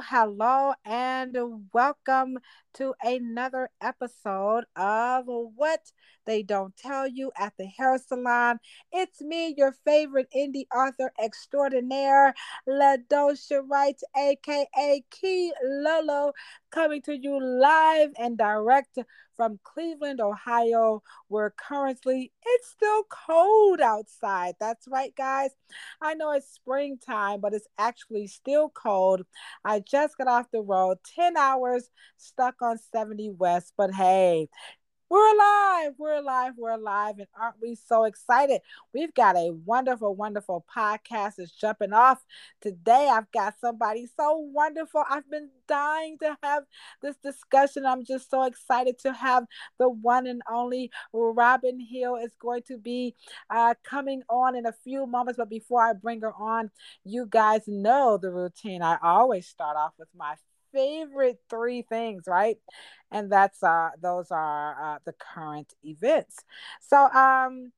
Hello, 0.00 0.74
and 0.84 1.36
welcome 1.72 2.38
to 2.76 2.94
another 3.02 3.70
episode 3.80 4.64
of 4.76 5.24
What 5.26 5.80
They 6.26 6.42
Don't 6.42 6.76
Tell 6.76 7.08
You 7.08 7.32
at 7.38 7.54
the 7.58 7.64
Hair 7.64 7.98
Salon. 8.06 8.58
It's 8.92 9.22
me, 9.22 9.54
your 9.56 9.72
favorite 9.84 10.28
indie 10.36 10.66
author 10.74 11.10
extraordinaire, 11.22 12.34
LaDosha 12.68 13.62
Wright, 13.66 13.98
aka 14.14 15.04
Key 15.10 15.52
Lolo, 15.64 16.32
coming 16.70 17.00
to 17.02 17.16
you 17.16 17.40
live 17.42 18.10
and 18.18 18.36
direct 18.36 18.98
from 19.36 19.60
Cleveland, 19.62 20.20
Ohio, 20.20 21.02
where 21.28 21.54
currently 21.56 22.32
it's 22.44 22.68
still 22.68 23.02
cold 23.10 23.80
outside. 23.80 24.54
That's 24.58 24.88
right, 24.88 25.14
guys. 25.16 25.50
I 26.00 26.14
know 26.14 26.32
it's 26.32 26.52
springtime, 26.52 27.40
but 27.40 27.52
it's 27.52 27.68
actually 27.78 28.26
still 28.26 28.70
cold. 28.70 29.22
I 29.64 29.80
just 29.80 30.16
got 30.16 30.26
off 30.26 30.50
the 30.50 30.62
road, 30.62 30.98
10 31.14 31.36
hours 31.36 31.90
stuck 32.16 32.62
on 32.62 32.65
70 32.74 33.30
West, 33.30 33.72
but 33.76 33.92
hey, 33.94 34.48
we're 35.08 35.34
alive. 35.34 35.92
We're 35.98 36.16
alive. 36.16 36.52
We're 36.56 36.72
alive. 36.72 37.18
And 37.18 37.28
aren't 37.40 37.60
we 37.62 37.76
so 37.76 38.04
excited? 38.04 38.60
We've 38.92 39.14
got 39.14 39.36
a 39.36 39.52
wonderful, 39.64 40.16
wonderful 40.16 40.64
podcast 40.74 41.34
that's 41.38 41.52
jumping 41.52 41.92
off 41.92 42.24
today. 42.60 43.08
I've 43.12 43.30
got 43.30 43.54
somebody 43.60 44.08
so 44.16 44.36
wonderful. 44.36 45.04
I've 45.08 45.30
been 45.30 45.50
dying 45.68 46.18
to 46.18 46.36
have 46.42 46.64
this 47.02 47.16
discussion. 47.22 47.86
I'm 47.86 48.04
just 48.04 48.30
so 48.30 48.42
excited 48.42 48.98
to 49.00 49.12
have 49.12 49.44
the 49.78 49.88
one 49.88 50.26
and 50.26 50.42
only 50.50 50.90
Robin 51.12 51.78
Hill 51.78 52.16
is 52.16 52.34
going 52.40 52.62
to 52.66 52.76
be 52.76 53.14
uh, 53.48 53.74
coming 53.84 54.22
on 54.28 54.56
in 54.56 54.66
a 54.66 54.72
few 54.72 55.06
moments. 55.06 55.38
But 55.38 55.50
before 55.50 55.82
I 55.82 55.92
bring 55.92 56.20
her 56.22 56.34
on, 56.34 56.70
you 57.04 57.26
guys 57.30 57.62
know 57.68 58.18
the 58.20 58.32
routine. 58.32 58.82
I 58.82 58.98
always 59.00 59.46
start 59.46 59.76
off 59.76 59.92
with 59.98 60.08
my 60.16 60.34
favorite 60.76 61.38
three 61.50 61.82
things, 61.82 62.24
right? 62.28 62.58
And 63.10 63.32
that's 63.32 63.62
uh 63.62 63.90
those 64.00 64.30
are 64.30 64.96
uh, 64.96 64.98
the 65.06 65.14
current 65.14 65.72
events. 65.84 66.36
So 66.80 66.98
um 67.12 67.72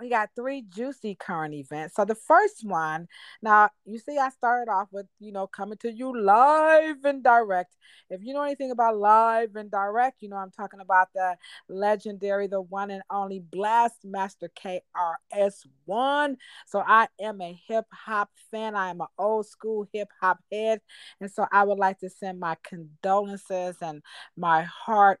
we 0.00 0.08
got 0.08 0.30
three 0.34 0.64
juicy 0.68 1.14
current 1.14 1.54
events. 1.54 1.94
So 1.96 2.04
the 2.04 2.14
first 2.14 2.64
one, 2.64 3.08
now 3.42 3.70
you 3.84 3.98
see, 3.98 4.18
I 4.18 4.30
started 4.30 4.70
off 4.70 4.88
with 4.90 5.06
you 5.20 5.32
know 5.32 5.46
coming 5.46 5.78
to 5.78 5.92
you 5.92 6.18
live 6.18 7.04
and 7.04 7.22
direct. 7.22 7.76
If 8.10 8.22
you 8.22 8.34
know 8.34 8.42
anything 8.42 8.70
about 8.70 8.96
live 8.96 9.56
and 9.56 9.70
direct, 9.70 10.22
you 10.22 10.28
know 10.28 10.36
I'm 10.36 10.50
talking 10.50 10.80
about 10.80 11.08
the 11.14 11.36
legendary, 11.68 12.46
the 12.46 12.60
one 12.60 12.90
and 12.90 13.02
only 13.10 13.40
Blast 13.40 14.04
Master 14.04 14.50
KRS 14.56 15.66
One. 15.84 16.36
So 16.66 16.82
I 16.86 17.08
am 17.20 17.40
a 17.40 17.58
hip 17.68 17.86
hop 17.92 18.30
fan. 18.50 18.74
I 18.74 18.90
am 18.90 19.00
an 19.00 19.08
old 19.18 19.46
school 19.46 19.86
hip 19.92 20.08
hop 20.20 20.38
head, 20.50 20.80
and 21.20 21.30
so 21.30 21.46
I 21.52 21.64
would 21.64 21.78
like 21.78 21.98
to 22.00 22.10
send 22.10 22.40
my 22.40 22.56
condolences 22.62 23.76
and 23.82 24.02
my 24.36 24.62
heart 24.62 25.20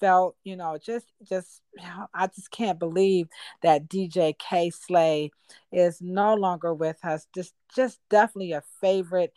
felt, 0.00 0.36
you 0.44 0.56
know, 0.56 0.78
just 0.78 1.06
just 1.28 1.62
I 2.14 2.26
just 2.28 2.50
can't 2.50 2.78
believe 2.78 3.28
that 3.62 3.88
DJ 3.88 4.34
Kay 4.34 4.70
Slay 4.70 5.30
is 5.72 6.00
no 6.00 6.34
longer 6.34 6.74
with 6.74 7.04
us. 7.04 7.26
Just 7.34 7.54
just 7.74 8.00
definitely 8.10 8.52
a 8.52 8.62
favorite. 8.80 9.32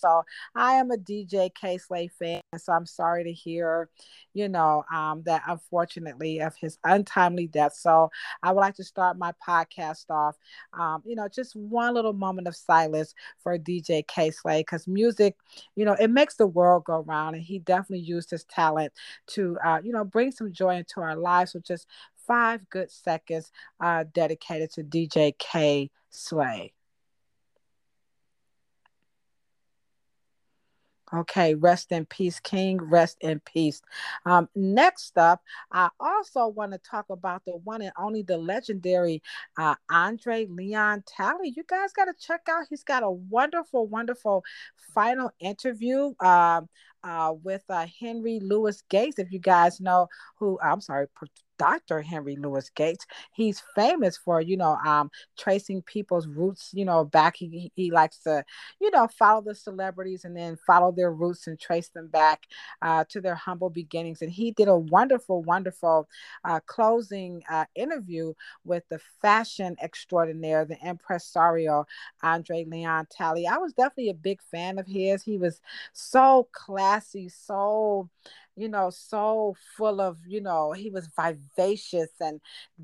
So 0.00 0.24
I 0.54 0.74
am 0.74 0.90
a 0.90 0.96
DJ 0.96 1.50
Kay 1.54 1.78
Slay 1.78 2.08
fan. 2.08 2.40
So 2.56 2.72
I'm 2.72 2.86
sorry 2.86 3.24
to 3.24 3.32
hear, 3.32 3.88
you 4.34 4.48
know, 4.48 4.84
um, 4.92 5.22
that 5.24 5.42
unfortunately 5.46 6.40
of 6.40 6.54
his 6.56 6.78
untimely 6.84 7.46
death. 7.46 7.74
So 7.74 8.10
I 8.42 8.52
would 8.52 8.60
like 8.60 8.74
to 8.76 8.84
start 8.84 9.18
my 9.18 9.32
podcast 9.46 10.10
off, 10.10 10.36
um, 10.72 11.02
you 11.04 11.14
know, 11.14 11.28
just 11.28 11.54
one 11.54 11.94
little 11.94 12.12
moment 12.12 12.48
of 12.48 12.56
silence 12.56 13.14
for 13.42 13.56
DJ 13.58 14.06
Kay 14.06 14.30
Slay 14.30 14.60
because 14.60 14.88
music, 14.88 15.36
you 15.76 15.84
know, 15.84 15.94
it 15.94 16.10
makes 16.10 16.36
the 16.36 16.46
world 16.46 16.84
go 16.84 17.00
round, 17.00 17.36
and 17.36 17.44
he 17.44 17.58
definitely 17.58 18.04
used 18.04 18.30
his 18.30 18.44
talent 18.44 18.92
to, 19.28 19.58
uh, 19.64 19.80
you 19.82 19.92
know, 19.92 20.04
bring 20.04 20.32
some 20.32 20.52
joy 20.52 20.76
into 20.76 21.00
our 21.00 21.16
lives. 21.16 21.52
So 21.52 21.60
just 21.60 21.86
five 22.26 22.68
good 22.70 22.90
seconds 22.90 23.50
uh, 23.80 24.04
dedicated 24.12 24.70
to 24.72 24.82
DJ 24.82 25.34
Kay 25.38 25.90
Slay. 26.10 26.72
Okay, 31.12 31.56
rest 31.56 31.90
in 31.90 32.06
peace, 32.06 32.38
King. 32.38 32.80
Rest 32.80 33.16
in 33.20 33.40
peace. 33.40 33.82
Um, 34.26 34.48
next 34.54 35.18
up, 35.18 35.42
I 35.72 35.88
also 35.98 36.46
want 36.46 36.72
to 36.72 36.78
talk 36.78 37.06
about 37.10 37.44
the 37.44 37.52
one 37.52 37.82
and 37.82 37.92
only 37.98 38.22
the 38.22 38.38
legendary 38.38 39.20
uh, 39.58 39.74
Andre 39.90 40.46
Leon 40.46 41.02
Talley. 41.06 41.52
You 41.56 41.64
guys 41.66 41.92
got 41.92 42.04
to 42.04 42.14
check 42.18 42.42
out. 42.48 42.66
He's 42.70 42.84
got 42.84 43.02
a 43.02 43.10
wonderful, 43.10 43.88
wonderful 43.88 44.44
final 44.94 45.32
interview. 45.40 46.12
Uh, 46.20 46.62
uh, 47.02 47.32
with 47.42 47.64
uh, 47.70 47.86
Henry 47.98 48.40
Louis 48.40 48.82
Gates. 48.90 49.18
If 49.18 49.32
you 49.32 49.38
guys 49.38 49.80
know 49.80 50.08
who, 50.38 50.58
I'm 50.62 50.82
sorry, 50.82 51.06
Dr. 51.60 52.00
Henry 52.00 52.36
Louis 52.36 52.70
Gates. 52.74 53.04
He's 53.32 53.62
famous 53.74 54.16
for, 54.16 54.40
you 54.40 54.56
know, 54.56 54.76
um, 54.76 55.10
tracing 55.36 55.82
people's 55.82 56.26
roots, 56.26 56.70
you 56.72 56.86
know, 56.86 57.04
back. 57.04 57.36
He, 57.36 57.70
he 57.76 57.90
likes 57.90 58.20
to, 58.20 58.42
you 58.80 58.90
know, 58.90 59.06
follow 59.08 59.42
the 59.42 59.54
celebrities 59.54 60.24
and 60.24 60.34
then 60.34 60.56
follow 60.66 60.90
their 60.90 61.12
roots 61.12 61.48
and 61.48 61.60
trace 61.60 61.90
them 61.90 62.06
back 62.06 62.46
uh, 62.80 63.04
to 63.10 63.20
their 63.20 63.34
humble 63.34 63.68
beginnings. 63.68 64.22
And 64.22 64.30
he 64.30 64.52
did 64.52 64.68
a 64.68 64.76
wonderful, 64.76 65.42
wonderful 65.42 66.08
uh, 66.46 66.60
closing 66.64 67.42
uh, 67.50 67.66
interview 67.74 68.32
with 68.64 68.84
the 68.88 68.98
fashion 69.20 69.76
extraordinaire, 69.82 70.64
the 70.64 70.78
impresario, 70.82 71.84
Andre 72.22 72.64
Leon 72.64 73.06
Talley. 73.10 73.46
I 73.46 73.58
was 73.58 73.74
definitely 73.74 74.08
a 74.08 74.14
big 74.14 74.40
fan 74.50 74.78
of 74.78 74.86
his. 74.86 75.22
He 75.22 75.36
was 75.36 75.60
so 75.92 76.48
classy, 76.52 77.28
so 77.28 78.08
you 78.60 78.68
know, 78.68 78.90
so 78.90 79.56
full 79.76 80.02
of, 80.02 80.18
you 80.26 80.40
know, 80.42 80.72
he 80.72 80.90
was 80.90 81.08
vivacious 81.16 82.10
and 82.20 82.40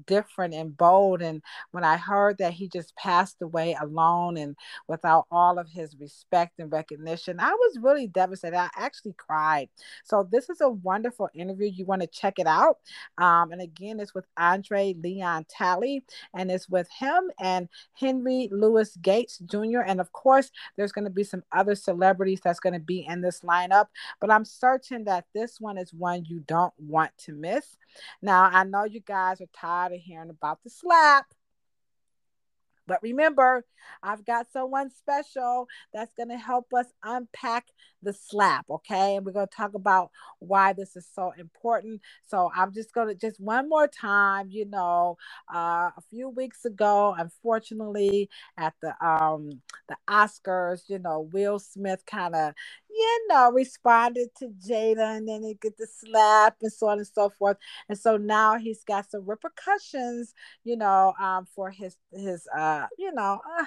different 0.06 0.54
and 0.54 0.74
bold. 0.74 1.20
And 1.20 1.42
when 1.72 1.84
I 1.84 1.98
heard 1.98 2.38
that 2.38 2.54
he 2.54 2.66
just 2.66 2.96
passed 2.96 3.42
away 3.42 3.76
alone 3.80 4.38
and 4.38 4.56
without 4.88 5.26
all 5.30 5.58
of 5.58 5.68
his 5.68 5.94
respect 6.00 6.58
and 6.58 6.72
recognition, 6.72 7.38
I 7.38 7.50
was 7.50 7.78
really 7.82 8.06
devastated. 8.06 8.56
I 8.56 8.70
actually 8.74 9.14
cried. 9.18 9.68
So 10.02 10.26
this 10.30 10.48
is 10.48 10.62
a 10.62 10.70
wonderful 10.70 11.28
interview. 11.34 11.70
You 11.70 11.84
want 11.84 12.00
to 12.00 12.08
check 12.08 12.38
it 12.38 12.46
out. 12.46 12.78
Um, 13.18 13.52
and 13.52 13.60
again, 13.60 14.00
it's 14.00 14.14
with 14.14 14.24
Andre 14.38 14.94
Leon 14.94 15.44
Talley, 15.50 16.04
and 16.34 16.50
it's 16.50 16.70
with 16.70 16.88
him 16.98 17.30
and 17.38 17.68
Henry 17.92 18.48
Louis 18.50 18.96
Gates 19.02 19.38
Jr. 19.44 19.80
And 19.86 20.00
of 20.00 20.10
course, 20.12 20.50
there's 20.76 20.92
going 20.92 21.04
to 21.04 21.10
be 21.10 21.24
some 21.24 21.42
other 21.52 21.74
celebrities 21.74 22.40
that's 22.42 22.60
going 22.60 22.72
to 22.72 22.80
be 22.80 23.06
in 23.06 23.20
this 23.20 23.40
lineup. 23.40 23.86
But 24.22 24.30
I'm 24.30 24.46
certain 24.46 25.04
that 25.04 25.26
this 25.34 25.60
is 25.74 25.92
one 25.92 26.24
you 26.24 26.40
don't 26.40 26.72
want 26.78 27.10
to 27.18 27.34
miss. 27.34 27.76
Now, 28.22 28.50
I 28.52 28.64
know 28.64 28.84
you 28.84 29.00
guys 29.00 29.40
are 29.40 29.48
tired 29.52 29.92
of 29.92 30.00
hearing 30.00 30.30
about 30.30 30.62
the 30.62 30.70
slap. 30.70 31.26
But 32.86 33.02
remember, 33.02 33.64
I've 34.02 34.24
got 34.24 34.52
someone 34.52 34.90
special 34.90 35.66
that's 35.92 36.14
going 36.14 36.28
to 36.28 36.36
help 36.36 36.72
us 36.72 36.86
unpack 37.02 37.66
the 38.06 38.14
slap, 38.14 38.66
okay? 38.70 39.16
And 39.16 39.26
we're 39.26 39.32
going 39.32 39.48
to 39.48 39.56
talk 39.56 39.74
about 39.74 40.12
why 40.40 40.72
this 40.74 40.96
is 40.96 41.08
so 41.14 41.32
important. 41.38 42.02
So 42.26 42.50
I'm 42.56 42.74
just 42.74 42.94
going 42.94 43.08
to 43.08 43.16
just 43.16 43.40
one 43.40 43.68
more 43.68 43.88
time, 43.88 44.48
you 44.50 44.66
know, 44.66 45.18
uh, 45.54 45.90
a 45.96 46.02
few 46.10 46.30
weeks 46.30 46.64
ago, 46.66 47.14
unfortunately, 47.18 48.30
at 48.58 48.74
the 48.82 48.94
um 49.06 49.62
the 49.88 49.96
Oscars, 50.08 50.82
you 50.88 51.00
know, 51.00 51.20
Will 51.32 51.60
Smith 51.60 52.04
kind 52.06 52.34
of 52.36 52.54
you 52.90 53.26
know, 53.30 53.52
responded 53.52 54.30
to 54.38 54.48
Jada 54.66 55.16
and 55.18 55.28
then 55.28 55.42
he 55.44 55.54
get 55.54 55.76
the 55.78 55.86
slap 55.86 56.56
and 56.62 56.72
so 56.72 56.88
on 56.88 56.98
and 56.98 57.06
so 57.06 57.30
forth. 57.30 57.58
And 57.88 57.98
so 57.98 58.16
now 58.18 58.58
he's 58.58 58.84
got 58.84 59.10
some 59.10 59.24
repercussions, 59.26 60.34
you 60.64 60.76
know, 60.76 61.14
um, 61.20 61.46
for 61.54 61.70
his 61.70 61.96
his 62.12 62.48
uh, 62.56 62.86
you 62.98 63.12
know, 63.12 63.40
uh, 63.60 63.64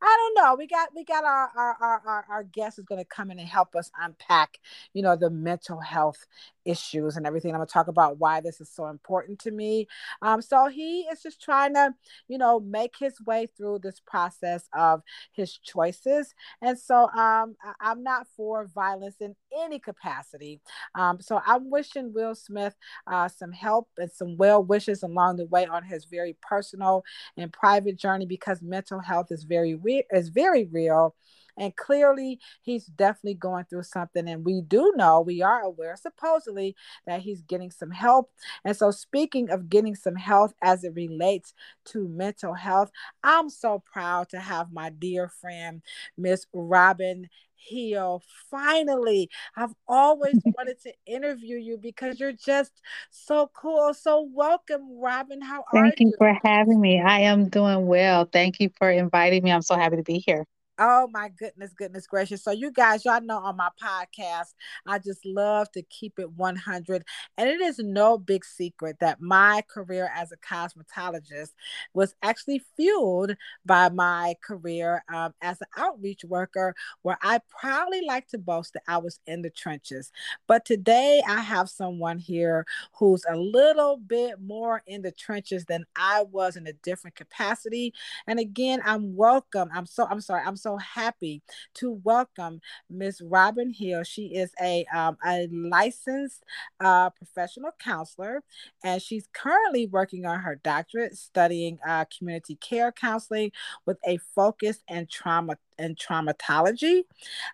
I 0.00 0.16
don't 0.34 0.44
know. 0.44 0.54
We 0.54 0.66
got 0.66 0.88
we 0.94 1.04
got 1.04 1.24
our 1.24 1.50
our 1.56 1.76
our 1.80 2.02
our, 2.06 2.26
our 2.28 2.42
guest 2.44 2.78
is 2.78 2.84
going 2.84 3.00
to 3.00 3.04
come 3.04 3.30
in 3.30 3.38
and 3.38 3.48
help 3.48 3.74
us 3.74 3.90
unpack, 4.00 4.58
you 4.94 5.02
know, 5.02 5.16
the 5.16 5.30
mental 5.30 5.80
health 5.80 6.24
issues 6.68 7.16
and 7.16 7.26
everything. 7.26 7.52
I'm 7.52 7.58
going 7.58 7.66
to 7.66 7.72
talk 7.72 7.88
about 7.88 8.18
why 8.18 8.40
this 8.40 8.60
is 8.60 8.70
so 8.70 8.86
important 8.88 9.38
to 9.40 9.50
me. 9.50 9.88
Um, 10.22 10.42
so 10.42 10.68
he 10.68 11.00
is 11.02 11.22
just 11.22 11.42
trying 11.42 11.74
to, 11.74 11.94
you 12.28 12.38
know, 12.38 12.60
make 12.60 12.94
his 12.98 13.20
way 13.22 13.48
through 13.56 13.80
this 13.82 14.00
process 14.06 14.68
of 14.76 15.02
his 15.32 15.56
choices. 15.56 16.34
And 16.60 16.78
so 16.78 17.08
um, 17.08 17.56
I, 17.80 17.90
am 17.90 18.02
not 18.02 18.26
for 18.36 18.66
violence 18.66 19.16
in 19.20 19.34
any 19.58 19.78
capacity. 19.78 20.60
Um, 20.94 21.20
so 21.20 21.40
I'm 21.46 21.70
wishing 21.70 22.12
Will 22.12 22.34
Smith 22.34 22.76
uh, 23.06 23.28
some 23.28 23.52
help 23.52 23.88
and 23.96 24.10
some 24.12 24.36
well 24.36 24.62
wishes 24.62 25.02
along 25.02 25.36
the 25.36 25.46
way 25.46 25.66
on 25.66 25.82
his 25.82 26.04
very 26.04 26.36
personal 26.42 27.02
and 27.36 27.52
private 27.52 27.96
journey 27.96 28.26
because 28.26 28.60
mental 28.60 29.00
health 29.00 29.28
is 29.30 29.44
very 29.44 29.74
re- 29.88 30.06
is 30.12 30.28
very 30.28 30.66
real 30.66 31.14
And 31.60 31.74
clearly, 31.74 32.38
he's 32.62 32.86
definitely 32.86 33.34
going 33.34 33.64
through 33.64 33.82
something. 33.82 34.28
And 34.28 34.44
we 34.44 34.60
do 34.62 34.92
know, 34.94 35.20
we 35.20 35.42
are 35.42 35.62
aware, 35.62 35.96
supposedly, 35.96 36.76
that 37.06 37.20
he's 37.22 37.42
getting 37.42 37.72
some 37.72 37.90
help. 37.90 38.30
And 38.64 38.76
so, 38.76 38.92
speaking 38.92 39.50
of 39.50 39.68
getting 39.68 39.96
some 39.96 40.14
help 40.14 40.52
as 40.62 40.84
it 40.84 40.94
relates 40.94 41.54
to 41.86 42.08
mental 42.08 42.54
health, 42.54 42.92
I'm 43.24 43.50
so 43.50 43.82
proud 43.92 44.28
to 44.30 44.38
have 44.38 44.72
my 44.72 44.90
dear 44.90 45.28
friend, 45.28 45.82
Miss 46.16 46.46
Robin 46.52 47.28
Hill. 47.58 48.22
Finally, 48.50 49.30
I've 49.56 49.74
always 49.86 50.36
wanted 50.56 50.80
to 50.82 50.92
interview 51.06 51.56
you 51.56 51.78
because 51.78 52.20
you're 52.20 52.32
just 52.32 52.72
so 53.10 53.50
cool. 53.54 53.94
So, 53.94 54.28
welcome, 54.32 54.98
Robin. 55.00 55.40
How 55.40 55.64
Thank 55.72 55.84
are 55.84 55.86
you? 55.86 55.92
Thank 55.96 56.00
you 56.00 56.12
for 56.18 56.38
having 56.44 56.80
me. 56.80 57.00
I 57.00 57.20
am 57.20 57.48
doing 57.48 57.86
well. 57.86 58.28
Thank 58.30 58.60
you 58.60 58.70
for 58.78 58.90
inviting 58.90 59.42
me. 59.42 59.52
I'm 59.52 59.62
so 59.62 59.76
happy 59.76 59.96
to 59.96 60.02
be 60.02 60.18
here. 60.18 60.46
Oh 60.80 61.08
my 61.12 61.28
goodness, 61.28 61.72
goodness 61.76 62.06
gracious. 62.06 62.44
So 62.44 62.52
you 62.52 62.70
guys, 62.70 63.04
y'all 63.04 63.20
know 63.20 63.38
on 63.38 63.56
my 63.56 63.68
podcast, 63.82 64.54
I 64.86 65.00
just 65.00 65.26
love 65.26 65.68
to 65.72 65.82
keep 65.82 66.20
it 66.20 66.30
100. 66.30 67.02
And 67.36 67.48
it 67.48 67.60
is 67.60 67.80
no 67.80 68.16
big 68.16 68.44
secret 68.44 68.98
that 69.00 69.20
my 69.20 69.64
career 69.68 70.08
as 70.14 70.30
a 70.30 70.36
cosmetologist 70.36 71.50
was 71.94 72.14
actually 72.22 72.62
fueled 72.76 73.34
by 73.66 73.88
my 73.88 74.36
career 74.40 75.02
um, 75.12 75.34
as 75.42 75.60
an 75.60 75.66
outreach 75.76 76.24
worker, 76.24 76.76
where 77.02 77.18
I 77.22 77.40
proudly 77.48 78.02
like 78.06 78.28
to 78.28 78.38
boast 78.38 78.74
that 78.74 78.82
I 78.86 78.98
was 78.98 79.18
in 79.26 79.42
the 79.42 79.50
trenches. 79.50 80.12
But 80.46 80.64
today 80.64 81.20
I 81.28 81.40
have 81.40 81.68
someone 81.68 82.18
here 82.18 82.64
who's 82.94 83.24
a 83.28 83.36
little 83.36 83.96
bit 83.96 84.40
more 84.40 84.82
in 84.86 85.02
the 85.02 85.10
trenches 85.10 85.64
than 85.64 85.86
I 85.96 86.22
was 86.30 86.56
in 86.56 86.68
a 86.68 86.72
different 86.72 87.16
capacity. 87.16 87.94
And 88.26 88.38
again, 88.38 88.80
I'm 88.84 89.16
welcome. 89.16 89.68
I'm 89.74 89.86
so 89.86 90.06
I'm 90.08 90.20
sorry. 90.20 90.42
I'm 90.46 90.56
so 90.56 90.67
so 90.68 90.76
happy 90.76 91.40
to 91.72 91.92
welcome 92.04 92.60
Miss 92.90 93.22
Robin 93.22 93.72
Hill. 93.72 94.02
She 94.02 94.26
is 94.26 94.52
a, 94.60 94.84
um, 94.94 95.16
a 95.24 95.48
licensed 95.50 96.44
uh, 96.78 97.08
professional 97.08 97.70
counselor, 97.78 98.42
and 98.84 99.00
she's 99.00 99.26
currently 99.32 99.86
working 99.86 100.26
on 100.26 100.40
her 100.40 100.60
doctorate 100.62 101.16
studying 101.16 101.78
uh, 101.88 102.04
community 102.16 102.56
care 102.56 102.92
counseling 102.92 103.50
with 103.86 103.96
a 104.06 104.18
focus 104.34 104.82
in 104.88 105.06
trauma 105.06 105.56
and 105.78 105.96
traumatology. 105.96 107.04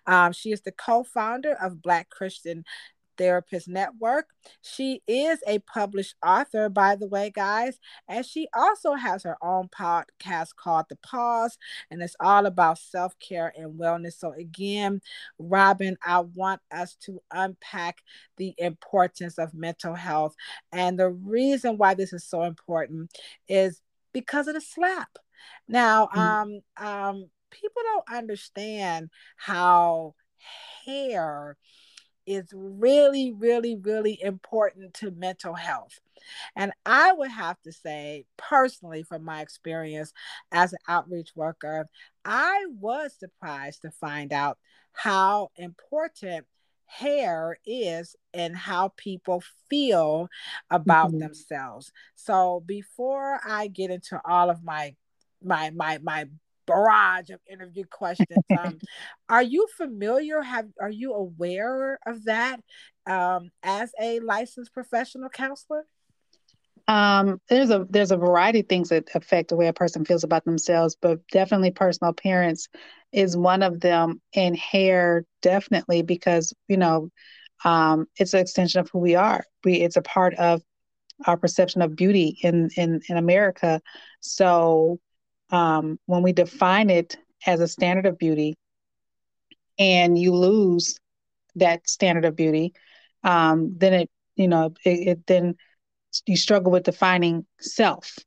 Um, 0.07 0.33
she 0.33 0.51
is 0.51 0.61
the 0.61 0.71
co-founder 0.73 1.53
of 1.61 1.81
Black 1.81 2.09
Christian 2.09 2.65
Therapist 3.17 3.67
Network. 3.67 4.27
She 4.61 5.01
is 5.07 5.39
a 5.47 5.59
published 5.59 6.15
author, 6.25 6.69
by 6.69 6.95
the 6.95 7.07
way, 7.07 7.31
guys, 7.33 7.79
and 8.07 8.25
she 8.25 8.47
also 8.53 8.93
has 8.93 9.23
her 9.23 9.37
own 9.41 9.69
podcast 9.69 10.55
called 10.55 10.85
The 10.89 10.97
Pause, 10.97 11.57
and 11.89 12.01
it's 12.01 12.15
all 12.19 12.45
about 12.45 12.77
self 12.77 13.17
care 13.19 13.53
and 13.57 13.79
wellness. 13.79 14.19
So, 14.19 14.33
again, 14.33 15.01
Robin, 15.39 15.97
I 16.05 16.19
want 16.19 16.61
us 16.71 16.95
to 17.05 17.21
unpack 17.31 17.99
the 18.37 18.53
importance 18.57 19.37
of 19.37 19.53
mental 19.53 19.95
health. 19.95 20.35
And 20.71 20.99
the 20.99 21.09
reason 21.09 21.77
why 21.77 21.93
this 21.93 22.13
is 22.13 22.23
so 22.23 22.43
important 22.43 23.11
is 23.47 23.81
because 24.13 24.47
of 24.47 24.55
the 24.55 24.61
slap. 24.61 25.09
Now, 25.67 26.07
mm-hmm. 26.07 26.19
um, 26.19 26.61
um, 26.77 27.29
people 27.51 27.81
don't 27.83 28.17
understand 28.17 29.09
how 29.37 30.15
hair 30.85 31.57
is 32.25 32.51
really, 32.53 33.31
really, 33.31 33.75
really 33.75 34.21
important 34.21 34.93
to 34.95 35.11
mental 35.11 35.53
health. 35.53 35.99
And 36.55 36.71
I 36.85 37.13
would 37.13 37.31
have 37.31 37.61
to 37.63 37.71
say, 37.71 38.25
personally, 38.37 39.03
from 39.03 39.23
my 39.23 39.41
experience 39.41 40.11
as 40.51 40.73
an 40.73 40.79
outreach 40.87 41.31
worker, 41.35 41.87
I 42.23 42.65
was 42.79 43.13
surprised 43.17 43.83
to 43.83 43.91
find 43.91 44.33
out 44.33 44.57
how 44.93 45.49
important 45.55 46.45
hair 46.87 47.57
is 47.65 48.15
and 48.33 48.55
how 48.55 48.93
people 48.95 49.43
feel 49.69 50.27
about 50.69 51.09
mm-hmm. 51.09 51.19
themselves. 51.19 51.91
So 52.15 52.63
before 52.65 53.39
I 53.45 53.67
get 53.67 53.91
into 53.91 54.19
all 54.25 54.49
of 54.49 54.63
my 54.63 54.95
my 55.43 55.69
my 55.71 55.99
my 56.01 56.25
barrage 56.65 57.29
of 57.29 57.39
interview 57.49 57.85
questions. 57.89 58.27
Um, 58.57 58.79
are 59.29 59.43
you 59.43 59.67
familiar? 59.75 60.41
Have 60.41 60.67
are 60.79 60.89
you 60.89 61.13
aware 61.13 61.99
of 62.05 62.25
that 62.25 62.59
um, 63.05 63.51
as 63.63 63.91
a 63.99 64.19
licensed 64.21 64.73
professional 64.73 65.29
counselor? 65.29 65.85
Um, 66.87 67.41
there's 67.49 67.71
a 67.71 67.85
there's 67.89 68.11
a 68.11 68.17
variety 68.17 68.59
of 68.59 68.67
things 68.67 68.89
that 68.89 69.09
affect 69.15 69.49
the 69.49 69.55
way 69.55 69.67
a 69.67 69.73
person 69.73 70.05
feels 70.05 70.23
about 70.23 70.45
themselves, 70.45 70.95
but 70.99 71.19
definitely 71.31 71.71
personal 71.71 72.11
appearance 72.11 72.67
is 73.11 73.35
one 73.35 73.63
of 73.63 73.79
them, 73.79 74.21
and 74.35 74.55
hair 74.57 75.25
definitely 75.41 76.03
because 76.03 76.53
you 76.67 76.77
know 76.77 77.09
um, 77.63 78.05
it's 78.17 78.33
an 78.33 78.41
extension 78.41 78.81
of 78.81 78.89
who 78.91 78.99
we 78.99 79.15
are. 79.15 79.43
We 79.63 79.75
it's 79.75 79.97
a 79.97 80.01
part 80.01 80.35
of 80.35 80.61
our 81.25 81.37
perception 81.37 81.81
of 81.81 81.95
beauty 81.95 82.37
in 82.43 82.69
in 82.77 83.01
in 83.09 83.17
America. 83.17 83.81
So 84.19 84.99
um, 85.51 85.99
when 86.05 86.23
we 86.23 86.33
define 86.33 86.89
it 86.89 87.17
as 87.45 87.59
a 87.59 87.67
standard 87.67 88.05
of 88.05 88.17
beauty 88.17 88.55
and 89.77 90.17
you 90.17 90.33
lose 90.33 90.99
that 91.55 91.87
standard 91.87 92.25
of 92.25 92.35
beauty, 92.35 92.73
um, 93.23 93.73
then 93.77 93.93
it, 93.93 94.09
you 94.35 94.47
know, 94.47 94.73
it, 94.83 95.07
it, 95.07 95.27
then 95.27 95.55
you 96.25 96.37
struggle 96.37 96.71
with 96.71 96.83
defining 96.83 97.45
self. 97.59 98.17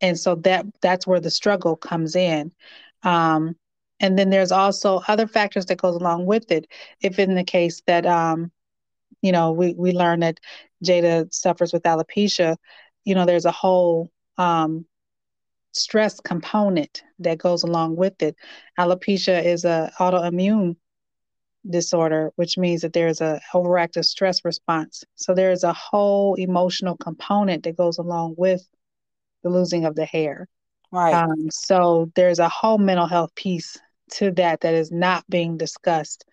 And 0.00 0.18
so 0.18 0.34
that 0.36 0.66
that's 0.82 1.06
where 1.06 1.20
the 1.20 1.30
struggle 1.30 1.76
comes 1.76 2.16
in. 2.16 2.52
Um, 3.02 3.56
and 3.98 4.18
then 4.18 4.28
there's 4.28 4.52
also 4.52 5.00
other 5.08 5.26
factors 5.26 5.66
that 5.66 5.80
goes 5.80 5.96
along 5.96 6.26
with 6.26 6.50
it. 6.50 6.66
If 7.00 7.18
in 7.18 7.34
the 7.34 7.44
case 7.44 7.82
that 7.86 8.04
um, 8.04 8.52
you 9.22 9.32
know, 9.32 9.52
we 9.52 9.74
we 9.74 9.92
learn 9.92 10.20
that 10.20 10.38
Jada 10.84 11.32
suffers 11.32 11.72
with 11.72 11.82
alopecia, 11.84 12.56
you 13.04 13.14
know, 13.14 13.24
there's 13.24 13.44
a 13.46 13.50
whole 13.52 14.10
um, 14.38 14.86
stress 15.76 16.20
component 16.20 17.02
that 17.18 17.38
goes 17.38 17.62
along 17.62 17.96
with 17.96 18.20
it. 18.22 18.36
Alopecia 18.78 19.44
is 19.44 19.64
a 19.64 19.92
autoimmune 19.98 20.76
disorder, 21.68 22.32
which 22.36 22.56
means 22.56 22.82
that 22.82 22.92
there's 22.92 23.20
a 23.20 23.40
overactive 23.52 24.04
stress 24.04 24.44
response. 24.44 25.04
So 25.16 25.34
there's 25.34 25.64
a 25.64 25.72
whole 25.72 26.34
emotional 26.34 26.96
component 26.96 27.64
that 27.64 27.76
goes 27.76 27.98
along 27.98 28.34
with 28.36 28.66
the 29.42 29.50
losing 29.50 29.84
of 29.84 29.94
the 29.94 30.04
hair. 30.04 30.48
Right. 30.92 31.14
Um, 31.14 31.50
so 31.50 32.10
there's 32.14 32.38
a 32.38 32.48
whole 32.48 32.78
mental 32.78 33.06
health 33.06 33.34
piece 33.34 33.76
to 34.12 34.30
that 34.32 34.60
that 34.60 34.74
is 34.74 34.90
not 34.90 35.28
being 35.28 35.56
discussed. 35.56 36.24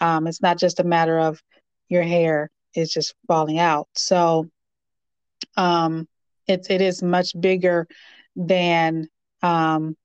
Um, 0.00 0.26
it's 0.26 0.42
not 0.42 0.58
just 0.58 0.80
a 0.80 0.84
matter 0.84 1.18
of 1.18 1.42
your 1.88 2.02
hair 2.02 2.50
is 2.74 2.92
just 2.92 3.14
falling 3.26 3.58
out. 3.58 3.88
So 3.94 4.46
um, 5.56 6.08
it's 6.46 6.70
it 6.70 6.80
is 6.80 7.02
much 7.02 7.38
bigger 7.38 7.86
than 8.38 9.08
um, 9.42 9.96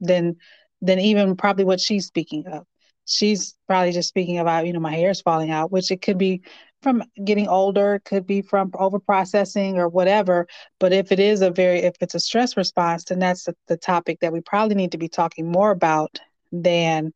than 0.00 0.36
than 0.80 0.98
even 0.98 1.36
probably 1.36 1.64
what 1.64 1.80
she's 1.80 2.06
speaking 2.06 2.46
of. 2.46 2.64
She's 3.06 3.56
probably 3.66 3.92
just 3.92 4.08
speaking 4.08 4.38
about, 4.38 4.66
you 4.66 4.72
know, 4.72 4.80
my 4.80 4.94
hair 4.94 5.10
is 5.10 5.20
falling 5.20 5.50
out, 5.50 5.72
which 5.72 5.90
it 5.90 6.00
could 6.00 6.16
be 6.16 6.42
from 6.80 7.02
getting 7.24 7.48
older, 7.48 8.00
could 8.04 8.26
be 8.26 8.40
from 8.40 8.70
over 8.74 8.98
processing 8.98 9.78
or 9.78 9.88
whatever. 9.88 10.46
But 10.78 10.92
if 10.92 11.10
it 11.12 11.18
is 11.18 11.42
a 11.42 11.50
very, 11.50 11.80
if 11.80 11.96
it's 12.00 12.14
a 12.14 12.20
stress 12.20 12.56
response, 12.56 13.04
then 13.04 13.18
that's 13.18 13.44
the, 13.44 13.56
the 13.66 13.76
topic 13.76 14.20
that 14.20 14.32
we 14.32 14.40
probably 14.40 14.76
need 14.76 14.92
to 14.92 14.98
be 14.98 15.08
talking 15.08 15.50
more 15.50 15.72
about 15.72 16.20
than 16.52 17.12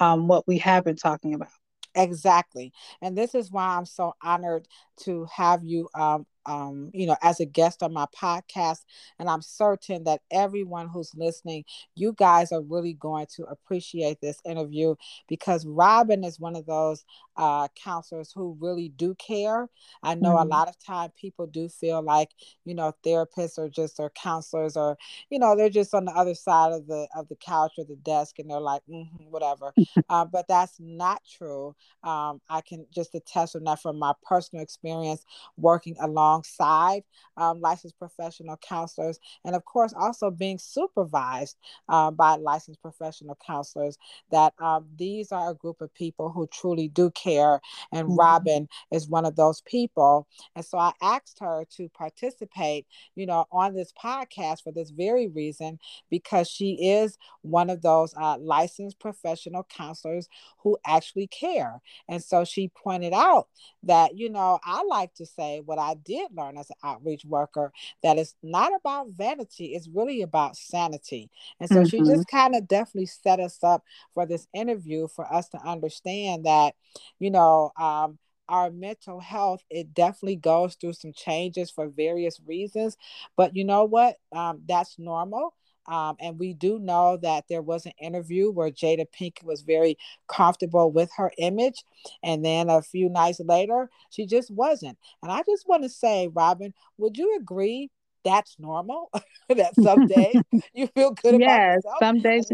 um, 0.00 0.26
what 0.28 0.48
we 0.48 0.58
have 0.58 0.84
been 0.84 0.96
talking 0.96 1.34
about. 1.34 1.48
Exactly. 1.94 2.72
And 3.02 3.16
this 3.16 3.34
is 3.34 3.52
why 3.52 3.76
I'm 3.76 3.86
so 3.86 4.14
honored 4.22 4.66
to 5.02 5.26
have 5.32 5.62
you 5.62 5.88
um, 5.94 6.26
um, 6.46 6.90
you 6.92 7.06
know, 7.06 7.16
as 7.22 7.40
a 7.40 7.46
guest 7.46 7.82
on 7.82 7.92
my 7.92 8.06
podcast. 8.16 8.84
And 9.18 9.28
I'm 9.28 9.42
certain 9.42 10.04
that 10.04 10.20
everyone 10.30 10.88
who's 10.88 11.14
listening, 11.14 11.64
you 11.94 12.14
guys 12.16 12.52
are 12.52 12.62
really 12.62 12.94
going 12.94 13.26
to 13.36 13.44
appreciate 13.44 14.20
this 14.20 14.40
interview 14.44 14.94
because 15.28 15.66
Robin 15.66 16.24
is 16.24 16.40
one 16.40 16.56
of 16.56 16.66
those 16.66 17.04
uh, 17.36 17.68
counselors 17.82 18.32
who 18.32 18.56
really 18.60 18.88
do 18.90 19.14
care. 19.14 19.68
I 20.02 20.14
know 20.14 20.36
mm-hmm. 20.36 20.46
a 20.46 20.50
lot 20.50 20.68
of 20.68 20.78
time 20.78 21.10
people 21.20 21.46
do 21.46 21.68
feel 21.68 22.02
like, 22.02 22.30
you 22.64 22.74
know, 22.74 22.92
therapists 23.04 23.58
or 23.58 23.68
just 23.68 23.98
or 23.98 24.10
counselors 24.10 24.76
or, 24.76 24.96
you 25.30 25.38
know, 25.38 25.56
they're 25.56 25.70
just 25.70 25.94
on 25.94 26.04
the 26.04 26.12
other 26.12 26.34
side 26.34 26.72
of 26.72 26.86
the 26.86 27.08
of 27.16 27.28
the 27.28 27.36
couch 27.36 27.72
or 27.78 27.84
the 27.84 27.96
desk 27.96 28.38
and 28.38 28.50
they're 28.50 28.60
like, 28.60 28.82
mm-hmm, 28.88 29.24
whatever. 29.30 29.72
uh, 30.08 30.24
but 30.24 30.46
that's 30.48 30.76
not 30.78 31.22
true. 31.24 31.74
Um, 32.02 32.40
I 32.48 32.60
can 32.60 32.86
just 32.94 33.14
attest 33.14 33.56
on 33.56 33.64
that 33.64 33.80
from 33.80 33.98
my 33.98 34.12
personal 34.22 34.62
experience 34.62 35.24
working 35.56 35.96
alongside 36.00 37.02
um, 37.36 37.60
licensed 37.60 37.98
professional 37.98 38.56
counselors, 38.56 39.18
and 39.44 39.56
of 39.56 39.64
course, 39.64 39.92
also 39.96 40.30
being 40.30 40.58
supervised 40.58 41.56
uh, 41.88 42.10
by 42.10 42.36
licensed 42.36 42.80
professional 42.80 43.36
counselors. 43.44 43.98
That 44.30 44.54
um, 44.60 44.86
these 44.96 45.32
are 45.32 45.50
a 45.50 45.54
group 45.54 45.80
of 45.80 45.92
people 45.94 46.30
who 46.30 46.46
truly 46.48 46.88
do 46.88 47.10
care. 47.10 47.23
And 47.24 48.08
mm-hmm. 48.08 48.16
Robin 48.16 48.68
is 48.90 49.08
one 49.08 49.24
of 49.24 49.36
those 49.36 49.60
people. 49.62 50.26
And 50.54 50.64
so 50.64 50.78
I 50.78 50.92
asked 51.02 51.38
her 51.40 51.64
to 51.76 51.88
participate, 51.90 52.86
you 53.14 53.26
know, 53.26 53.46
on 53.50 53.74
this 53.74 53.92
podcast 53.92 54.62
for 54.62 54.72
this 54.72 54.90
very 54.90 55.28
reason, 55.28 55.78
because 56.10 56.48
she 56.48 56.72
is 56.90 57.18
one 57.42 57.70
of 57.70 57.82
those 57.82 58.14
uh, 58.14 58.38
licensed 58.38 58.98
professional 58.98 59.64
counselors 59.64 60.28
who 60.58 60.78
actually 60.86 61.26
care. 61.26 61.80
And 62.08 62.22
so 62.22 62.44
she 62.44 62.68
pointed 62.68 63.12
out 63.12 63.48
that, 63.84 64.16
you 64.16 64.30
know, 64.30 64.58
I 64.64 64.82
like 64.84 65.14
to 65.14 65.26
say 65.26 65.60
what 65.64 65.78
I 65.78 65.94
did 65.94 66.28
learn 66.36 66.56
as 66.58 66.70
an 66.70 66.76
outreach 66.82 67.24
worker 67.24 67.72
that 68.02 68.18
it's 68.18 68.34
not 68.42 68.72
about 68.74 69.08
vanity, 69.10 69.74
it's 69.74 69.88
really 69.88 70.22
about 70.22 70.56
sanity. 70.56 71.30
And 71.60 71.68
so 71.68 71.76
mm-hmm. 71.76 71.84
she 71.88 71.98
just 71.98 72.26
kind 72.28 72.54
of 72.54 72.66
definitely 72.68 73.06
set 73.06 73.40
us 73.40 73.58
up 73.62 73.82
for 74.12 74.26
this 74.26 74.46
interview 74.54 75.08
for 75.08 75.32
us 75.32 75.48
to 75.50 75.58
understand 75.58 76.46
that, 76.46 76.74
you 77.18 77.30
know, 77.30 77.70
um, 77.78 78.18
our 78.46 78.70
mental 78.70 79.20
health 79.20 79.62
it 79.70 79.94
definitely 79.94 80.36
goes 80.36 80.74
through 80.74 80.92
some 80.92 81.14
changes 81.14 81.70
for 81.70 81.88
various 81.88 82.38
reasons 82.44 82.94
but 83.38 83.56
you 83.56 83.64
know 83.64 83.84
what 83.84 84.16
um, 84.32 84.60
that's 84.66 84.98
normal 84.98 85.54
um, 85.86 86.16
and 86.20 86.38
we 86.38 86.54
do 86.54 86.78
know 86.78 87.18
that 87.18 87.44
there 87.48 87.62
was 87.62 87.86
an 87.86 87.92
interview 88.00 88.50
where 88.50 88.70
Jada 88.70 89.06
Pinkett 89.06 89.44
was 89.44 89.62
very 89.62 89.98
comfortable 90.28 90.90
with 90.90 91.10
her 91.16 91.30
image. 91.38 91.84
And 92.22 92.44
then 92.44 92.70
a 92.70 92.82
few 92.82 93.08
nights 93.08 93.40
later, 93.40 93.90
she 94.10 94.26
just 94.26 94.50
wasn't. 94.50 94.98
And 95.22 95.30
I 95.30 95.42
just 95.46 95.68
want 95.68 95.82
to 95.82 95.88
say, 95.88 96.28
Robin, 96.28 96.72
would 96.98 97.18
you 97.18 97.36
agree 97.36 97.90
that's 98.24 98.56
normal? 98.58 99.10
that 99.48 99.74
some 99.74 100.06
days 100.06 100.36
you 100.72 100.86
feel 100.88 101.10
good 101.10 101.40
yes, 101.40 101.42
about 101.42 101.74
yourself? 101.74 101.96
Some 102.00 102.18
days. 102.20 102.52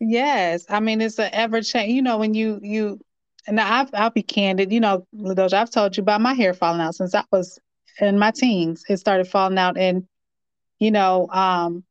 Yes. 0.00 0.66
I 0.68 0.80
mean, 0.80 1.00
it's 1.00 1.18
an 1.18 1.30
ever 1.32 1.60
change. 1.60 1.92
You 1.92 2.02
know, 2.02 2.18
when 2.18 2.34
you, 2.34 2.60
you, 2.62 3.00
and 3.46 3.60
I've, 3.60 3.90
I'll 3.94 4.10
be 4.10 4.22
candid, 4.22 4.72
you 4.72 4.80
know, 4.80 5.06
LaDosha, 5.16 5.54
I've 5.54 5.70
told 5.70 5.96
you 5.96 6.02
about 6.02 6.20
my 6.20 6.34
hair 6.34 6.54
falling 6.54 6.80
out 6.80 6.94
since 6.94 7.14
I 7.14 7.24
was 7.30 7.58
in 8.00 8.18
my 8.18 8.30
teens. 8.30 8.84
It 8.88 8.98
started 8.98 9.28
falling 9.28 9.58
out. 9.58 9.76
And, 9.78 10.06
you 10.78 10.90
know, 10.90 11.28
um, 11.30 11.84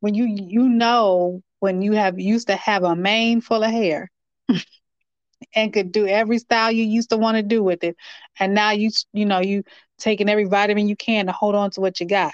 when 0.00 0.14
you 0.14 0.26
you 0.26 0.68
know 0.68 1.42
when 1.60 1.80
you 1.82 1.92
have 1.92 2.18
used 2.18 2.48
to 2.48 2.56
have 2.56 2.84
a 2.84 2.94
mane 2.96 3.40
full 3.40 3.62
of 3.62 3.70
hair 3.70 4.10
and 5.54 5.72
could 5.72 5.92
do 5.92 6.06
every 6.06 6.38
style 6.38 6.70
you 6.72 6.84
used 6.84 7.10
to 7.10 7.16
want 7.16 7.36
to 7.36 7.42
do 7.42 7.62
with 7.62 7.84
it 7.84 7.96
and 8.38 8.54
now 8.54 8.70
you 8.70 8.90
you 9.12 9.24
know 9.24 9.40
you 9.40 9.62
taking 9.98 10.28
every 10.28 10.44
vitamin 10.44 10.88
you 10.88 10.96
can 10.96 11.26
to 11.26 11.32
hold 11.32 11.54
on 11.54 11.70
to 11.70 11.80
what 11.80 12.00
you 12.00 12.06
got 12.06 12.32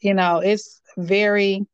you 0.00 0.14
know 0.14 0.38
it's 0.38 0.80
very 0.96 1.64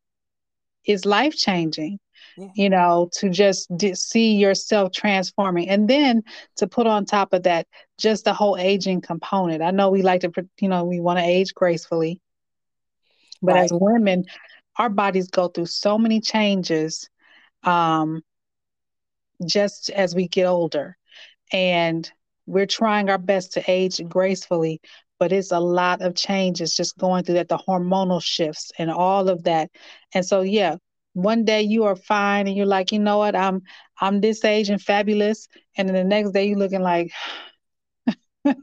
it's 0.84 1.04
life 1.04 1.34
changing 1.34 1.98
yeah. 2.36 2.48
you 2.54 2.70
know 2.70 3.08
to 3.12 3.28
just 3.28 3.68
see 3.94 4.34
yourself 4.34 4.92
transforming 4.92 5.68
and 5.68 5.88
then 5.88 6.22
to 6.56 6.66
put 6.66 6.86
on 6.86 7.04
top 7.04 7.32
of 7.32 7.42
that 7.42 7.66
just 7.98 8.24
the 8.24 8.32
whole 8.32 8.56
aging 8.56 9.00
component 9.00 9.62
i 9.62 9.70
know 9.70 9.90
we 9.90 10.02
like 10.02 10.20
to 10.20 10.30
you 10.60 10.68
know 10.68 10.84
we 10.84 11.00
want 11.00 11.18
to 11.18 11.24
age 11.24 11.54
gracefully 11.54 12.20
but 13.42 13.54
right. 13.54 13.64
as 13.64 13.72
women 13.72 14.24
our 14.76 14.88
bodies 14.88 15.28
go 15.28 15.48
through 15.48 15.66
so 15.66 15.98
many 15.98 16.20
changes 16.20 17.08
um, 17.64 18.22
just 19.46 19.90
as 19.90 20.14
we 20.14 20.28
get 20.28 20.46
older. 20.46 20.96
And 21.52 22.10
we're 22.46 22.66
trying 22.66 23.10
our 23.10 23.18
best 23.18 23.52
to 23.52 23.70
age 23.70 24.00
gracefully, 24.08 24.80
but 25.18 25.32
it's 25.32 25.52
a 25.52 25.60
lot 25.60 26.02
of 26.02 26.14
changes 26.14 26.74
just 26.74 26.98
going 26.98 27.24
through 27.24 27.36
that, 27.36 27.48
the 27.48 27.58
hormonal 27.58 28.22
shifts 28.22 28.72
and 28.78 28.90
all 28.90 29.28
of 29.28 29.44
that. 29.44 29.70
And 30.14 30.24
so, 30.24 30.40
yeah, 30.40 30.76
one 31.14 31.44
day 31.44 31.62
you 31.62 31.84
are 31.84 31.96
fine 31.96 32.46
and 32.46 32.56
you're 32.56 32.66
like, 32.66 32.92
you 32.92 32.98
know 32.98 33.18
what, 33.18 33.36
I'm 33.36 33.62
I'm 34.00 34.20
this 34.20 34.44
age 34.44 34.70
and 34.70 34.80
fabulous. 34.80 35.48
And 35.76 35.88
then 35.88 35.94
the 35.94 36.04
next 36.04 36.30
day 36.32 36.48
you're 36.48 36.58
looking 36.58 36.82
like 36.82 37.12
this 38.44 38.62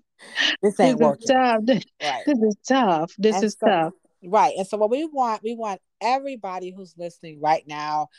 ain't 0.80 1.00
this 1.00 1.06
working. 1.06 1.28
Tough. 1.28 1.62
Right. 2.02 2.24
This 2.26 2.40
is 2.40 2.56
tough. 2.68 3.14
This 3.18 3.44
is 3.44 3.56
tough. 3.56 3.94
Right. 4.24 4.54
And 4.58 4.68
so 4.68 4.78
what 4.78 4.90
we 4.90 5.06
want, 5.06 5.44
we 5.44 5.56
want 5.56 5.82
everybody 6.02 6.72
who's 6.72 6.94
listening 6.98 7.40
right 7.42 7.64
now, 7.68 8.10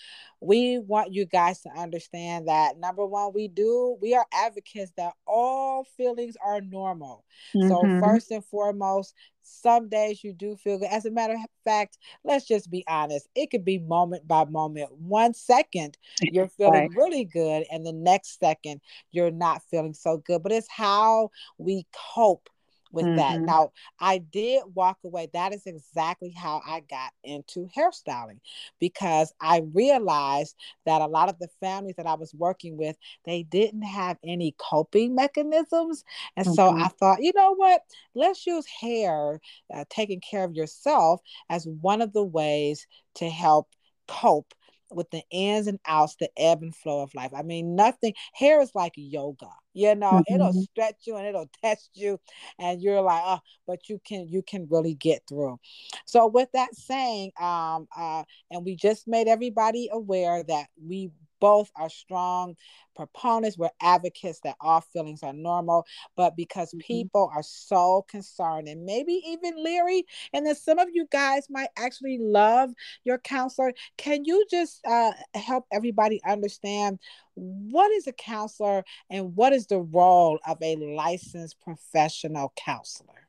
we 0.41 0.79
want 0.79 1.13
you 1.13 1.27
guys 1.27 1.61
to 1.63 1.71
understand 1.71 2.49
that 2.49 2.79
number 2.79 3.05
one, 3.05 3.33
we 3.35 3.49
do, 3.49 3.97
we 4.01 4.15
are 4.15 4.27
advocates 4.33 4.93
that 4.97 5.13
all 5.27 5.85
feelings 5.97 6.37
are 6.45 6.61
normal. 6.61 7.25
Mm-hmm. 7.55 7.69
So, 7.69 8.01
first 8.01 8.31
and 8.31 8.45
foremost, 8.45 9.15
some 9.43 9.89
days 9.89 10.23
you 10.23 10.33
do 10.33 10.57
feel 10.57 10.79
good. 10.79 10.89
As 10.91 11.07
a 11.07 11.11
matter 11.11 11.35
of 11.35 11.41
fact, 11.65 11.99
let's 12.25 12.47
just 12.47 12.71
be 12.71 12.85
honest. 12.87 13.29
It 13.35 13.51
could 13.51 13.65
be 13.65 13.79
moment 13.79 14.27
by 14.27 14.45
moment. 14.45 14.93
One 14.93 15.35
second 15.35 15.99
you're 16.21 16.49
feeling 16.59 16.89
right. 16.89 16.97
really 16.97 17.25
good, 17.25 17.65
and 17.71 17.85
the 17.85 17.93
next 17.93 18.39
second 18.39 18.81
you're 19.11 19.31
not 19.31 19.63
feeling 19.71 19.95
so 19.95 20.19
good. 20.19 20.43
But 20.43 20.53
it's 20.53 20.69
how 20.71 21.31
we 21.59 21.87
cope 22.15 22.49
with 22.93 23.07
mm-hmm. 23.07 23.17
that. 23.17 23.41
Now, 23.41 23.73
I 23.99 24.19
did 24.19 24.63
walk 24.75 24.99
away. 25.05 25.29
That 25.33 25.53
is 25.53 25.67
exactly 25.67 26.31
how 26.31 26.63
I 26.67 26.81
got 26.81 27.13
into 27.25 27.69
hairstyling 27.77 28.41
because 28.79 29.33
I 29.41 29.63
realized 29.73 30.57
that 30.87 31.03
a 31.03 31.07
lot 31.07 31.29
of 31.29 31.39
the 31.39 31.49
families 31.61 31.97
that 31.97 32.07
I 32.07 32.15
was 32.15 32.35
working 32.35 32.77
with, 32.77 32.97
they 33.25 33.43
didn't 33.43 33.83
have 33.83 34.19
any 34.25 34.55
coping 34.59 35.15
mechanisms. 35.15 36.05
And 36.37 36.47
mm-hmm. 36.47 36.55
so 36.55 36.77
I 36.77 36.89
thought, 36.89 37.23
you 37.23 37.33
know 37.35 37.55
what? 37.55 37.83
Let's 38.15 38.47
use 38.47 38.67
hair, 38.67 39.41
uh, 39.73 39.85
taking 39.91 40.21
care 40.21 40.45
of 40.45 40.55
yourself, 40.55 41.21
as 41.49 41.67
one 41.67 42.03
of 42.03 42.13
the 42.13 42.25
ways 42.25 42.87
to 43.17 43.29
help 43.29 43.69
cope 44.09 44.55
with 44.91 45.11
the 45.11 45.23
ins 45.31 45.67
and 45.67 45.79
outs, 45.87 46.17
the 46.17 46.31
ebb 46.37 46.63
and 46.63 46.75
flow 46.75 47.03
of 47.03 47.15
life. 47.15 47.33
I 47.35 47.43
mean, 47.43 47.75
nothing, 47.75 48.15
hair 48.35 48.61
is 48.61 48.73
like 48.75 48.93
yoga. 48.97 49.49
You 49.73 49.95
know, 49.95 50.11
mm-hmm. 50.11 50.35
it'll 50.35 50.53
stretch 50.53 50.97
you 51.07 51.17
and 51.17 51.27
it'll 51.27 51.51
test 51.63 51.91
you, 51.95 52.19
and 52.59 52.83
you're 52.83 53.01
like, 53.01 53.23
oh, 53.25 53.39
but 53.67 53.89
you 53.89 54.01
can 54.05 54.27
you 54.29 54.43
can 54.43 54.67
really 54.69 54.95
get 54.95 55.23
through. 55.29 55.59
So 56.07 56.27
with 56.27 56.49
that 56.55 56.75
saying, 56.75 57.33
um, 57.41 57.87
uh, 57.97 58.25
and 58.51 58.65
we 58.65 58.75
just 58.75 59.07
made 59.07 59.29
everybody 59.29 59.89
aware 59.93 60.43
that 60.43 60.67
we 60.83 61.11
both 61.41 61.71
are 61.77 61.91
strong 61.91 62.57
proponents, 62.95 63.57
we're 63.57 63.71
advocates 63.81 64.41
that 64.45 64.57
all 64.61 64.81
feelings 64.81 65.23
are 65.23 65.33
normal, 65.33 65.87
but 66.17 66.37
because 66.37 66.69
mm-hmm. 66.69 66.81
people 66.81 67.31
are 67.35 67.43
so 67.43 68.05
concerned 68.09 68.69
and 68.69 68.85
maybe 68.85 69.23
even 69.27 69.63
leery, 69.63 70.05
and 70.33 70.47
then 70.47 70.55
some 70.55 70.79
of 70.79 70.89
you 70.93 71.07
guys 71.11 71.47
might 71.49 71.71
actually 71.79 72.19
love 72.21 72.71
your 73.05 73.19
counselor, 73.19 73.73
can 73.97 74.25
you 74.25 74.45
just 74.51 74.81
uh, 74.87 75.13
help 75.35 75.65
everybody 75.73 76.21
understand 76.27 76.99
what 77.35 77.91
is 77.93 78.07
a 78.07 78.13
counselor 78.13 78.85
and 79.09 79.35
what 79.35 79.53
is 79.53 79.67
the 79.67 79.81
role 79.81 80.39
of 80.47 80.59
a 80.63 80.77
licensed 80.77 81.59
professional 81.61 82.53
counselor? 82.57 83.29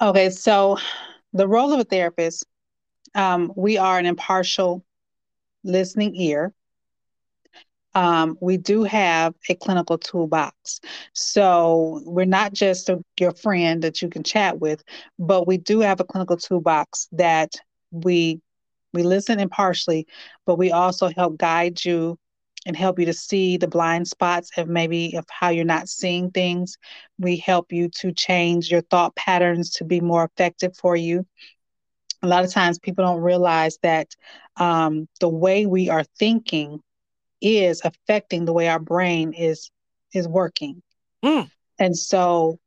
Okay, 0.00 0.28
so 0.28 0.76
the 1.32 1.48
role 1.48 1.72
of 1.72 1.80
a 1.80 1.84
therapist, 1.84 2.44
um, 3.14 3.50
we 3.56 3.78
are 3.78 3.98
an 3.98 4.04
impartial 4.04 4.84
listening 5.64 6.14
ear 6.16 6.52
um, 7.96 8.36
we 8.42 8.58
do 8.58 8.84
have 8.84 9.34
a 9.48 9.54
clinical 9.54 9.96
toolbox. 9.96 10.80
So 11.14 12.02
we're 12.04 12.26
not 12.26 12.52
just 12.52 12.90
a, 12.90 13.02
your 13.18 13.32
friend 13.32 13.82
that 13.82 14.02
you 14.02 14.10
can 14.10 14.22
chat 14.22 14.60
with, 14.60 14.84
but 15.18 15.48
we 15.48 15.56
do 15.56 15.80
have 15.80 15.98
a 15.98 16.04
clinical 16.04 16.36
toolbox 16.36 17.08
that 17.12 17.54
we 17.90 18.40
we 18.92 19.02
listen 19.02 19.40
impartially, 19.40 20.06
but 20.46 20.56
we 20.56 20.72
also 20.72 21.08
help 21.08 21.38
guide 21.38 21.84
you 21.84 22.18
and 22.66 22.76
help 22.76 22.98
you 22.98 23.06
to 23.06 23.12
see 23.12 23.56
the 23.56 23.68
blind 23.68 24.08
spots 24.08 24.50
of 24.58 24.68
maybe 24.68 25.16
of 25.16 25.24
how 25.30 25.48
you're 25.48 25.64
not 25.64 25.88
seeing 25.88 26.30
things. 26.30 26.76
We 27.18 27.36
help 27.36 27.72
you 27.72 27.88
to 28.00 28.12
change 28.12 28.70
your 28.70 28.82
thought 28.82 29.16
patterns 29.16 29.70
to 29.72 29.84
be 29.84 30.00
more 30.00 30.24
effective 30.24 30.76
for 30.76 30.96
you. 30.96 31.26
A 32.22 32.28
lot 32.28 32.44
of 32.44 32.52
times 32.52 32.78
people 32.78 33.04
don't 33.04 33.20
realize 33.20 33.78
that 33.82 34.08
um, 34.56 35.08
the 35.20 35.28
way 35.28 35.66
we 35.66 35.88
are 35.88 36.04
thinking 36.18 36.80
is 37.40 37.82
affecting 37.84 38.44
the 38.44 38.52
way 38.52 38.68
our 38.68 38.78
brain 38.78 39.32
is 39.32 39.70
is 40.14 40.26
working. 40.26 40.82
Mm. 41.24 41.50
And 41.78 41.96
so 41.96 42.58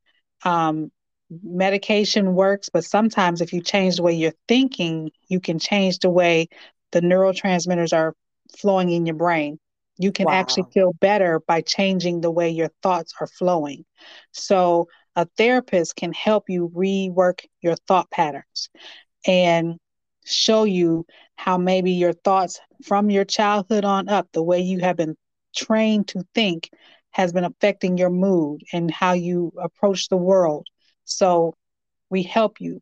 um, 0.44 0.92
medication 1.30 2.36
works, 2.36 2.70
but 2.70 2.84
sometimes 2.84 3.42
if 3.42 3.54
you 3.54 3.62
change 3.62 3.98
the 3.98 4.04
way 4.04 4.14
you're 4.14 4.34
thinking, 4.48 5.12
you 5.28 5.40
can 5.40 5.60
change 5.60 6.00
the 6.00 6.10
way 6.10 6.48
the 6.92 7.02
neurotransmitters 7.02 7.94
are 7.94 8.16
flowing 8.58 8.90
in 8.90 9.06
your 9.06 9.16
brain. 9.16 9.60
You 9.98 10.12
can 10.12 10.26
wow. 10.26 10.34
actually 10.34 10.66
feel 10.74 10.94
better 10.94 11.42
by 11.46 11.62
changing 11.62 12.22
the 12.22 12.32
way 12.32 12.50
your 12.50 12.70
thoughts 12.82 13.14
are 13.20 13.28
flowing. 13.28 13.86
So, 14.32 14.88
a 15.16 15.28
therapist 15.38 15.98
can 15.98 16.14
help 16.14 16.46
you 16.48 16.70
rework 16.70 17.44
your 17.62 17.76
thought 17.88 18.10
patterns 18.10 18.70
and 19.28 19.78
show 20.26 20.64
you 20.64 21.06
how 21.36 21.58
maybe 21.58 21.92
your 21.92 22.14
thoughts 22.14 22.60
from 22.84 23.10
your 23.10 23.26
childhood 23.26 23.86
on 23.86 24.10
up, 24.10 24.28
the 24.32 24.44
way 24.44 24.60
you 24.60 24.80
have 24.80 24.98
been 24.98 25.16
trained 25.56 26.08
to 26.10 26.24
think, 26.36 26.70
has 27.12 27.34
been 27.34 27.46
affecting 27.46 27.98
your 27.98 28.10
mood 28.10 28.62
and 28.72 28.92
how 28.92 29.14
you 29.14 29.52
approach 29.60 30.10
the 30.10 30.18
world. 30.18 30.68
So 31.06 31.56
we 32.10 32.24
help 32.24 32.62
you 32.62 32.82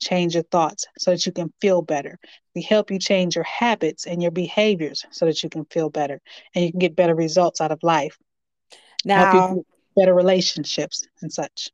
change 0.00 0.34
your 0.34 0.44
thoughts 0.44 0.86
so 0.98 1.10
that 1.12 1.26
you 1.26 1.32
can 1.32 1.52
feel 1.60 1.82
better. 1.82 2.18
We 2.54 2.62
help 2.62 2.90
you 2.90 2.98
change 2.98 3.34
your 3.34 3.44
habits 3.44 4.06
and 4.06 4.22
your 4.22 4.30
behaviors 4.30 5.04
so 5.10 5.26
that 5.26 5.42
you 5.42 5.48
can 5.48 5.64
feel 5.66 5.90
better 5.90 6.20
and 6.54 6.64
you 6.64 6.70
can 6.70 6.78
get 6.78 6.96
better 6.96 7.14
results 7.14 7.60
out 7.60 7.72
of 7.72 7.82
life. 7.82 8.16
Now, 9.04 9.56
better 9.96 10.14
relationships 10.14 11.06
and 11.22 11.32
such. 11.32 11.70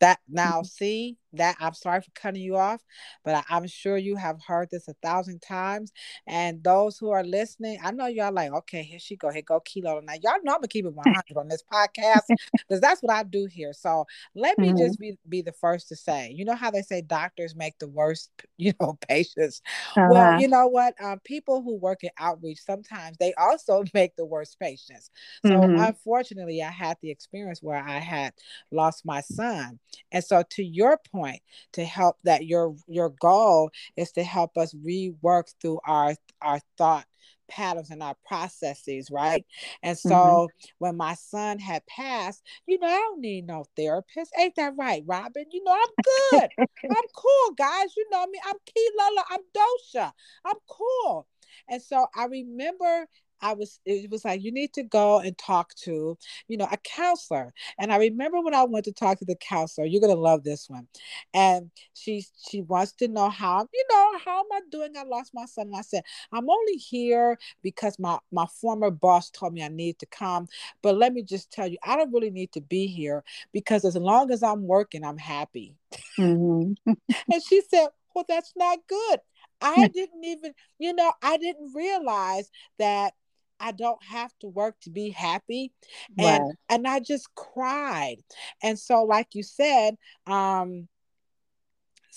That 0.00 0.18
now, 0.28 0.60
mm-hmm. 0.60 0.64
see 0.64 1.16
that 1.36 1.56
I'm 1.60 1.74
sorry 1.74 2.00
for 2.00 2.10
cutting 2.14 2.42
you 2.42 2.56
off, 2.56 2.82
but 3.24 3.44
I, 3.48 3.56
am 3.56 3.66
sure 3.66 3.96
you 3.96 4.16
have 4.16 4.40
heard 4.46 4.68
this 4.70 4.88
a 4.88 4.94
thousand 5.02 5.40
times. 5.42 5.92
And 6.26 6.62
those 6.62 6.98
who 6.98 7.10
are 7.10 7.24
listening, 7.24 7.78
I 7.82 7.90
know 7.92 8.06
y'all 8.06 8.32
like, 8.32 8.52
okay, 8.52 8.82
here 8.82 8.98
she 8.98 9.16
go, 9.16 9.30
here 9.30 9.42
go 9.42 9.60
Kilo. 9.60 10.00
Now 10.00 10.14
y'all 10.14 10.42
know 10.42 10.52
I'm 10.52 10.58
gonna 10.58 10.68
keep 10.68 10.86
it 10.86 10.94
100 10.94 11.36
on 11.36 11.48
this 11.48 11.62
podcast 11.72 12.22
because 12.52 12.80
that's 12.80 13.02
what 13.02 13.14
I 13.14 13.22
do 13.22 13.46
here. 13.46 13.72
So 13.72 14.06
let 14.34 14.58
me 14.58 14.68
mm-hmm. 14.68 14.78
just 14.78 14.98
be 14.98 15.16
be 15.28 15.42
the 15.42 15.52
first 15.52 15.88
to 15.88 15.96
say, 15.96 16.32
you 16.34 16.44
know 16.44 16.54
how 16.54 16.70
they 16.70 16.82
say 16.82 17.02
doctors 17.02 17.54
make 17.56 17.78
the 17.78 17.88
worst, 17.88 18.30
you 18.56 18.72
know, 18.80 18.98
patients. 19.08 19.62
Uh-huh. 19.96 20.08
Well, 20.10 20.40
you 20.40 20.48
know 20.48 20.66
what? 20.66 20.94
Um, 21.02 21.20
people 21.24 21.62
who 21.62 21.76
work 21.76 22.04
in 22.04 22.10
outreach 22.18 22.60
sometimes 22.64 23.16
they 23.18 23.34
also 23.34 23.84
make 23.94 24.16
the 24.16 24.24
worst 24.24 24.58
patients. 24.58 25.10
So 25.44 25.52
mm-hmm. 25.52 25.80
unfortunately, 25.80 26.62
I 26.62 26.70
had 26.70 26.96
the 27.00 27.10
experience 27.10 27.62
where 27.62 27.82
I 27.82 27.98
had 27.98 28.32
lost 28.70 29.04
my 29.04 29.20
son, 29.20 29.78
and 30.12 30.22
so 30.22 30.42
to 30.50 30.64
your 30.64 30.98
point 31.10 31.25
point 31.26 31.42
to 31.72 31.84
help 31.84 32.16
that 32.24 32.46
your 32.46 32.74
your 32.86 33.10
goal 33.20 33.70
is 33.96 34.12
to 34.12 34.22
help 34.22 34.56
us 34.56 34.74
rework 34.74 35.52
through 35.60 35.80
our 35.86 36.14
our 36.40 36.60
thought 36.78 37.06
patterns 37.48 37.90
and 37.90 38.02
our 38.02 38.16
processes, 38.26 39.08
right? 39.10 39.44
And 39.82 39.96
so 39.96 40.10
mm-hmm. 40.10 40.68
when 40.78 40.96
my 40.96 41.14
son 41.14 41.58
had 41.58 41.86
passed, 41.86 42.42
you 42.66 42.78
know, 42.78 42.88
I 42.88 42.96
don't 42.96 43.20
need 43.20 43.46
no 43.46 43.64
therapist. 43.76 44.32
Ain't 44.38 44.56
that 44.56 44.74
right, 44.76 45.02
Robin? 45.06 45.44
You 45.50 45.62
know, 45.64 45.72
I'm 45.72 46.40
good. 46.40 46.50
I'm 46.58 47.04
cool, 47.14 47.54
guys. 47.56 47.96
You 47.96 48.06
know 48.10 48.26
me. 48.26 48.40
I'm 48.46 48.56
Key 48.66 48.90
Lola. 48.98 49.24
I'm 49.30 49.40
Dosha. 49.54 50.12
I'm 50.44 50.56
cool. 50.68 51.26
And 51.68 51.80
so 51.80 52.06
I 52.16 52.24
remember 52.26 53.06
I 53.40 53.52
was 53.52 53.80
it 53.84 54.10
was 54.10 54.24
like 54.24 54.42
you 54.42 54.52
need 54.52 54.72
to 54.74 54.82
go 54.82 55.20
and 55.20 55.36
talk 55.36 55.74
to, 55.82 56.16
you 56.48 56.56
know, 56.56 56.68
a 56.70 56.76
counselor. 56.78 57.52
And 57.78 57.92
I 57.92 57.98
remember 57.98 58.40
when 58.40 58.54
I 58.54 58.64
went 58.64 58.84
to 58.86 58.92
talk 58.92 59.18
to 59.18 59.24
the 59.24 59.36
counselor, 59.36 59.86
you're 59.86 60.00
gonna 60.00 60.14
love 60.14 60.44
this 60.44 60.68
one. 60.68 60.88
And 61.34 61.70
she 61.94 62.24
she 62.48 62.62
wants 62.62 62.92
to 62.92 63.08
know 63.08 63.28
how, 63.28 63.68
you 63.72 63.84
know, 63.90 64.18
how 64.24 64.40
am 64.40 64.52
I 64.52 64.60
doing? 64.70 64.96
I 64.96 65.04
lost 65.04 65.32
my 65.34 65.46
son. 65.46 65.68
And 65.68 65.76
I 65.76 65.82
said, 65.82 66.02
I'm 66.32 66.48
only 66.48 66.74
here 66.74 67.38
because 67.62 67.98
my 67.98 68.18
my 68.32 68.46
former 68.60 68.90
boss 68.90 69.30
told 69.30 69.52
me 69.52 69.62
I 69.62 69.68
need 69.68 69.98
to 69.98 70.06
come. 70.06 70.48
But 70.82 70.96
let 70.96 71.12
me 71.12 71.22
just 71.22 71.50
tell 71.50 71.66
you, 71.66 71.78
I 71.84 71.96
don't 71.96 72.12
really 72.12 72.30
need 72.30 72.52
to 72.52 72.60
be 72.60 72.86
here 72.86 73.22
because 73.52 73.84
as 73.84 73.96
long 73.96 74.30
as 74.30 74.42
I'm 74.42 74.66
working, 74.66 75.04
I'm 75.04 75.18
happy. 75.18 75.74
Mm-hmm. 76.18 76.92
and 77.32 77.42
she 77.42 77.62
said, 77.68 77.88
Well, 78.14 78.24
that's 78.28 78.52
not 78.56 78.78
good. 78.88 79.20
I 79.60 79.86
didn't 79.94 80.24
even, 80.24 80.54
you 80.78 80.94
know, 80.94 81.12
I 81.22 81.36
didn't 81.36 81.72
realize 81.74 82.50
that 82.78 83.14
I 83.60 83.72
don't 83.72 84.02
have 84.04 84.32
to 84.40 84.48
work 84.48 84.76
to 84.82 84.90
be 84.90 85.10
happy. 85.10 85.72
And 86.18 86.44
right. 86.44 86.54
and 86.68 86.86
I 86.86 87.00
just 87.00 87.34
cried. 87.34 88.16
And 88.62 88.78
so 88.78 89.04
like 89.04 89.28
you 89.34 89.42
said, 89.42 89.96
um 90.26 90.88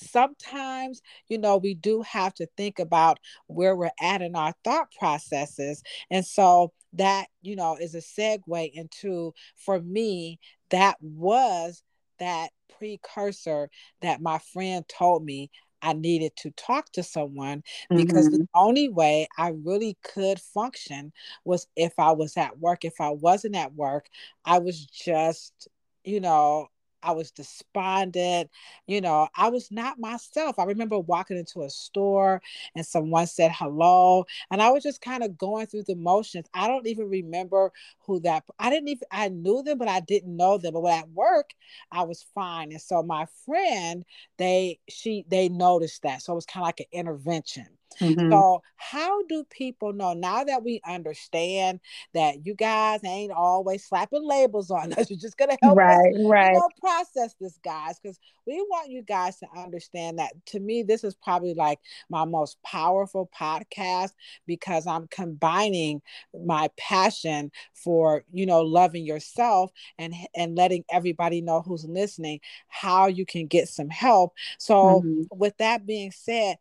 sometimes 0.02 1.02
you 1.28 1.38
know 1.38 1.58
we 1.58 1.74
do 1.74 2.02
have 2.02 2.34
to 2.34 2.48
think 2.56 2.80
about 2.80 3.20
where 3.48 3.76
we're 3.76 3.92
at 4.00 4.22
in 4.22 4.36
our 4.36 4.54
thought 4.64 4.88
processes 4.98 5.84
and 6.10 6.26
so 6.26 6.72
that 6.94 7.28
you 7.42 7.56
know 7.56 7.76
is 7.76 7.96
a 7.96 8.00
segue 8.00 8.72
into 8.74 9.34
for 9.58 9.82
me 9.82 10.40
that 10.70 10.96
was 11.02 11.84
that 12.20 12.50
precursor 12.78 13.70
that 14.02 14.22
my 14.22 14.40
friend 14.54 14.86
told 14.88 15.24
me 15.24 15.50
I 15.82 15.94
needed 15.94 16.36
to 16.38 16.52
talk 16.52 16.92
to 16.94 17.04
someone 17.04 17.64
because 17.90 18.28
mm-hmm. 18.28 18.38
the 18.38 18.48
only 18.54 18.90
way 18.90 19.28
I 19.38 19.50
really 19.64 19.98
could 20.04 20.40
function 20.40 21.12
was 21.46 21.68
if 21.76 21.94
I 21.98 22.12
was 22.12 22.38
at 22.38 22.60
work. 22.60 22.86
If 22.86 23.00
I 23.00 23.10
wasn't 23.10 23.56
at 23.56 23.74
work, 23.74 24.08
I 24.46 24.60
was 24.60 24.86
just, 24.86 25.68
you 26.04 26.20
know, 26.20 26.68
I 27.04 27.12
was 27.12 27.32
despondent. 27.32 28.50
You 28.88 29.02
know, 29.02 29.28
I 29.36 29.50
was 29.50 29.72
not 29.72 30.00
myself. 30.00 30.60
I 30.60 30.66
remember 30.66 31.00
walking 31.00 31.38
into 31.38 31.64
a 31.64 31.70
store 31.70 32.42
and 32.76 32.86
someone 32.86 33.28
said 33.28 33.52
hello, 33.54 34.26
and 34.52 34.62
I 34.62 34.70
was 34.72 34.84
just 34.84 35.02
kind 35.02 35.24
of 35.24 35.38
going 35.38 35.68
through 35.68 35.84
the 35.84 35.96
motions. 35.96 36.48
I 36.54 36.68
don't 36.68 36.88
even 36.88 37.10
remember 37.10 37.72
who 38.02 38.20
that. 38.22 38.44
I 38.60 38.70
didn't 38.70 38.90
even. 38.90 39.08
I 39.12 39.30
knew 39.30 39.64
them, 39.64 39.78
but 39.78 39.88
I 39.88 40.00
didn't 40.02 40.36
know 40.36 40.58
them. 40.58 40.74
But 40.74 40.86
at 40.88 41.10
work, 41.10 41.52
I 41.92 42.04
was 42.04 42.26
fine. 42.36 42.72
And 42.72 42.82
so 42.82 43.04
my 43.04 43.26
friend, 43.46 44.06
they 44.38 44.80
she 44.90 45.26
they 45.30 45.50
noticed 45.50 46.04
that, 46.04 46.22
so 46.22 46.34
it 46.34 46.36
was 46.36 46.46
kind 46.46 46.64
of 46.64 46.68
like 46.68 46.80
an 46.82 46.88
intervention. 46.92 47.68
Mm-hmm. 48.00 48.32
So, 48.32 48.62
how 48.76 49.24
do 49.24 49.44
people 49.50 49.94
know 49.94 50.14
now 50.14 50.44
that 50.44 50.64
we 50.64 50.82
understand 50.88 51.80
that 52.14 52.46
you 52.46 52.56
guys 52.56 53.02
ain't 53.04 53.32
always 53.32 53.86
slapping 53.86 54.26
labels 54.26 54.72
on 54.72 54.94
us? 54.94 55.10
You're 55.10 55.20
just 55.20 55.38
gonna 55.38 55.58
help 55.62 55.78
right, 55.78 56.14
us 56.16 56.26
right. 56.26 56.54
You 56.54 56.60
know, 56.60 56.70
process 56.80 57.36
this, 57.40 57.60
guys, 57.64 58.00
because 58.00 58.20
we 58.46 58.62
want 58.70 58.90
you 58.90 59.02
guys 59.02 59.38
to 59.40 59.48
understand 59.56 60.20
that. 60.20 60.34
To 60.48 60.60
me, 60.60 60.84
this 60.84 61.04
is 61.04 61.16
probably 61.16 61.54
like 61.54 61.80
my 62.10 62.26
most 62.26 62.62
powerful 62.64 63.30
podcast 63.38 64.12
because 64.48 64.88
I'm 64.88 65.08
combining 65.08 66.02
my 66.34 66.70
passion 66.78 67.52
for 67.74 68.24
you 68.32 68.46
know 68.46 68.62
loving 68.62 69.06
yourself 69.06 69.72
and 69.98 70.14
and 70.36 70.56
letting 70.56 70.86
everybody 70.90 71.42
know 71.42 71.62
who's 71.62 71.86
listening 71.86 72.40
how 72.68 73.08
you 73.08 73.26
can 73.26 73.48
get 73.48 73.68
some 73.68 73.90
help. 73.90 74.34
So, 74.58 75.02
mm-hmm. 75.02 75.24
with 75.32 75.58
that 75.58 75.86
being 75.86 76.12
said 76.12 76.58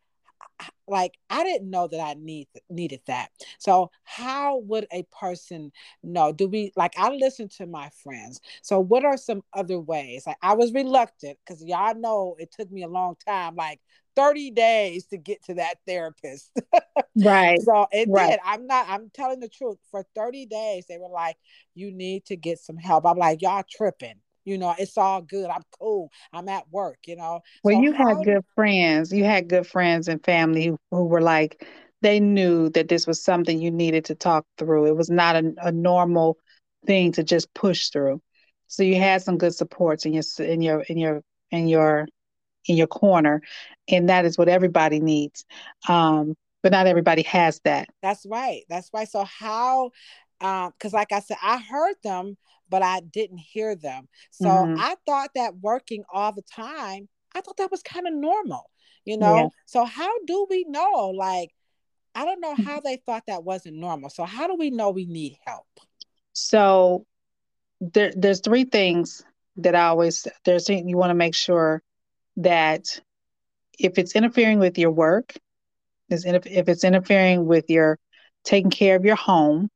like 0.86 1.18
I 1.30 1.44
didn't 1.44 1.70
know 1.70 1.86
that 1.86 2.00
I 2.00 2.14
need 2.14 2.48
needed 2.70 3.00
that. 3.06 3.30
So 3.58 3.90
how 4.04 4.58
would 4.58 4.86
a 4.92 5.04
person 5.18 5.72
know? 6.02 6.32
Do 6.32 6.48
we 6.48 6.72
like 6.76 6.94
I 6.96 7.10
listen 7.10 7.48
to 7.58 7.66
my 7.66 7.90
friends. 8.02 8.40
So 8.62 8.80
what 8.80 9.04
are 9.04 9.16
some 9.16 9.42
other 9.52 9.78
ways? 9.78 10.26
Like 10.26 10.38
I 10.42 10.54
was 10.54 10.72
reluctant 10.72 11.38
because 11.44 11.62
y'all 11.64 11.94
know 11.94 12.36
it 12.38 12.52
took 12.52 12.70
me 12.70 12.82
a 12.82 12.88
long 12.88 13.16
time, 13.26 13.54
like 13.54 13.80
30 14.16 14.50
days 14.50 15.06
to 15.06 15.16
get 15.16 15.44
to 15.44 15.54
that 15.54 15.74
therapist. 15.86 16.50
right. 17.16 17.60
So 17.62 17.86
it 17.92 18.08
right. 18.10 18.30
did. 18.30 18.40
I'm 18.44 18.66
not, 18.66 18.86
I'm 18.88 19.10
telling 19.14 19.38
the 19.38 19.48
truth. 19.48 19.78
For 19.92 20.04
30 20.16 20.46
days, 20.46 20.86
they 20.88 20.98
were 20.98 21.08
like, 21.08 21.36
you 21.76 21.92
need 21.92 22.24
to 22.26 22.36
get 22.36 22.58
some 22.58 22.76
help. 22.76 23.06
I'm 23.06 23.16
like, 23.16 23.42
y'all 23.42 23.62
tripping 23.70 24.16
you 24.48 24.58
know 24.58 24.74
it's 24.78 24.96
all 24.96 25.20
good 25.20 25.48
i'm 25.50 25.62
cool 25.78 26.10
i'm 26.32 26.48
at 26.48 26.64
work 26.70 26.98
you 27.06 27.16
know? 27.16 27.40
Well 27.62 27.76
so 27.76 27.82
you 27.82 27.92
had 27.92 28.24
good 28.24 28.44
friends 28.54 29.12
you 29.12 29.24
had 29.24 29.48
good 29.48 29.66
friends 29.66 30.08
and 30.08 30.24
family 30.24 30.66
who, 30.66 30.78
who 30.90 31.04
were 31.04 31.20
like 31.20 31.64
they 32.02 32.20
knew 32.20 32.68
that 32.70 32.88
this 32.88 33.06
was 33.06 33.22
something 33.22 33.60
you 33.60 33.70
needed 33.70 34.04
to 34.06 34.14
talk 34.14 34.46
through. 34.56 34.86
It 34.86 34.96
was 34.96 35.10
not 35.10 35.36
a, 35.36 35.52
a 35.62 35.72
normal 35.72 36.38
thing 36.86 37.12
to 37.12 37.24
just 37.24 37.52
push 37.54 37.88
through. 37.88 38.20
So 38.68 38.82
you 38.82 38.96
had 38.96 39.22
some 39.22 39.38
good 39.38 39.54
supports 39.54 40.06
in 40.06 40.12
your 40.12 40.22
in 40.38 40.60
your 40.60 40.82
in 40.82 40.98
your 40.98 41.22
in 41.50 41.68
your 41.68 42.06
in 42.66 42.76
your 42.76 42.86
corner 42.86 43.40
and 43.88 44.08
that 44.10 44.24
is 44.24 44.36
what 44.36 44.48
everybody 44.48 45.00
needs. 45.00 45.44
Um 45.88 46.34
but 46.62 46.72
not 46.72 46.86
everybody 46.86 47.22
has 47.22 47.60
that. 47.64 47.88
That's 48.02 48.26
right 48.26 48.62
that's 48.68 48.90
right. 48.92 49.08
So 49.08 49.24
how 49.24 49.90
um 50.40 50.72
because 50.72 50.92
like 50.92 51.12
i 51.12 51.20
said 51.20 51.36
i 51.42 51.58
heard 51.58 51.96
them 52.02 52.36
but 52.70 52.82
I 52.82 53.00
didn't 53.00 53.38
hear 53.38 53.74
them. 53.74 54.08
So 54.30 54.46
mm-hmm. 54.46 54.80
I 54.80 54.94
thought 55.06 55.30
that 55.34 55.56
working 55.60 56.04
all 56.12 56.32
the 56.32 56.42
time, 56.42 57.08
I 57.34 57.40
thought 57.40 57.56
that 57.58 57.70
was 57.70 57.82
kind 57.82 58.06
of 58.06 58.14
normal, 58.14 58.70
you 59.04 59.18
know? 59.18 59.36
Yeah. 59.36 59.48
So 59.66 59.84
how 59.84 60.12
do 60.26 60.46
we 60.48 60.64
know? 60.68 61.12
Like, 61.16 61.50
I 62.14 62.24
don't 62.24 62.40
know 62.40 62.54
how 62.54 62.80
they 62.80 62.96
thought 62.96 63.24
that 63.26 63.44
wasn't 63.44 63.76
normal. 63.76 64.10
So 64.10 64.24
how 64.24 64.46
do 64.46 64.56
we 64.56 64.70
know 64.70 64.90
we 64.90 65.06
need 65.06 65.36
help? 65.46 65.66
So 66.32 67.06
there, 67.80 68.12
there's 68.16 68.40
three 68.40 68.64
things 68.64 69.24
that 69.56 69.74
I 69.74 69.86
always 69.86 70.26
there's 70.44 70.68
you 70.68 70.96
want 70.96 71.10
to 71.10 71.14
make 71.14 71.34
sure 71.34 71.82
that 72.36 73.00
if 73.78 73.98
it's 73.98 74.14
interfering 74.14 74.58
with 74.58 74.78
your 74.78 74.90
work, 74.90 75.34
is 76.10 76.24
if 76.24 76.68
it's 76.68 76.84
interfering 76.84 77.46
with 77.46 77.68
your 77.68 77.98
taking 78.44 78.70
care 78.70 78.96
of 78.96 79.04
your 79.04 79.16
home, 79.16 79.68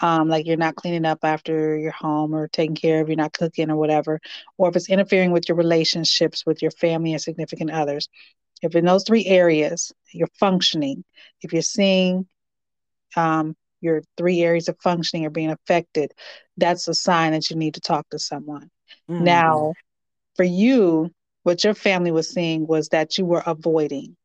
um, 0.00 0.28
like 0.28 0.46
you're 0.46 0.56
not 0.56 0.76
cleaning 0.76 1.04
up 1.04 1.20
after 1.22 1.76
your 1.76 1.92
home 1.92 2.34
or 2.34 2.48
taking 2.48 2.74
care 2.74 3.00
of, 3.00 3.08
you're 3.08 3.16
not 3.16 3.32
cooking 3.32 3.70
or 3.70 3.76
whatever, 3.76 4.20
or 4.58 4.68
if 4.68 4.76
it's 4.76 4.88
interfering 4.88 5.30
with 5.30 5.48
your 5.48 5.56
relationships 5.56 6.44
with 6.44 6.62
your 6.62 6.70
family 6.72 7.12
and 7.12 7.22
significant 7.22 7.70
others. 7.70 8.08
If 8.62 8.74
in 8.74 8.84
those 8.84 9.04
three 9.04 9.26
areas 9.26 9.92
you're 10.12 10.28
functioning, 10.38 11.04
if 11.42 11.52
you're 11.52 11.62
seeing 11.62 12.26
um, 13.16 13.56
your 13.80 14.02
three 14.16 14.40
areas 14.42 14.68
of 14.68 14.80
functioning 14.80 15.26
are 15.26 15.30
being 15.30 15.50
affected, 15.50 16.12
that's 16.56 16.88
a 16.88 16.94
sign 16.94 17.32
that 17.32 17.50
you 17.50 17.56
need 17.56 17.74
to 17.74 17.80
talk 17.80 18.08
to 18.10 18.18
someone. 18.18 18.70
Mm-hmm. 19.08 19.24
Now, 19.24 19.74
for 20.36 20.44
you, 20.44 21.12
what 21.42 21.62
your 21.62 21.74
family 21.74 22.10
was 22.10 22.30
seeing 22.30 22.66
was 22.66 22.88
that 22.88 23.18
you 23.18 23.26
were 23.26 23.42
avoiding. 23.44 24.16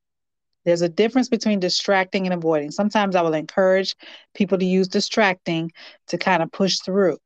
There's 0.70 0.84
a 0.84 0.90
difference 0.90 1.30
between 1.30 1.60
distracting 1.60 2.28
and 2.28 2.34
avoiding. 2.34 2.70
Sometimes 2.70 3.16
I 3.16 3.24
will 3.24 3.34
encourage 3.34 3.96
people 4.36 4.60
to 4.60 4.66
use 4.66 4.88
distracting 4.88 5.72
to 6.08 6.18
kind 6.20 6.44
of 6.44 6.52
push 6.52 6.78
through. 6.78 7.18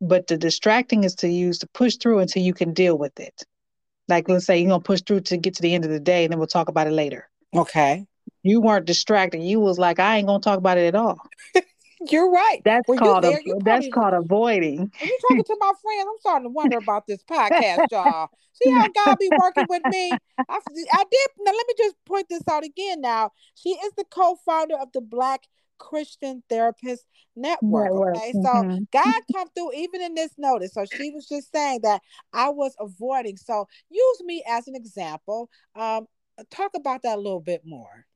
But 0.00 0.28
the 0.28 0.36
distracting 0.38 1.02
is 1.02 1.16
to 1.16 1.28
use 1.28 1.58
to 1.58 1.66
push 1.74 1.96
through 1.96 2.20
until 2.20 2.42
you 2.42 2.54
can 2.54 2.72
deal 2.72 2.96
with 2.96 3.18
it. 3.18 3.42
Like 4.06 4.28
let's 4.28 4.46
say 4.46 4.60
you're 4.60 4.70
gonna 4.70 4.80
push 4.80 5.02
through 5.02 5.22
to 5.22 5.36
get 5.36 5.54
to 5.56 5.62
the 5.62 5.74
end 5.74 5.84
of 5.84 5.90
the 5.90 5.98
day 5.98 6.24
and 6.24 6.30
then 6.32 6.38
we'll 6.38 6.46
talk 6.46 6.68
about 6.68 6.86
it 6.86 6.92
later. 6.92 7.28
Okay. 7.52 8.06
You 8.44 8.60
weren't 8.60 8.86
distracted. 8.86 9.42
You 9.42 9.58
was 9.58 9.76
like, 9.76 9.98
I 9.98 10.18
ain't 10.18 10.28
gonna 10.28 10.40
talk 10.40 10.58
about 10.58 10.78
it 10.78 10.86
at 10.86 10.94
all. 10.94 11.18
You're 12.10 12.30
right. 12.30 12.60
That's 12.64 12.88
Were 12.88 12.96
called 12.96 13.24
a, 13.24 13.38
that's 13.64 13.88
called 13.88 14.14
avoiding. 14.14 14.78
When 14.78 14.90
you're 15.00 15.18
talking 15.28 15.44
to 15.44 15.56
my 15.60 15.72
friends, 15.82 16.06
I'm 16.08 16.18
starting 16.20 16.44
to 16.44 16.50
wonder 16.50 16.78
about 16.78 17.06
this 17.06 17.22
podcast, 17.24 17.86
y'all. 17.90 18.28
See 18.54 18.70
how 18.70 18.88
God 18.88 19.16
be 19.18 19.30
working 19.40 19.66
with 19.68 19.82
me? 19.86 20.10
I, 20.10 20.44
I 20.48 21.04
did. 21.10 21.28
Now 21.40 21.52
let 21.52 21.66
me 21.66 21.74
just 21.78 21.96
point 22.04 22.26
this 22.28 22.42
out 22.50 22.64
again. 22.64 23.00
Now 23.00 23.30
she 23.54 23.70
is 23.70 23.92
the 23.96 24.04
co-founder 24.10 24.76
of 24.76 24.88
the 24.92 25.00
Black 25.00 25.46
Christian 25.78 26.42
Therapist 26.48 27.04
Network. 27.34 27.92
Network. 27.92 28.16
Okay, 28.16 28.32
mm-hmm. 28.36 28.72
so 28.72 28.86
God 28.92 29.20
come 29.34 29.48
through 29.56 29.72
even 29.74 30.02
in 30.02 30.14
this 30.14 30.32
notice. 30.38 30.74
So 30.74 30.84
she 30.84 31.10
was 31.10 31.28
just 31.28 31.50
saying 31.52 31.80
that 31.82 32.02
I 32.32 32.50
was 32.50 32.74
avoiding. 32.78 33.36
So 33.36 33.66
use 33.90 34.22
me 34.24 34.44
as 34.48 34.68
an 34.68 34.76
example. 34.76 35.48
Um, 35.74 36.06
talk 36.50 36.72
about 36.76 37.02
that 37.02 37.16
a 37.16 37.20
little 37.20 37.40
bit 37.40 37.62
more. 37.64 38.06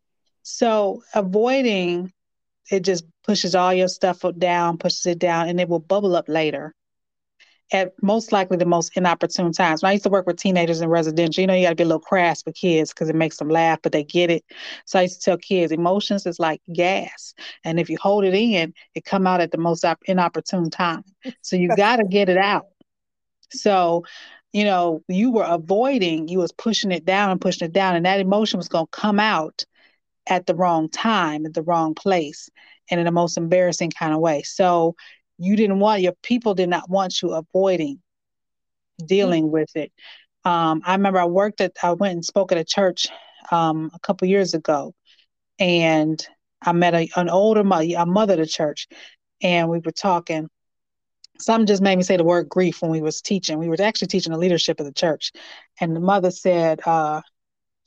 So 0.43 1.03
avoiding 1.15 2.13
it 2.71 2.81
just 2.81 3.05
pushes 3.25 3.55
all 3.55 3.73
your 3.73 3.89
stuff 3.89 4.25
down, 4.39 4.79
pushes 4.79 5.07
it 5.07 5.19
down, 5.19 5.49
and 5.49 5.61
it 5.61 5.69
will 5.69 5.81
bubble 5.81 6.17
up 6.17 6.29
later. 6.29 6.75
At 7.73 7.95
most 8.01 8.31
likely 8.31 8.57
the 8.57 8.65
most 8.65 8.97
inopportune 8.97 9.51
times. 9.51 9.83
When 9.83 9.91
I 9.91 9.95
used 9.95 10.05
to 10.05 10.11
work 10.11 10.25
with 10.27 10.37
teenagers 10.37 10.81
in 10.81 10.89
residential, 10.89 11.41
you 11.41 11.49
know, 11.49 11.55
you 11.55 11.65
got 11.65 11.71
to 11.71 11.75
be 11.75 11.83
a 11.83 11.87
little 11.87 11.99
crass 11.99 12.45
with 12.47 12.55
kids 12.55 12.91
because 12.91 13.09
it 13.09 13.17
makes 13.17 13.39
them 13.39 13.49
laugh, 13.49 13.81
but 13.83 13.91
they 13.91 14.05
get 14.05 14.31
it. 14.31 14.45
So 14.85 15.01
I 15.01 15.03
used 15.03 15.21
to 15.21 15.25
tell 15.25 15.37
kids, 15.37 15.73
emotions 15.73 16.27
is 16.27 16.39
like 16.39 16.61
gas, 16.73 17.35
and 17.65 17.81
if 17.81 17.91
you 17.91 17.99
hold 18.01 18.25
it 18.25 18.35
in, 18.35 18.73
it 18.95 19.05
come 19.05 19.27
out 19.27 19.41
at 19.41 19.51
the 19.51 19.59
most 19.59 19.85
inopportune 20.07 20.71
time. 20.71 21.03
So 21.43 21.57
you 21.57 21.69
got 21.77 21.97
to 21.97 22.05
get 22.05 22.29
it 22.29 22.39
out. 22.39 22.67
So 23.51 24.05
you 24.53 24.65
know, 24.65 25.03
you 25.09 25.33
were 25.33 25.45
avoiding, 25.45 26.29
you 26.29 26.39
was 26.39 26.53
pushing 26.53 26.91
it 26.91 27.05
down 27.05 27.31
and 27.31 27.41
pushing 27.41 27.67
it 27.67 27.73
down, 27.73 27.97
and 27.97 28.07
that 28.07 28.21
emotion 28.21 28.57
was 28.57 28.69
going 28.69 28.87
to 28.87 28.91
come 28.91 29.21
out 29.21 29.67
at 30.27 30.47
the 30.47 30.55
wrong 30.55 30.89
time, 30.89 31.47
at 31.47 31.55
the 31.55 31.63
wrong 31.63 31.95
place, 31.95 32.49
and 32.91 33.01
in 33.01 33.07
the 33.07 33.13
most 33.13 33.37
embarrassing 33.37 33.91
kind 33.91 34.13
of 34.13 34.21
way. 34.21 34.43
So 34.43 34.95
you 35.39 35.57
didn't 35.57 35.81
want 35.81 36.03
your 36.03 36.15
people 36.23 36.55
did 36.55 36.69
not 36.69 36.89
want 36.89 37.21
you 37.23 37.33
avoiding 37.33 38.01
dealing 39.05 39.45
mm-hmm. 39.45 39.53
with 39.53 39.77
it. 39.77 39.93
Um, 40.45 40.83
I 40.85 40.95
remember 40.95 41.19
I 41.19 41.27
worked 41.27 41.61
at 41.61 41.73
I 41.83 41.93
went 41.93 42.15
and 42.15 42.25
spoke 42.25 42.53
at 42.53 42.59
a 42.59 42.65
church 42.65 43.09
um, 43.51 43.91
a 43.95 43.99
couple 43.99 44.29
years 44.29 44.55
ago, 44.55 44.95
and 45.59 46.25
I 46.63 46.73
met 46.73 46.95
a, 46.95 47.09
an 47.17 47.29
older 47.29 47.65
mother, 47.65 47.87
a 47.97 48.07
mother 48.07 48.35
of 48.35 48.41
the 48.41 48.47
church, 48.47 48.89
and 49.43 49.69
we 49.69 49.81
were 49.81 49.93
talking. 49.93 50.49
Something 51.39 51.67
just 51.67 51.83
made 51.83 51.97
me 51.97 52.03
say 52.03 52.17
the 52.17 52.25
word 52.25 52.49
grief 52.49 52.81
when 52.81 52.91
we 52.91 53.03
was 53.03 53.21
teaching. 53.21 53.59
We 53.59 53.69
were 53.69 53.77
actually 53.79 54.09
teaching 54.09 54.33
the 54.33 54.39
leadership 54.39 54.81
of 54.81 54.87
the 54.87 54.93
church, 54.93 55.33
and 55.81 55.95
the 55.95 56.01
mother 56.01 56.31
said, 56.31 56.81
uh, 56.87 57.21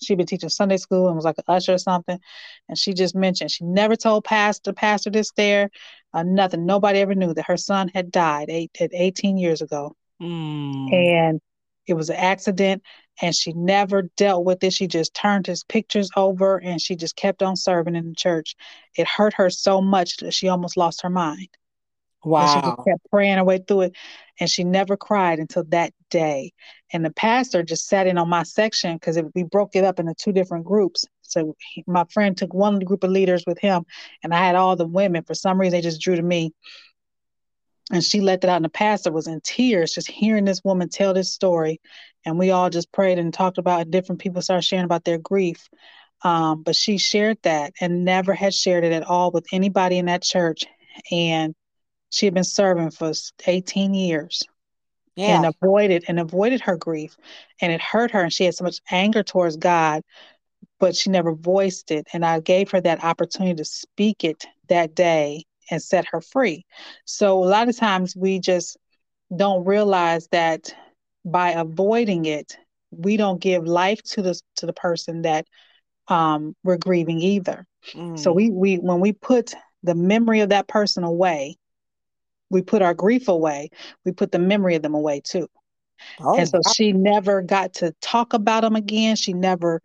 she'd 0.01 0.17
been 0.17 0.25
teaching 0.25 0.49
Sunday 0.49 0.77
school 0.77 1.07
and 1.07 1.15
was 1.15 1.25
like 1.25 1.37
an 1.37 1.43
usher 1.47 1.73
or 1.73 1.77
something. 1.77 2.19
And 2.67 2.77
she 2.77 2.93
just 2.93 3.15
mentioned 3.15 3.51
she 3.51 3.63
never 3.63 3.95
told 3.95 4.23
pastor 4.23 4.73
pastor 4.73 5.09
this 5.09 5.31
there, 5.35 5.69
uh, 6.13 6.23
nothing. 6.23 6.65
Nobody 6.65 6.99
ever 6.99 7.15
knew 7.15 7.33
that 7.33 7.45
her 7.45 7.57
son 7.57 7.89
had 7.93 8.11
died 8.11 8.49
eight, 8.49 8.71
at 8.79 8.91
18 8.93 9.37
years 9.37 9.61
ago. 9.61 9.95
Mm. 10.21 10.93
And 10.93 11.41
it 11.87 11.93
was 11.95 12.09
an 12.09 12.17
accident 12.17 12.83
and 13.21 13.35
she 13.35 13.51
never 13.53 14.03
dealt 14.15 14.45
with 14.45 14.63
it. 14.63 14.73
She 14.73 14.87
just 14.87 15.13
turned 15.13 15.47
his 15.47 15.63
pictures 15.63 16.09
over 16.15 16.57
and 16.57 16.79
she 16.81 16.95
just 16.95 17.15
kept 17.15 17.41
on 17.41 17.55
serving 17.55 17.95
in 17.95 18.09
the 18.09 18.15
church. 18.15 18.55
It 18.95 19.07
hurt 19.07 19.33
her 19.35 19.49
so 19.49 19.81
much 19.81 20.17
that 20.17 20.33
she 20.33 20.47
almost 20.47 20.77
lost 20.77 21.01
her 21.01 21.09
mind. 21.09 21.49
Wow. 22.23 22.41
And 22.41 22.49
she 22.49 22.61
just 22.61 22.77
kept 22.87 23.09
praying 23.09 23.37
her 23.37 23.43
way 23.43 23.59
through 23.65 23.81
it. 23.81 23.95
And 24.39 24.49
she 24.49 24.63
never 24.63 24.97
cried 24.97 25.39
until 25.39 25.63
that 25.65 25.93
day. 26.09 26.53
And 26.91 27.03
the 27.05 27.11
pastor 27.11 27.63
just 27.63 27.87
sat 27.87 28.07
in 28.07 28.17
on 28.17 28.29
my 28.29 28.43
section 28.43 28.95
because 28.95 29.19
we 29.35 29.43
broke 29.43 29.75
it 29.75 29.83
up 29.83 29.99
into 29.99 30.13
two 30.15 30.31
different 30.31 30.65
groups. 30.65 31.05
So 31.21 31.55
he, 31.73 31.83
my 31.87 32.05
friend 32.11 32.35
took 32.35 32.53
one 32.53 32.79
group 32.79 33.03
of 33.03 33.11
leaders 33.11 33.43
with 33.45 33.59
him, 33.59 33.85
and 34.23 34.33
I 34.33 34.39
had 34.39 34.55
all 34.55 34.75
the 34.75 34.87
women. 34.87 35.23
For 35.23 35.35
some 35.35 35.59
reason, 35.59 35.77
they 35.77 35.81
just 35.81 36.01
drew 36.01 36.15
to 36.15 36.21
me. 36.21 36.53
And 37.91 38.03
she 38.03 38.21
let 38.21 38.41
that 38.41 38.49
out, 38.49 38.57
and 38.57 38.65
the 38.65 38.69
pastor 38.69 39.11
was 39.11 39.27
in 39.27 39.41
tears 39.41 39.93
just 39.93 40.09
hearing 40.09 40.45
this 40.45 40.63
woman 40.63 40.89
tell 40.89 41.13
this 41.13 41.31
story. 41.31 41.81
And 42.25 42.37
we 42.37 42.51
all 42.51 42.69
just 42.69 42.91
prayed 42.91 43.17
and 43.17 43.33
talked 43.33 43.57
about 43.57 43.81
it. 43.81 43.91
Different 43.91 44.21
people 44.21 44.41
started 44.41 44.63
sharing 44.63 44.85
about 44.85 45.05
their 45.05 45.17
grief. 45.17 45.69
Um, 46.23 46.63
but 46.63 46.75
she 46.75 46.97
shared 46.97 47.37
that 47.43 47.73
and 47.79 48.03
never 48.03 48.33
had 48.33 48.53
shared 48.53 48.83
it 48.83 48.91
at 48.91 49.03
all 49.03 49.31
with 49.31 49.45
anybody 49.51 49.97
in 49.97 50.05
that 50.07 50.21
church. 50.21 50.63
And 51.11 51.55
she 52.09 52.25
had 52.25 52.33
been 52.33 52.43
serving 52.43 52.91
for 52.91 53.11
18 53.45 53.93
years 53.93 54.43
yeah. 55.15 55.37
and 55.37 55.45
avoided 55.45 56.05
and 56.07 56.19
avoided 56.19 56.61
her 56.61 56.77
grief 56.77 57.17
and 57.61 57.71
it 57.71 57.81
hurt 57.81 58.11
her 58.11 58.21
and 58.21 58.33
she 58.33 58.45
had 58.45 58.55
so 58.55 58.63
much 58.63 58.79
anger 58.89 59.23
towards 59.23 59.57
god 59.57 60.03
but 60.79 60.95
she 60.95 61.09
never 61.09 61.33
voiced 61.33 61.91
it 61.91 62.07
and 62.13 62.25
i 62.25 62.39
gave 62.39 62.71
her 62.71 62.81
that 62.81 63.03
opportunity 63.03 63.55
to 63.55 63.65
speak 63.65 64.23
it 64.23 64.45
that 64.67 64.95
day 64.95 65.43
and 65.69 65.81
set 65.81 66.05
her 66.11 66.21
free 66.21 66.65
so 67.05 67.43
a 67.43 67.45
lot 67.45 67.69
of 67.69 67.77
times 67.77 68.15
we 68.15 68.39
just 68.39 68.77
don't 69.35 69.65
realize 69.65 70.27
that 70.31 70.73
by 71.25 71.51
avoiding 71.51 72.25
it 72.25 72.57
we 72.91 73.17
don't 73.17 73.41
give 73.41 73.67
life 73.67 74.01
to 74.01 74.21
the 74.21 74.39
to 74.55 74.65
the 74.65 74.73
person 74.73 75.21
that 75.21 75.45
um, 76.07 76.55
we're 76.63 76.77
grieving 76.77 77.19
either 77.19 77.67
mm. 77.93 78.17
so 78.17 78.31
we 78.31 78.49
we 78.49 78.77
when 78.77 78.99
we 78.99 79.11
put 79.11 79.53
the 79.83 79.93
memory 79.93 80.39
of 80.39 80.49
that 80.49 80.67
person 80.67 81.03
away 81.03 81.55
we 82.49 82.61
put 82.61 82.81
our 82.81 82.93
grief 82.93 83.27
away, 83.27 83.69
we 84.05 84.11
put 84.11 84.31
the 84.31 84.39
memory 84.39 84.75
of 84.75 84.81
them 84.81 84.95
away 84.95 85.21
too. 85.21 85.47
Oh, 86.21 86.37
and 86.37 86.47
so 86.47 86.59
she 86.75 86.93
never 86.93 87.41
got 87.41 87.73
to 87.75 87.93
talk 88.01 88.33
about 88.33 88.63
him 88.63 88.75
again. 88.75 89.15
She 89.15 89.33
never 89.33 89.81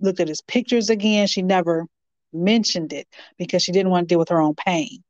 looked 0.00 0.20
at 0.20 0.28
his 0.28 0.42
pictures 0.42 0.90
again. 0.90 1.26
She 1.26 1.42
never 1.42 1.86
mentioned 2.32 2.92
it 2.92 3.08
because 3.38 3.62
she 3.62 3.72
didn't 3.72 3.90
want 3.90 4.08
to 4.08 4.12
deal 4.12 4.18
with 4.18 4.28
her 4.28 4.40
own 4.40 4.54
pain. 4.54 5.02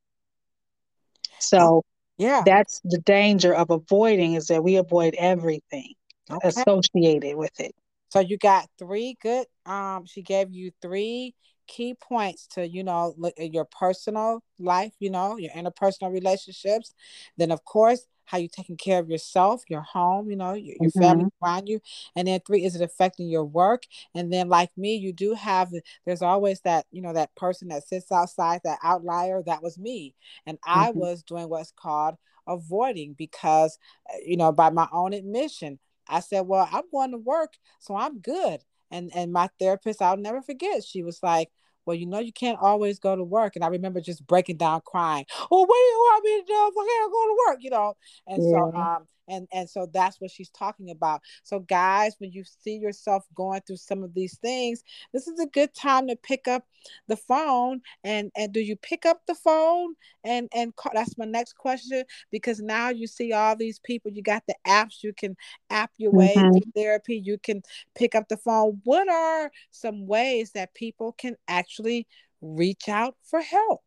So 1.39 1.83
yeah, 2.17 2.43
that's 2.45 2.81
the 2.83 2.99
danger 2.99 3.53
of 3.53 3.69
avoiding 3.69 4.33
is 4.33 4.47
that 4.47 4.63
we 4.63 4.75
avoid 4.75 5.15
everything 5.17 5.93
okay. 6.29 6.49
associated 6.49 7.35
with 7.35 7.57
it. 7.59 7.73
So 8.09 8.19
you 8.19 8.37
got 8.37 8.67
three 8.77 9.17
good 9.21 9.45
um 9.65 10.05
she 10.05 10.21
gave 10.21 10.51
you 10.51 10.71
three 10.81 11.35
key 11.69 11.93
points 11.93 12.47
to 12.47 12.67
you 12.67 12.83
know 12.83 13.13
look 13.17 13.33
at 13.39 13.53
your 13.53 13.65
personal 13.65 14.43
life 14.57 14.93
you 14.99 15.09
know 15.09 15.37
your 15.37 15.51
interpersonal 15.51 16.11
relationships. 16.11 16.93
Then 17.37 17.51
of 17.51 17.63
course 17.63 18.05
how 18.25 18.37
you 18.37 18.47
taking 18.47 18.77
care 18.77 18.99
of 18.99 19.09
yourself 19.09 19.63
your 19.69 19.81
home 19.81 20.29
you 20.29 20.35
know 20.35 20.53
your, 20.53 20.75
your 20.81 20.89
mm-hmm. 20.89 20.99
family 20.99 21.25
around 21.43 21.67
you. 21.67 21.79
And 22.15 22.27
then 22.27 22.39
three 22.45 22.65
is 22.65 22.75
it 22.75 22.81
affecting 22.81 23.29
your 23.29 23.45
work? 23.45 23.83
And 24.13 24.33
then 24.33 24.49
like 24.49 24.71
me 24.75 24.95
you 24.95 25.13
do 25.13 25.35
have 25.35 25.71
there's 26.05 26.21
always 26.21 26.59
that 26.61 26.85
you 26.91 27.01
know 27.01 27.13
that 27.13 27.35
person 27.35 27.69
that 27.69 27.87
sits 27.87 28.11
outside 28.11 28.61
that 28.63 28.79
outlier 28.83 29.43
that 29.45 29.63
was 29.63 29.77
me. 29.77 30.15
And 30.45 30.57
mm-hmm. 30.57 30.79
i 30.79 30.91
was 30.91 31.23
doing 31.23 31.49
what's 31.49 31.71
called 31.71 32.15
avoiding 32.47 33.13
because 33.13 33.77
uh, 34.11 34.17
you 34.25 34.35
know 34.35 34.51
by 34.51 34.71
my 34.71 34.87
own 34.91 35.13
admission 35.13 35.77
i 36.07 36.19
said 36.19 36.41
well 36.41 36.67
i'm 36.71 36.83
going 36.91 37.11
to 37.11 37.17
work 37.17 37.53
so 37.79 37.95
i'm 37.95 38.19
good. 38.19 38.61
And 38.91 39.11
and 39.13 39.31
my 39.31 39.49
therapist 39.59 40.01
i'll 40.01 40.17
never 40.17 40.41
forget 40.41 40.83
she 40.83 41.03
was 41.03 41.19
like 41.21 41.49
well, 41.89 41.97
you 41.97 42.05
know, 42.05 42.19
you 42.19 42.31
can't 42.31 42.59
always 42.61 42.99
go 42.99 43.15
to 43.15 43.23
work. 43.23 43.55
And 43.55 43.65
I 43.65 43.67
remember 43.67 43.99
just 43.99 44.25
breaking 44.27 44.57
down 44.57 44.81
crying. 44.85 45.25
well, 45.49 45.61
what 45.61 45.67
do 45.67 45.73
you 45.73 45.97
want 45.97 46.23
me 46.23 46.39
to 46.39 46.45
do 46.45 46.53
if 46.53 46.73
I 46.77 46.87
can't 46.87 47.11
go 47.11 47.25
to 47.25 47.37
work? 47.47 47.57
You 47.61 47.69
know, 47.71 47.93
and 48.27 48.43
yeah. 48.43 48.49
so 48.51 48.77
um, 48.77 49.07
and 49.29 49.47
and 49.51 49.69
so 49.69 49.87
that's 49.93 50.19
what 50.19 50.31
she's 50.31 50.49
talking 50.49 50.89
about. 50.91 51.21
So 51.43 51.59
guys 51.59 52.15
when 52.19 52.31
you 52.31 52.43
see 52.43 52.75
yourself 52.75 53.25
going 53.35 53.61
through 53.61 53.77
some 53.77 54.03
of 54.03 54.13
these 54.13 54.37
things 54.37 54.83
this 55.13 55.27
is 55.27 55.39
a 55.39 55.47
good 55.47 55.73
time 55.73 56.07
to 56.07 56.15
pick 56.15 56.47
up 56.47 56.65
the 57.07 57.17
phone 57.17 57.81
and 58.03 58.31
and 58.35 58.53
do 58.53 58.59
you 58.59 58.75
pick 58.75 59.05
up 59.05 59.21
the 59.27 59.35
phone 59.35 59.95
and 60.23 60.49
and 60.53 60.75
call, 60.75 60.91
that's 60.93 61.17
my 61.17 61.25
next 61.25 61.53
question 61.53 62.03
because 62.31 62.59
now 62.59 62.89
you 62.89 63.07
see 63.07 63.33
all 63.33 63.55
these 63.55 63.79
people 63.79 64.11
you 64.11 64.21
got 64.21 64.43
the 64.47 64.55
apps 64.67 65.03
you 65.03 65.13
can 65.13 65.35
app 65.69 65.91
your 65.97 66.11
way 66.11 66.33
mm-hmm. 66.35 66.57
to 66.57 66.65
therapy 66.75 67.21
you 67.23 67.37
can 67.37 67.61
pick 67.95 68.15
up 68.15 68.27
the 68.29 68.37
phone. 68.37 68.81
What 68.83 69.09
are 69.09 69.51
some 69.71 70.07
ways 70.07 70.51
that 70.51 70.73
people 70.73 71.13
can 71.13 71.35
actually 71.47 72.07
reach 72.41 72.87
out 72.87 73.15
for 73.23 73.41
help 73.41 73.81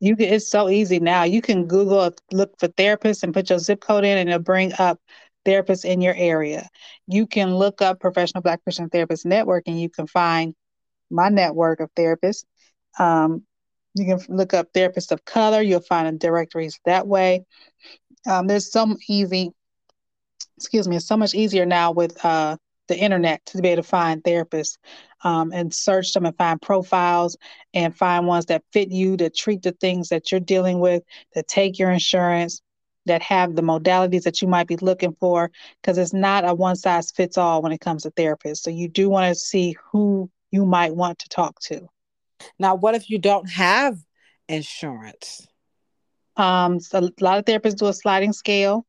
you 0.00 0.16
can, 0.16 0.32
it's 0.32 0.50
so 0.50 0.68
easy 0.68 0.98
now. 0.98 1.24
You 1.24 1.42
can 1.42 1.66
Google 1.66 2.12
look 2.32 2.58
for 2.58 2.68
therapists 2.68 3.22
and 3.22 3.34
put 3.34 3.50
your 3.50 3.58
zip 3.58 3.80
code 3.80 4.04
in, 4.04 4.18
and 4.18 4.28
it'll 4.28 4.42
bring 4.42 4.72
up 4.78 4.98
therapists 5.46 5.84
in 5.84 6.00
your 6.00 6.14
area. 6.14 6.68
You 7.06 7.26
can 7.26 7.54
look 7.54 7.82
up 7.82 8.00
Professional 8.00 8.42
Black 8.42 8.62
Christian 8.64 8.88
Therapist 8.88 9.26
Network, 9.26 9.64
and 9.66 9.80
you 9.80 9.90
can 9.90 10.06
find 10.06 10.54
my 11.10 11.28
network 11.28 11.80
of 11.80 11.90
therapists. 11.94 12.44
Um, 12.98 13.44
you 13.94 14.04
can 14.06 14.20
look 14.34 14.54
up 14.54 14.72
therapists 14.72 15.10
of 15.10 15.24
color. 15.24 15.60
You'll 15.60 15.80
find 15.80 16.18
directories 16.18 16.80
that 16.84 17.06
way. 17.06 17.44
Um, 18.28 18.46
there's 18.46 18.70
some 18.70 18.96
easy, 19.08 19.52
excuse 20.56 20.88
me, 20.88 20.96
it's 20.96 21.06
so 21.06 21.16
much 21.16 21.34
easier 21.34 21.66
now 21.66 21.92
with 21.92 22.24
uh, 22.24 22.56
the 22.90 22.98
internet 22.98 23.44
to 23.46 23.62
be 23.62 23.68
able 23.68 23.82
to 23.82 23.88
find 23.88 24.22
therapists 24.22 24.76
um, 25.22 25.52
and 25.52 25.72
search 25.72 26.12
them 26.12 26.26
and 26.26 26.36
find 26.36 26.60
profiles 26.60 27.36
and 27.72 27.96
find 27.96 28.26
ones 28.26 28.46
that 28.46 28.64
fit 28.72 28.90
you, 28.90 29.16
that 29.16 29.34
treat 29.34 29.62
the 29.62 29.72
things 29.72 30.08
that 30.08 30.30
you're 30.30 30.40
dealing 30.40 30.80
with, 30.80 31.02
that 31.34 31.48
take 31.48 31.78
your 31.78 31.90
insurance, 31.90 32.60
that 33.06 33.22
have 33.22 33.54
the 33.54 33.62
modalities 33.62 34.24
that 34.24 34.42
you 34.42 34.48
might 34.48 34.66
be 34.66 34.76
looking 34.76 35.16
for, 35.20 35.50
because 35.80 35.96
it's 35.96 36.12
not 36.12 36.46
a 36.46 36.52
one 36.52 36.76
size 36.76 37.10
fits 37.10 37.38
all 37.38 37.62
when 37.62 37.72
it 37.72 37.80
comes 37.80 38.02
to 38.02 38.10
therapists. 38.10 38.58
So 38.58 38.70
you 38.70 38.88
do 38.88 39.08
want 39.08 39.32
to 39.32 39.40
see 39.40 39.76
who 39.90 40.28
you 40.50 40.66
might 40.66 40.94
want 40.94 41.20
to 41.20 41.28
talk 41.28 41.60
to. 41.60 41.88
Now, 42.58 42.74
what 42.74 42.94
if 42.94 43.08
you 43.08 43.18
don't 43.18 43.48
have 43.48 43.96
insurance? 44.48 45.46
Um, 46.36 46.80
so 46.80 46.98
a 46.98 47.24
lot 47.24 47.38
of 47.38 47.44
therapists 47.44 47.76
do 47.76 47.86
a 47.86 47.92
sliding 47.92 48.32
scale. 48.32 48.84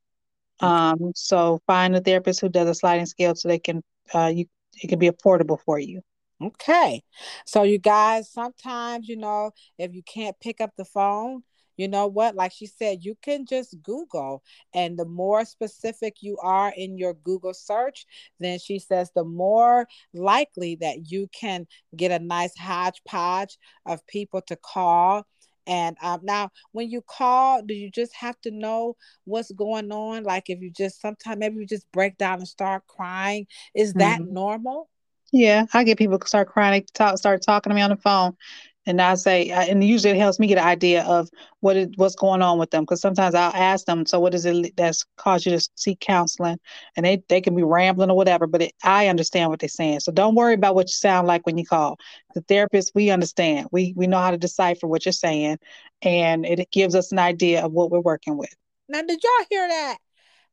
Um, 0.61 1.11
so 1.15 1.59
find 1.67 1.95
a 1.95 2.01
therapist 2.01 2.41
who 2.41 2.49
does 2.49 2.69
a 2.69 2.75
sliding 2.75 3.05
scale 3.05 3.35
so 3.35 3.47
they 3.47 3.59
can 3.59 3.83
uh, 4.13 4.31
you 4.33 4.45
it 4.81 4.87
can 4.87 4.99
be 4.99 5.09
affordable 5.09 5.59
for 5.59 5.79
you. 5.79 6.01
Okay. 6.41 7.03
So 7.45 7.63
you 7.63 7.77
guys, 7.77 8.31
sometimes, 8.31 9.07
you 9.07 9.15
know, 9.15 9.51
if 9.77 9.93
you 9.93 10.01
can't 10.03 10.39
pick 10.39 10.59
up 10.59 10.71
the 10.75 10.85
phone, 10.85 11.43
you 11.77 11.87
know 11.87 12.07
what? 12.07 12.35
Like 12.35 12.51
she 12.51 12.65
said, 12.65 13.03
you 13.03 13.15
can 13.21 13.45
just 13.45 13.81
Google. 13.81 14.43
And 14.73 14.97
the 14.97 15.05
more 15.05 15.45
specific 15.45 16.17
you 16.21 16.37
are 16.41 16.73
in 16.75 16.97
your 16.97 17.13
Google 17.13 17.53
search, 17.53 18.05
then 18.39 18.59
she 18.59 18.79
says 18.79 19.11
the 19.15 19.23
more 19.23 19.87
likely 20.13 20.75
that 20.81 21.11
you 21.11 21.27
can 21.33 21.67
get 21.95 22.11
a 22.11 22.23
nice 22.23 22.55
hodgepodge 22.57 23.57
of 23.85 24.05
people 24.07 24.41
to 24.47 24.55
call. 24.55 25.25
And 25.71 25.95
um, 26.03 26.19
now, 26.23 26.49
when 26.73 26.89
you 26.89 27.01
call, 27.01 27.61
do 27.61 27.73
you 27.73 27.89
just 27.89 28.13
have 28.15 28.39
to 28.41 28.51
know 28.51 28.97
what's 29.23 29.53
going 29.53 29.89
on? 29.89 30.23
Like, 30.23 30.49
if 30.49 30.59
you 30.59 30.69
just 30.69 30.99
sometimes 30.99 31.39
maybe 31.39 31.61
you 31.61 31.65
just 31.65 31.89
break 31.93 32.17
down 32.17 32.39
and 32.39 32.47
start 32.47 32.85
crying, 32.87 33.47
is 33.73 33.93
that 33.93 34.19
mm-hmm. 34.19 34.33
normal? 34.33 34.89
Yeah, 35.31 35.67
I 35.73 35.85
get 35.85 35.97
people 35.97 36.19
start 36.25 36.49
crying, 36.49 36.85
talk, 36.93 37.17
start 37.17 37.41
talking 37.41 37.69
to 37.69 37.75
me 37.75 37.81
on 37.81 37.89
the 37.89 37.95
phone, 37.95 38.35
and 38.85 38.99
I 38.99 39.13
say, 39.15 39.49
and 39.49 39.83
usually 39.83 40.11
it 40.11 40.17
helps 40.17 40.39
me 40.39 40.47
get 40.47 40.57
an 40.57 40.65
idea 40.65 41.03
of 41.03 41.29
what 41.59 41.77
is 41.77 41.89
what's 41.97 42.15
going 42.15 42.41
on 42.41 42.57
with 42.57 42.71
them. 42.71 42.83
Because 42.83 42.99
sometimes 42.99 43.35
I'll 43.35 43.53
ask 43.53 43.85
them, 43.85 44.05
so 44.05 44.19
what 44.19 44.33
is 44.33 44.45
it 44.45 44.75
that's 44.75 45.05
caused 45.17 45.45
you 45.45 45.51
to 45.51 45.69
seek 45.75 45.99
counseling? 45.99 46.59
And 46.95 47.05
they 47.05 47.23
they 47.29 47.41
can 47.41 47.55
be 47.55 47.63
rambling 47.63 48.09
or 48.09 48.17
whatever, 48.17 48.47
but 48.47 48.63
it, 48.63 48.73
I 48.83 49.07
understand 49.07 49.49
what 49.49 49.59
they're 49.59 49.69
saying. 49.69 49.99
So 49.99 50.11
don't 50.11 50.35
worry 50.35 50.55
about 50.55 50.73
what 50.73 50.87
you 50.87 50.93
sound 50.93 51.27
like 51.27 51.45
when 51.45 51.57
you 51.57 51.65
call. 51.65 51.97
The 52.33 52.41
therapist, 52.41 52.93
we 52.95 53.11
understand. 53.11 53.67
We 53.71 53.93
we 53.95 54.07
know 54.07 54.19
how 54.19 54.31
to 54.31 54.37
decipher 54.37 54.87
what 54.87 55.05
you're 55.05 55.13
saying, 55.13 55.59
and 56.01 56.45
it 56.45 56.71
gives 56.71 56.95
us 56.95 57.11
an 57.11 57.19
idea 57.19 57.63
of 57.63 57.71
what 57.71 57.91
we're 57.91 57.99
working 57.99 58.37
with. 58.37 58.53
Now, 58.89 59.03
did 59.03 59.21
y'all 59.23 59.45
hear 59.49 59.67
that? 59.67 59.97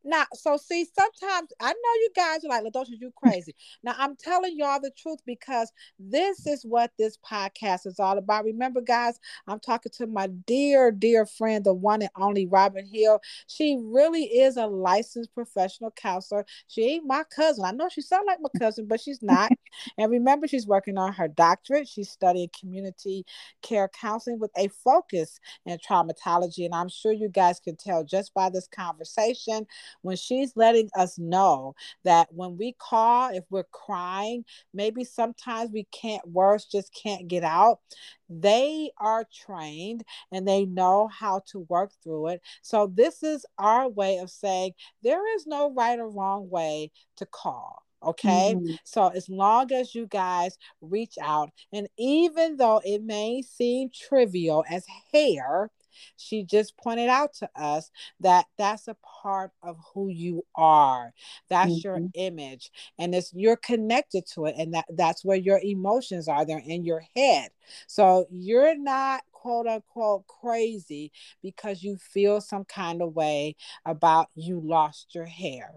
Now, 0.05 0.25
so 0.33 0.57
see, 0.57 0.87
sometimes 0.97 1.51
I 1.61 1.69
know 1.69 1.95
you 2.01 2.11
guys 2.15 2.45
are 2.45 2.49
like, 2.49 2.65
LaDosha, 2.65 3.01
you 3.01 3.13
crazy. 3.17 3.55
now, 3.83 3.95
I'm 3.99 4.17
telling 4.17 4.57
y'all 4.57 4.81
the 4.81 4.91
truth 4.97 5.19
because 5.27 5.73
this 5.99 6.47
is 6.47 6.65
what 6.65 6.93
this 6.99 7.19
podcast 7.19 7.87
is 7.87 7.99
all 7.99 8.17
about. 8.17 8.45
Remember, 8.45 8.81
guys, 8.81 9.19
I'm 9.47 9.61
talking 9.61 9.93
to 9.97 10.07
my 10.07 10.29
dear, 10.29 10.93
dear 10.93 11.27
friend, 11.27 11.65
the 11.65 11.75
one 11.75 12.03
and 12.03 12.11
only 12.17 12.47
Robin 12.47 12.87
Hill. 12.87 13.21
She 13.49 13.79
really 13.83 14.25
is 14.25 14.57
a 14.57 14.67
licensed 14.67 15.35
professional 15.35 15.91
counselor. 15.91 16.47
She 16.69 16.83
ain't 16.85 17.07
my 17.07 17.25
cousin. 17.25 17.65
I 17.65 17.73
know 17.73 17.89
she 17.89 18.01
sounds 18.01 18.25
like 18.27 18.39
my 18.41 18.51
cousin, 18.59 18.87
but 18.87 19.01
she's 19.01 19.23
not. 19.23 19.51
and 19.99 20.11
remember, 20.11 20.47
she's 20.47 20.67
working 20.67 20.97
on 20.97 21.13
her 21.13 21.29
doctorate. 21.29 21.89
She's 21.89 22.11
studying 22.11 22.51
community 22.59 23.25
care 23.63 23.89
counseling 23.89 24.39
with 24.39 24.53
a 24.57 24.69
focus 24.69 25.41
in 25.67 25.79
traumatology. 25.79 26.65
And 26.65 26.75
I'm 26.75 26.89
sure 26.89 27.13
you 27.13 27.29
guys 27.29 27.61
can 27.61 27.77
tell 27.77 28.05
just 28.05 28.33
by 28.33 28.49
this 28.51 28.69
conversation 28.69 29.67
when 30.03 30.17
she's 30.17 30.53
letting 30.57 30.89
us 30.97 31.19
know 31.19 31.75
that 32.05 32.29
when 32.33 32.57
we 32.57 32.75
call, 32.79 33.31
if 33.31 33.45
we're 33.51 33.65
crying, 33.73 34.45
maybe 34.73 35.05
sometimes 35.05 35.71
we 35.71 35.87
can't, 35.93 36.27
words 36.29 36.65
just 36.65 36.93
can't 36.95 37.29
get 37.29 37.45
out. 37.45 37.81
They 38.29 38.91
are 38.99 39.25
trained 39.33 40.05
and 40.33 40.47
they 40.47 40.67
know 40.67 41.09
how 41.09 41.43
to 41.49 41.61
work 41.61 41.93
through 42.03 42.29
it. 42.29 42.43
So, 42.63 42.93
this 42.93 43.23
is 43.23 43.47
our 43.59 43.89
way 43.89 44.19
of 44.19 44.31
saying 44.31 44.73
there 45.03 45.35
is 45.37 45.47
no 45.47 45.73
right 45.73 45.99
or 45.99 46.11
wrong 46.11 46.51
way 46.51 46.91
to 47.17 47.27
call. 47.27 47.83
Okay. 48.03 48.55
Mm-hmm. 48.57 48.75
So 48.85 49.09
as 49.09 49.29
long 49.29 49.73
as 49.73 49.95
you 49.95 50.07
guys 50.07 50.57
reach 50.81 51.17
out, 51.21 51.51
and 51.73 51.89
even 51.99 52.57
though 52.57 52.81
it 52.85 53.03
may 53.03 53.43
seem 53.43 53.91
trivial 53.93 54.65
as 54.71 54.85
hair, 55.13 55.71
she 56.17 56.45
just 56.45 56.77
pointed 56.77 57.09
out 57.09 57.35
to 57.35 57.51
us 57.57 57.91
that 58.21 58.47
that's 58.57 58.89
a 58.89 58.97
part 59.23 59.51
of 59.63 59.77
who 59.93 60.09
you 60.09 60.45
are. 60.55 61.13
That's 61.49 61.71
mm-hmm. 61.71 61.89
your 61.89 62.01
image. 62.15 62.71
And 62.99 63.15
it's 63.15 63.33
you're 63.35 63.57
connected 63.57 64.27
to 64.35 64.47
it. 64.47 64.55
And 64.59 64.75
that, 64.75 64.87
that's 64.91 65.25
where 65.25 65.37
your 65.37 65.61
emotions 65.63 66.29
are. 66.29 66.45
They're 66.45 66.59
in 66.59 66.85
your 66.85 67.05
head. 67.17 67.51
So 67.87 68.27
you're 68.31 68.77
not 68.77 69.23
quote 69.33 69.67
unquote 69.67 70.27
crazy 70.27 71.13
because 71.43 71.83
you 71.83 71.97
feel 71.97 72.41
some 72.41 72.65
kind 72.65 73.03
of 73.03 73.15
way 73.15 73.57
about 73.85 74.29
you 74.35 74.61
lost 74.61 75.15
your 75.15 75.27
hair 75.27 75.73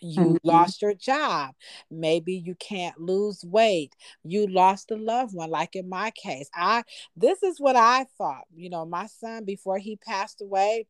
you 0.00 0.20
mm-hmm. 0.20 0.36
lost 0.42 0.82
your 0.82 0.94
job. 0.94 1.54
Maybe 1.90 2.34
you 2.34 2.54
can't 2.56 3.00
lose 3.00 3.44
weight. 3.44 3.94
You 4.24 4.46
lost 4.46 4.90
a 4.90 4.96
loved 4.96 5.34
one 5.34 5.50
like 5.50 5.76
in 5.76 5.88
my 5.88 6.10
case. 6.12 6.48
I 6.54 6.82
this 7.16 7.42
is 7.42 7.60
what 7.60 7.76
i 7.76 8.06
thought 8.16 8.44
you 8.54 8.70
know 8.70 8.84
my 8.84 9.06
son 9.06 9.44
before 9.44 9.78
he 9.78 9.96
passed 9.96 10.40
away 10.40 10.86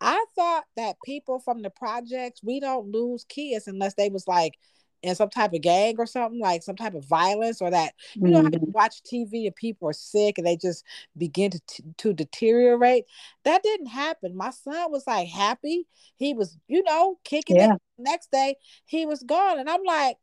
i 0.00 0.24
thought 0.34 0.64
that 0.76 0.96
people 1.04 1.38
from 1.40 1.62
the 1.62 1.70
projects 1.70 2.40
we 2.42 2.60
don't 2.60 2.90
lose 2.90 3.24
kids 3.28 3.66
unless 3.66 3.94
they 3.94 4.08
was 4.08 4.26
like 4.26 4.54
in 5.02 5.14
some 5.14 5.28
type 5.28 5.52
of 5.52 5.60
gang 5.62 5.96
or 5.98 6.06
something, 6.06 6.40
like 6.40 6.62
some 6.62 6.76
type 6.76 6.94
of 6.94 7.04
violence, 7.04 7.60
or 7.60 7.70
that 7.70 7.94
you 8.14 8.22
mm-hmm. 8.22 8.32
know 8.32 8.38
how 8.38 8.44
you 8.44 8.58
mm-hmm. 8.58 8.70
watch 8.72 9.02
TV 9.02 9.46
and 9.46 9.56
people 9.56 9.88
are 9.88 9.92
sick 9.92 10.38
and 10.38 10.46
they 10.46 10.56
just 10.56 10.84
begin 11.16 11.50
to 11.50 11.60
t- 11.66 11.84
to 11.98 12.12
deteriorate. 12.12 13.04
That 13.44 13.62
didn't 13.62 13.86
happen. 13.86 14.36
My 14.36 14.50
son 14.50 14.90
was 14.90 15.06
like 15.06 15.28
happy. 15.28 15.86
He 16.16 16.34
was, 16.34 16.56
you 16.68 16.82
know, 16.82 17.18
kicking 17.24 17.56
yeah. 17.56 17.74
it. 17.74 17.82
Next 17.98 18.30
day, 18.30 18.56
he 18.84 19.06
was 19.06 19.22
gone, 19.22 19.58
and 19.58 19.68
I'm 19.68 19.84
like, 19.84 20.16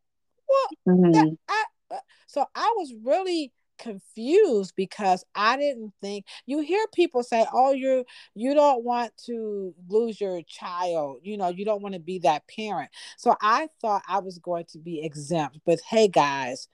well, 0.48 0.96
mm-hmm. 0.96 1.12
that, 1.12 1.38
I, 1.50 1.64
uh, 1.92 2.00
so 2.28 2.46
I 2.56 2.74
was 2.78 2.94
really 3.04 3.52
confused 3.78 4.74
because 4.76 5.24
I 5.36 5.58
didn't 5.58 5.94
think 6.02 6.26
you 6.46 6.60
hear 6.60 6.86
people 6.94 7.24
say, 7.24 7.46
"Oh, 7.54 7.72
you 7.72 8.06
you 8.36 8.54
don't 8.54 8.84
want 8.84 9.12
to 9.26 9.74
lose 9.90 10.20
your 10.20 10.42
child. 10.44 11.20
You 11.24 11.38
know, 11.38 11.50
you 11.50 11.66
don't 11.66 11.82
want 11.82 11.94
to 11.94 12.00
be 12.00 12.20
that 12.20 12.48
parent." 12.48 12.92
So 13.18 13.36
I 13.42 13.70
thought 13.82 14.04
I 14.08 14.20
was 14.20 14.38
going 14.40 14.66
to 14.72 14.80
be 14.80 15.04
exempt, 15.04 15.60
but 15.66 15.80
hey 15.82 16.08
guys, 16.08 16.68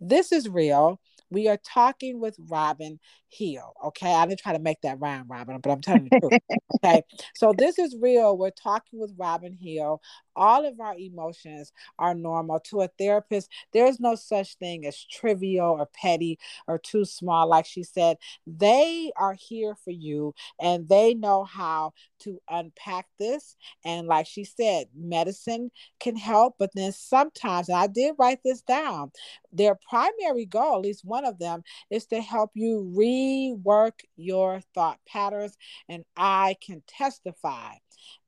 this 0.00 0.32
is 0.32 0.48
real. 0.48 1.00
We 1.30 1.48
are 1.48 1.56
talking 1.56 2.20
with 2.20 2.36
Robin 2.48 3.00
Hill. 3.28 3.74
Okay. 3.86 4.12
I 4.12 4.26
didn't 4.26 4.40
try 4.40 4.52
to 4.52 4.58
make 4.58 4.80
that 4.82 5.00
rhyme, 5.00 5.26
Robin, 5.28 5.58
but 5.60 5.70
I'm 5.70 5.80
telling 5.80 6.04
you 6.04 6.10
the 6.10 6.20
truth. 6.20 6.40
Okay. 6.84 7.02
So 7.34 7.52
this 7.56 7.78
is 7.78 7.96
real. 8.00 8.36
We're 8.36 8.50
talking 8.50 9.00
with 9.00 9.12
Robin 9.16 9.52
Hill. 9.52 10.00
All 10.36 10.66
of 10.66 10.80
our 10.80 10.96
emotions 10.96 11.72
are 11.98 12.14
normal. 12.14 12.60
To 12.60 12.82
a 12.82 12.88
therapist, 12.98 13.50
there's 13.72 14.00
no 14.00 14.14
such 14.14 14.56
thing 14.56 14.86
as 14.86 15.04
trivial 15.04 15.76
or 15.78 15.86
petty 15.86 16.38
or 16.66 16.78
too 16.78 17.04
small. 17.04 17.48
Like 17.48 17.66
she 17.66 17.82
said, 17.82 18.18
they 18.46 19.12
are 19.16 19.34
here 19.34 19.74
for 19.74 19.90
you 19.90 20.34
and 20.60 20.88
they 20.88 21.14
know 21.14 21.44
how 21.44 21.92
to 22.20 22.40
unpack 22.48 23.06
this. 23.18 23.56
And 23.84 24.06
like 24.06 24.26
she 24.26 24.44
said, 24.44 24.86
medicine 24.96 25.70
can 26.00 26.16
help, 26.16 26.56
but 26.58 26.70
then 26.74 26.92
sometimes, 26.92 27.68
and 27.68 27.78
I 27.78 27.86
did 27.86 28.14
write 28.18 28.40
this 28.44 28.62
down, 28.62 29.12
their 29.52 29.74
primary 29.88 30.46
goal, 30.46 30.76
at 30.76 30.82
least 30.82 31.04
one 31.04 31.24
of 31.24 31.38
them, 31.38 31.62
is 31.90 32.06
to 32.06 32.20
help 32.20 32.50
you 32.54 32.92
rework 32.96 34.00
your 34.16 34.60
thought 34.74 34.98
patterns. 35.06 35.56
And 35.88 36.04
I 36.16 36.56
can 36.64 36.82
testify 36.86 37.74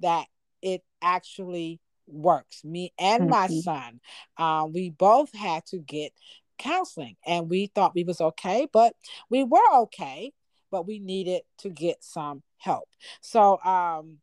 that 0.00 0.26
it 0.62 0.82
actually 1.02 1.80
works. 2.06 2.64
Me 2.64 2.92
and 2.98 3.22
mm-hmm. 3.22 3.30
my 3.30 3.48
son, 3.48 4.00
uh, 4.36 4.66
we 4.72 4.90
both 4.90 5.34
had 5.34 5.64
to 5.66 5.78
get 5.78 6.12
counseling 6.58 7.16
and 7.26 7.50
we 7.50 7.66
thought 7.66 7.94
we 7.94 8.04
was 8.04 8.20
okay, 8.20 8.66
but 8.72 8.94
we 9.30 9.44
were 9.44 9.74
okay, 9.74 10.32
but 10.70 10.86
we 10.86 10.98
needed 10.98 11.42
to 11.58 11.70
get 11.70 12.02
some 12.02 12.42
help. 12.58 12.88
So, 13.20 13.62
um, 13.62 14.18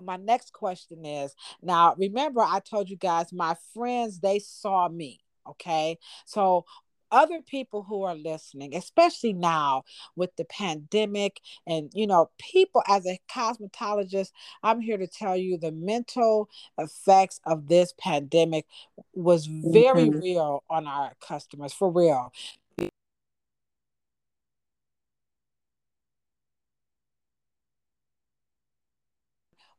my 0.00 0.16
next 0.16 0.52
question 0.52 1.04
is 1.04 1.34
now 1.60 1.92
remember 1.98 2.40
i 2.40 2.60
told 2.60 2.88
you 2.88 2.96
guys 2.96 3.32
my 3.32 3.56
friends 3.74 4.20
they 4.20 4.38
saw 4.38 4.88
me 4.88 5.18
okay 5.48 5.98
so 6.24 6.64
other 7.10 7.40
people 7.42 7.82
who 7.82 8.02
are 8.02 8.14
listening, 8.14 8.74
especially 8.74 9.32
now 9.32 9.84
with 10.16 10.34
the 10.36 10.44
pandemic, 10.44 11.40
and 11.66 11.90
you 11.94 12.06
know, 12.06 12.30
people 12.38 12.82
as 12.88 13.06
a 13.06 13.18
cosmetologist, 13.30 14.32
I'm 14.62 14.80
here 14.80 14.98
to 14.98 15.06
tell 15.06 15.36
you 15.36 15.58
the 15.58 15.72
mental 15.72 16.48
effects 16.78 17.40
of 17.44 17.68
this 17.68 17.94
pandemic 17.98 18.66
was 19.14 19.46
very 19.46 20.08
mm-hmm. 20.08 20.20
real 20.20 20.64
on 20.70 20.86
our 20.86 21.12
customers, 21.20 21.72
for 21.72 21.90
real. 21.90 22.32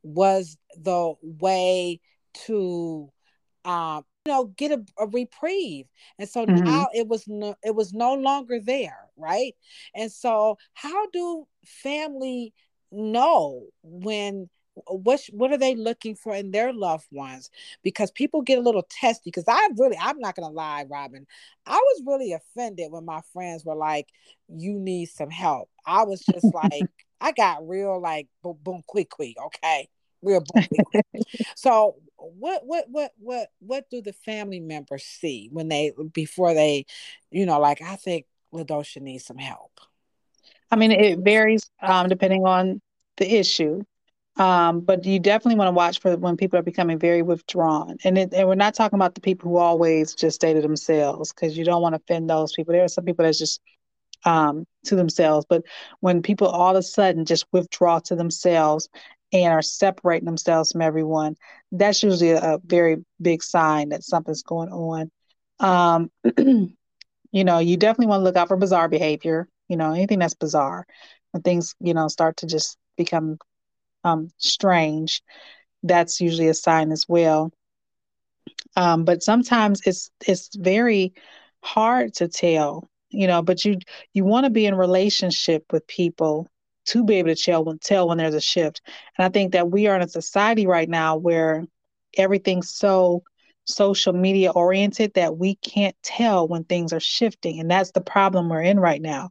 Was 0.01 0.57
the 0.75 1.13
way 1.21 1.99
to 2.45 3.11
um, 3.65 4.05
you 4.25 4.31
know 4.31 4.45
get 4.57 4.71
a, 4.71 4.83
a 4.97 5.07
reprieve 5.07 5.85
and 6.17 6.27
so 6.27 6.45
mm-hmm. 6.45 6.63
now 6.63 6.87
it 6.93 7.07
was 7.07 7.27
no 7.27 7.55
it 7.63 7.75
was 7.75 7.93
no 7.93 8.13
longer 8.13 8.59
there 8.59 8.97
right 9.17 9.53
and 9.95 10.11
so 10.11 10.57
how 10.73 11.07
do 11.07 11.47
family 11.65 12.53
know 12.91 13.65
when 13.83 14.49
what 14.87 15.19
what 15.33 15.51
are 15.51 15.57
they 15.57 15.75
looking 15.75 16.15
for 16.15 16.33
in 16.33 16.51
their 16.51 16.71
loved 16.71 17.07
ones 17.11 17.49
because 17.83 18.11
people 18.11 18.41
get 18.41 18.57
a 18.57 18.61
little 18.61 18.85
testy 18.89 19.23
because 19.29 19.43
i 19.47 19.69
really 19.77 19.97
i'm 20.01 20.19
not 20.19 20.35
gonna 20.35 20.53
lie 20.53 20.85
robin 20.89 21.25
i 21.65 21.75
was 21.75 22.03
really 22.05 22.31
offended 22.31 22.91
when 22.91 23.03
my 23.03 23.19
friends 23.33 23.65
were 23.65 23.75
like 23.75 24.07
you 24.47 24.73
need 24.73 25.07
some 25.07 25.29
help 25.29 25.69
i 25.85 26.03
was 26.03 26.21
just 26.21 26.47
like 26.53 26.89
I 27.21 27.31
got 27.31 27.67
real 27.67 27.99
like 27.99 28.27
boom, 28.41 28.57
boom, 28.63 28.83
quick, 28.87 29.09
quick. 29.09 29.35
Okay, 29.45 29.89
real 30.21 30.41
boom, 30.41 30.63
quick, 30.67 31.05
quick. 31.11 31.23
so 31.55 31.95
what, 32.17 32.65
what, 32.65 32.85
what, 32.89 33.11
what, 33.17 33.49
what 33.59 33.89
do 33.89 34.01
the 34.01 34.13
family 34.13 34.59
members 34.59 35.03
see 35.03 35.49
when 35.51 35.67
they 35.67 35.93
before 36.13 36.53
they, 36.53 36.85
you 37.31 37.45
know, 37.45 37.59
like 37.59 37.81
I 37.81 37.95
think 37.95 38.25
Ladosha 38.53 39.01
needs 39.01 39.25
some 39.25 39.37
help. 39.37 39.79
I 40.71 40.75
mean, 40.75 40.91
it 40.91 41.19
varies 41.19 41.69
um, 41.81 42.09
depending 42.09 42.45
on 42.45 42.81
the 43.17 43.39
issue. 43.39 43.83
Um, 44.37 44.79
but 44.81 45.03
you 45.03 45.19
definitely 45.19 45.57
want 45.57 45.67
to 45.67 45.73
watch 45.73 45.99
for 45.99 46.15
when 46.15 46.37
people 46.37 46.57
are 46.57 46.63
becoming 46.63 46.97
very 46.97 47.21
withdrawn. 47.21 47.97
And, 48.05 48.17
it, 48.17 48.33
and 48.33 48.47
we're 48.47 48.55
not 48.55 48.73
talking 48.73 48.97
about 48.97 49.13
the 49.13 49.21
people 49.21 49.49
who 49.49 49.57
always 49.57 50.15
just 50.15 50.35
stay 50.35 50.53
to 50.53 50.61
themselves 50.61 51.33
because 51.33 51.57
you 51.57 51.65
don't 51.65 51.81
want 51.81 51.93
to 51.93 52.01
offend 52.01 52.29
those 52.29 52.53
people. 52.53 52.71
There 52.71 52.85
are 52.85 52.87
some 52.87 53.03
people 53.03 53.25
that's 53.25 53.37
just 53.37 53.59
um, 54.23 54.65
to 54.85 54.95
themselves. 54.95 55.45
But 55.49 55.63
when 55.99 56.21
people 56.21 56.47
all 56.47 56.71
of 56.71 56.77
a 56.77 56.83
sudden 56.83 57.25
just 57.25 57.45
withdraw 57.51 57.99
to 57.99 58.15
themselves 58.15 58.87
and 59.31 59.53
are 59.53 59.61
separating 59.61 60.25
themselves 60.25 60.71
from 60.71 60.81
everyone, 60.81 61.35
that's 61.71 62.03
usually 62.03 62.31
a, 62.31 62.55
a 62.55 62.59
very 62.65 62.97
big 63.21 63.43
sign 63.43 63.89
that 63.89 64.03
something's 64.03 64.43
going 64.43 64.69
on. 64.69 65.11
Um, 65.59 66.11
you 67.31 67.43
know, 67.43 67.59
you 67.59 67.77
definitely 67.77 68.07
want 68.07 68.21
to 68.21 68.23
look 68.23 68.35
out 68.35 68.47
for 68.47 68.57
bizarre 68.57 68.89
behavior, 68.89 69.47
you 69.67 69.77
know, 69.77 69.91
anything 69.91 70.19
that's 70.19 70.33
bizarre. 70.33 70.85
When 71.31 71.43
things, 71.43 71.75
you 71.79 71.93
know, 71.93 72.07
start 72.07 72.37
to 72.37 72.47
just 72.47 72.77
become 72.97 73.37
um, 74.03 74.29
strange, 74.37 75.21
that's 75.83 76.19
usually 76.19 76.47
a 76.47 76.53
sign 76.53 76.91
as 76.91 77.05
well. 77.07 77.51
Um, 78.75 79.05
but 79.05 79.23
sometimes 79.23 79.81
it's 79.85 80.11
it's 80.27 80.55
very 80.55 81.13
hard 81.63 82.13
to 82.15 82.27
tell, 82.27 82.89
you 83.09 83.27
know. 83.27 83.41
But 83.41 83.65
you 83.65 83.77
you 84.13 84.23
want 84.25 84.45
to 84.45 84.49
be 84.49 84.65
in 84.65 84.75
relationship 84.75 85.65
with 85.71 85.87
people 85.87 86.47
to 86.89 87.03
be 87.03 87.15
able 87.15 87.33
to 87.33 87.41
tell 87.41 87.63
when 87.63 87.79
tell 87.79 88.07
when 88.07 88.17
there's 88.17 88.35
a 88.35 88.41
shift. 88.41 88.81
And 89.17 89.25
I 89.25 89.29
think 89.29 89.53
that 89.53 89.69
we 89.69 89.87
are 89.87 89.95
in 89.95 90.01
a 90.01 90.09
society 90.09 90.67
right 90.67 90.89
now 90.89 91.17
where 91.17 91.65
everything's 92.17 92.69
so 92.69 93.23
social 93.65 94.13
media 94.13 94.51
oriented 94.51 95.13
that 95.13 95.37
we 95.37 95.55
can't 95.55 95.95
tell 96.03 96.47
when 96.47 96.63
things 96.63 96.93
are 96.93 96.99
shifting, 96.99 97.59
and 97.59 97.69
that's 97.69 97.91
the 97.91 98.01
problem 98.01 98.49
we're 98.49 98.61
in 98.61 98.79
right 98.79 99.01
now. 99.01 99.29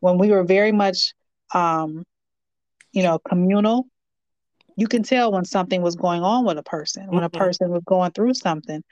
When 0.00 0.18
we 0.18 0.30
were 0.30 0.44
very 0.44 0.72
much 0.72 1.14
um, 1.52 2.04
you 2.92 3.02
know, 3.02 3.18
communal, 3.18 3.86
you 4.76 4.86
can 4.86 5.02
tell 5.02 5.32
when 5.32 5.44
something 5.44 5.82
was 5.82 5.96
going 5.96 6.22
on 6.22 6.44
with 6.44 6.58
a 6.58 6.62
person, 6.62 7.06
when 7.08 7.18
mm-hmm. 7.18 7.24
a 7.24 7.30
person 7.30 7.70
was 7.70 7.82
going 7.84 8.12
through 8.12 8.34
something. 8.34 8.82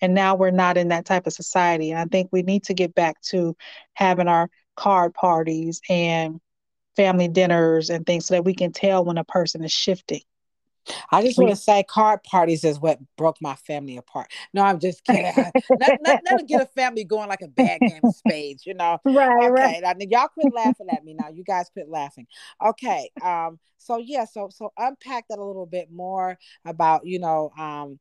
And 0.00 0.14
now 0.14 0.34
we're 0.34 0.50
not 0.50 0.76
in 0.76 0.88
that 0.88 1.06
type 1.06 1.26
of 1.26 1.32
society. 1.32 1.90
And 1.90 2.00
I 2.00 2.04
think 2.04 2.28
we 2.32 2.42
need 2.42 2.64
to 2.64 2.74
get 2.74 2.94
back 2.94 3.20
to 3.28 3.56
having 3.94 4.28
our 4.28 4.50
card 4.76 5.14
parties 5.14 5.80
and 5.88 6.40
family 6.96 7.28
dinners 7.28 7.90
and 7.90 8.06
things 8.06 8.26
so 8.26 8.34
that 8.34 8.44
we 8.44 8.54
can 8.54 8.72
tell 8.72 9.04
when 9.04 9.18
a 9.18 9.24
person 9.24 9.64
is 9.64 9.72
shifting. 9.72 10.20
I 11.10 11.22
just 11.22 11.38
want 11.38 11.50
to 11.50 11.56
say 11.56 11.82
card 11.82 12.22
parties 12.24 12.64
is 12.64 12.78
what 12.78 12.98
broke 13.16 13.40
my 13.40 13.54
family 13.54 13.96
apart. 13.96 14.30
No, 14.52 14.62
I'm 14.62 14.78
just 14.78 15.04
kidding. 15.04 15.32
let, 15.34 15.98
let, 16.04 16.22
let 16.30 16.46
get 16.46 16.62
a 16.62 16.66
family 16.66 17.04
going 17.04 17.28
like 17.28 17.40
a 17.42 17.48
bad 17.48 17.80
game 17.80 18.00
of 18.02 18.14
spades, 18.14 18.66
you 18.66 18.74
know. 18.74 18.98
Right, 19.14 19.50
okay. 19.50 19.80
right. 19.82 19.96
Y'all 20.10 20.28
quit 20.28 20.52
laughing 20.52 20.88
at 20.90 21.04
me 21.04 21.14
now. 21.14 21.28
You 21.28 21.44
guys 21.44 21.70
quit 21.72 21.88
laughing. 21.88 22.26
Okay. 22.64 23.10
Um, 23.22 23.58
so 23.78 23.98
yeah, 23.98 24.24
so 24.24 24.48
so 24.50 24.72
unpack 24.76 25.26
that 25.28 25.38
a 25.38 25.44
little 25.44 25.66
bit 25.66 25.90
more 25.90 26.38
about, 26.64 27.06
you 27.06 27.20
know, 27.20 27.50
um, 27.56 27.98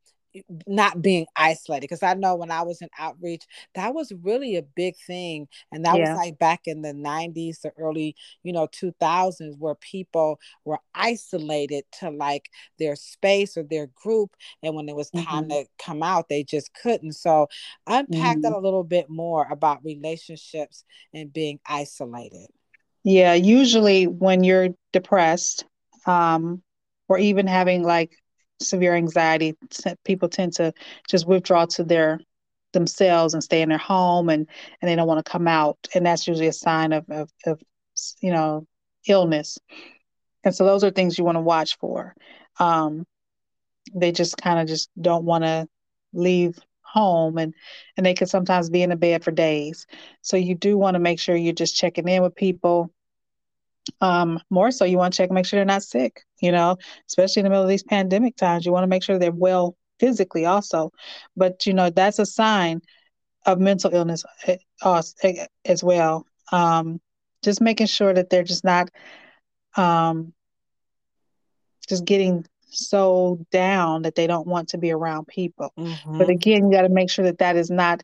not 0.65 1.01
being 1.01 1.25
isolated 1.35 1.81
because 1.81 2.01
i 2.01 2.13
know 2.13 2.35
when 2.35 2.49
i 2.49 2.61
was 2.63 2.81
in 2.81 2.89
outreach 2.97 3.43
that 3.75 3.93
was 3.93 4.11
really 4.23 4.55
a 4.55 4.63
big 4.63 4.95
thing 5.05 5.47
and 5.71 5.85
that 5.85 5.97
yeah. 5.97 6.09
was 6.09 6.17
like 6.17 6.39
back 6.39 6.61
in 6.65 6.81
the 6.81 6.93
90s 6.93 7.61
the 7.61 7.71
early 7.77 8.15
you 8.41 8.51
know 8.51 8.67
2000s 8.67 9.57
where 9.59 9.75
people 9.75 10.39
were 10.65 10.79
isolated 10.95 11.83
to 11.99 12.09
like 12.09 12.49
their 12.79 12.95
space 12.95 13.57
or 13.57 13.63
their 13.63 13.87
group 13.95 14.35
and 14.63 14.75
when 14.75 14.89
it 14.89 14.95
was 14.95 15.09
time 15.11 15.45
mm-hmm. 15.45 15.49
to 15.49 15.65
come 15.77 16.01
out 16.01 16.29
they 16.29 16.43
just 16.43 16.73
couldn't 16.73 17.13
so 17.13 17.47
unpack 17.85 18.37
mm-hmm. 18.37 18.41
that 18.41 18.53
a 18.53 18.59
little 18.59 18.83
bit 18.83 19.09
more 19.09 19.47
about 19.51 19.85
relationships 19.85 20.83
and 21.13 21.31
being 21.31 21.59
isolated 21.67 22.47
yeah 23.03 23.33
usually 23.33 24.07
when 24.07 24.43
you're 24.43 24.69
depressed 24.91 25.65
um 26.07 26.61
or 27.07 27.19
even 27.19 27.45
having 27.45 27.83
like 27.83 28.17
severe 28.63 28.95
anxiety, 28.95 29.55
people 30.03 30.29
tend 30.29 30.53
to 30.53 30.73
just 31.07 31.27
withdraw 31.27 31.65
to 31.65 31.83
their 31.83 32.19
themselves 32.73 33.33
and 33.33 33.43
stay 33.43 33.61
in 33.61 33.69
their 33.69 33.77
home 33.77 34.29
and 34.29 34.47
and 34.81 34.89
they 34.89 34.95
don't 34.95 35.07
want 35.07 35.23
to 35.23 35.31
come 35.31 35.47
out. 35.47 35.77
And 35.93 36.05
that's 36.05 36.27
usually 36.27 36.47
a 36.47 36.53
sign 36.53 36.91
of, 36.91 37.09
of, 37.09 37.29
of 37.45 37.61
you 38.21 38.31
know 38.31 38.67
illness. 39.07 39.59
And 40.43 40.53
so 40.53 40.65
those 40.65 40.83
are 40.83 40.91
things 40.91 41.17
you 41.17 41.23
want 41.23 41.37
to 41.37 41.41
watch 41.41 41.77
for. 41.77 42.15
Um, 42.59 43.05
they 43.93 44.11
just 44.11 44.37
kind 44.37 44.59
of 44.59 44.67
just 44.67 44.89
don't 44.99 45.23
want 45.23 45.43
to 45.43 45.67
leave 46.13 46.59
home 46.81 47.37
and 47.37 47.53
and 47.97 48.05
they 48.05 48.13
could 48.13 48.29
sometimes 48.29 48.69
be 48.69 48.83
in 48.83 48.91
a 48.91 48.95
bed 48.95 49.23
for 49.23 49.31
days. 49.31 49.87
So 50.21 50.37
you 50.37 50.55
do 50.55 50.77
want 50.77 50.95
to 50.95 50.99
make 50.99 51.19
sure 51.19 51.35
you're 51.35 51.53
just 51.53 51.75
checking 51.75 52.07
in 52.07 52.21
with 52.21 52.35
people 52.35 52.91
um, 54.01 54.39
more 54.49 54.71
so 54.71 54.85
you 54.85 54.97
want 54.97 55.13
to 55.13 55.17
check 55.17 55.31
make 55.31 55.45
sure 55.45 55.57
they're 55.57 55.65
not 55.65 55.83
sick 55.83 56.21
you 56.41 56.51
know 56.51 56.77
especially 57.09 57.41
in 57.41 57.43
the 57.43 57.49
middle 57.49 57.63
of 57.63 57.69
these 57.69 57.83
pandemic 57.83 58.35
times. 58.35 58.65
You 58.65 58.71
want 58.71 58.83
to 58.83 58.87
make 58.87 59.03
sure 59.03 59.19
they're 59.19 59.31
well 59.31 59.75
physically 59.99 60.45
also. 60.45 60.91
But 61.35 61.65
you 61.65 61.73
know 61.73 61.89
that's 61.89 62.19
a 62.19 62.25
sign 62.25 62.81
of 63.45 63.59
mental 63.59 63.93
illness 63.93 64.23
eh, 64.47 64.57
eh, 65.23 65.45
as 65.65 65.83
well. 65.83 66.25
Um, 66.51 67.01
just 67.43 67.61
making 67.61 67.87
sure 67.87 68.13
that 68.13 68.29
they're 68.29 68.43
just 68.43 68.63
not 68.63 68.89
um, 69.75 70.33
just 71.87 72.05
getting 72.05 72.45
so 72.69 73.45
down 73.51 74.03
that 74.03 74.15
they 74.15 74.25
don't 74.25 74.47
want 74.47 74.69
to 74.69 74.77
be 74.77 74.91
around 74.91 75.27
people. 75.27 75.71
Mm-hmm. 75.77 76.17
but 76.17 76.29
again 76.29 76.65
you 76.65 76.71
got 76.71 76.83
to 76.83 76.89
make 76.89 77.09
sure 77.09 77.25
that 77.25 77.37
that 77.39 77.55
is 77.55 77.69
not 77.69 78.01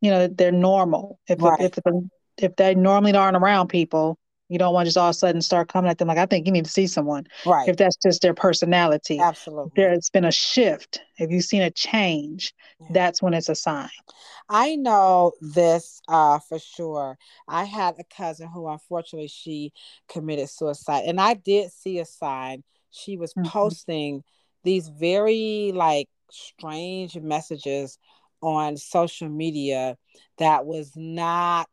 you 0.00 0.10
know 0.10 0.26
they're 0.26 0.52
normal. 0.52 1.18
If 1.28 1.40
right. 1.40 1.60
if, 1.60 1.78
if, 1.78 1.94
if 2.38 2.56
they 2.56 2.74
normally 2.74 3.16
aren't 3.16 3.36
around 3.36 3.68
people 3.68 4.18
you 4.48 4.58
don't 4.58 4.72
want 4.72 4.86
to 4.86 4.88
just 4.88 4.96
all 4.96 5.08
of 5.08 5.10
a 5.10 5.18
sudden 5.18 5.42
start 5.42 5.68
coming 5.68 5.90
at 5.90 5.98
them 5.98 6.08
like, 6.08 6.18
I 6.18 6.26
think 6.26 6.46
you 6.46 6.52
need 6.52 6.64
to 6.64 6.70
see 6.70 6.86
someone. 6.86 7.26
Right. 7.44 7.68
If 7.68 7.76
that's 7.76 7.96
just 7.96 8.22
their 8.22 8.34
personality. 8.34 9.18
Absolutely. 9.18 9.72
There's 9.74 10.10
been 10.10 10.24
a 10.24 10.32
shift. 10.32 11.00
If 11.18 11.30
you've 11.30 11.44
seen 11.44 11.62
a 11.62 11.70
change, 11.70 12.54
yeah. 12.80 12.88
that's 12.90 13.20
when 13.20 13.34
it's 13.34 13.48
a 13.48 13.54
sign. 13.54 13.88
I 14.48 14.76
know 14.76 15.32
this 15.40 16.00
uh, 16.08 16.38
for 16.38 16.58
sure. 16.58 17.18
I 17.48 17.64
had 17.64 17.96
a 17.98 18.04
cousin 18.04 18.48
who 18.48 18.68
unfortunately 18.68 19.28
she 19.28 19.72
committed 20.08 20.48
suicide. 20.48 21.04
And 21.06 21.20
I 21.20 21.34
did 21.34 21.72
see 21.72 21.98
a 21.98 22.04
sign. 22.04 22.62
She 22.92 23.16
was 23.16 23.34
mm-hmm. 23.34 23.48
posting 23.48 24.22
these 24.62 24.88
very 24.88 25.72
like 25.74 26.08
strange 26.30 27.16
messages 27.16 27.98
on 28.42 28.76
social 28.76 29.28
media 29.28 29.96
that 30.38 30.66
was 30.66 30.92
not 30.94 31.68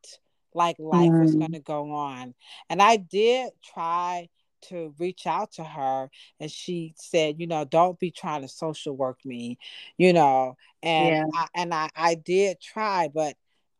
like 0.55 0.77
life 0.79 1.11
mm. 1.11 1.21
was 1.21 1.35
going 1.35 1.53
to 1.53 1.59
go 1.59 1.91
on. 1.91 2.33
And 2.69 2.81
I 2.81 2.97
did 2.97 3.51
try 3.63 4.29
to 4.69 4.93
reach 4.97 5.27
out 5.27 5.51
to 5.51 5.63
her 5.63 6.09
and 6.39 6.49
she 6.49 6.93
said 6.95 7.35
you 7.37 7.47
know 7.47 7.65
don't 7.65 7.99
be 7.99 8.11
trying 8.11 8.41
to 8.41 8.47
social 8.47 8.95
work 8.95 9.19
me 9.25 9.57
you 9.97 10.13
know 10.13 10.55
and 10.81 11.09
yeah. 11.09 11.25
I, 11.33 11.47
and 11.53 11.73
I, 11.73 11.89
I 11.93 12.15
did 12.15 12.61
try 12.61 13.09
but 13.13 13.35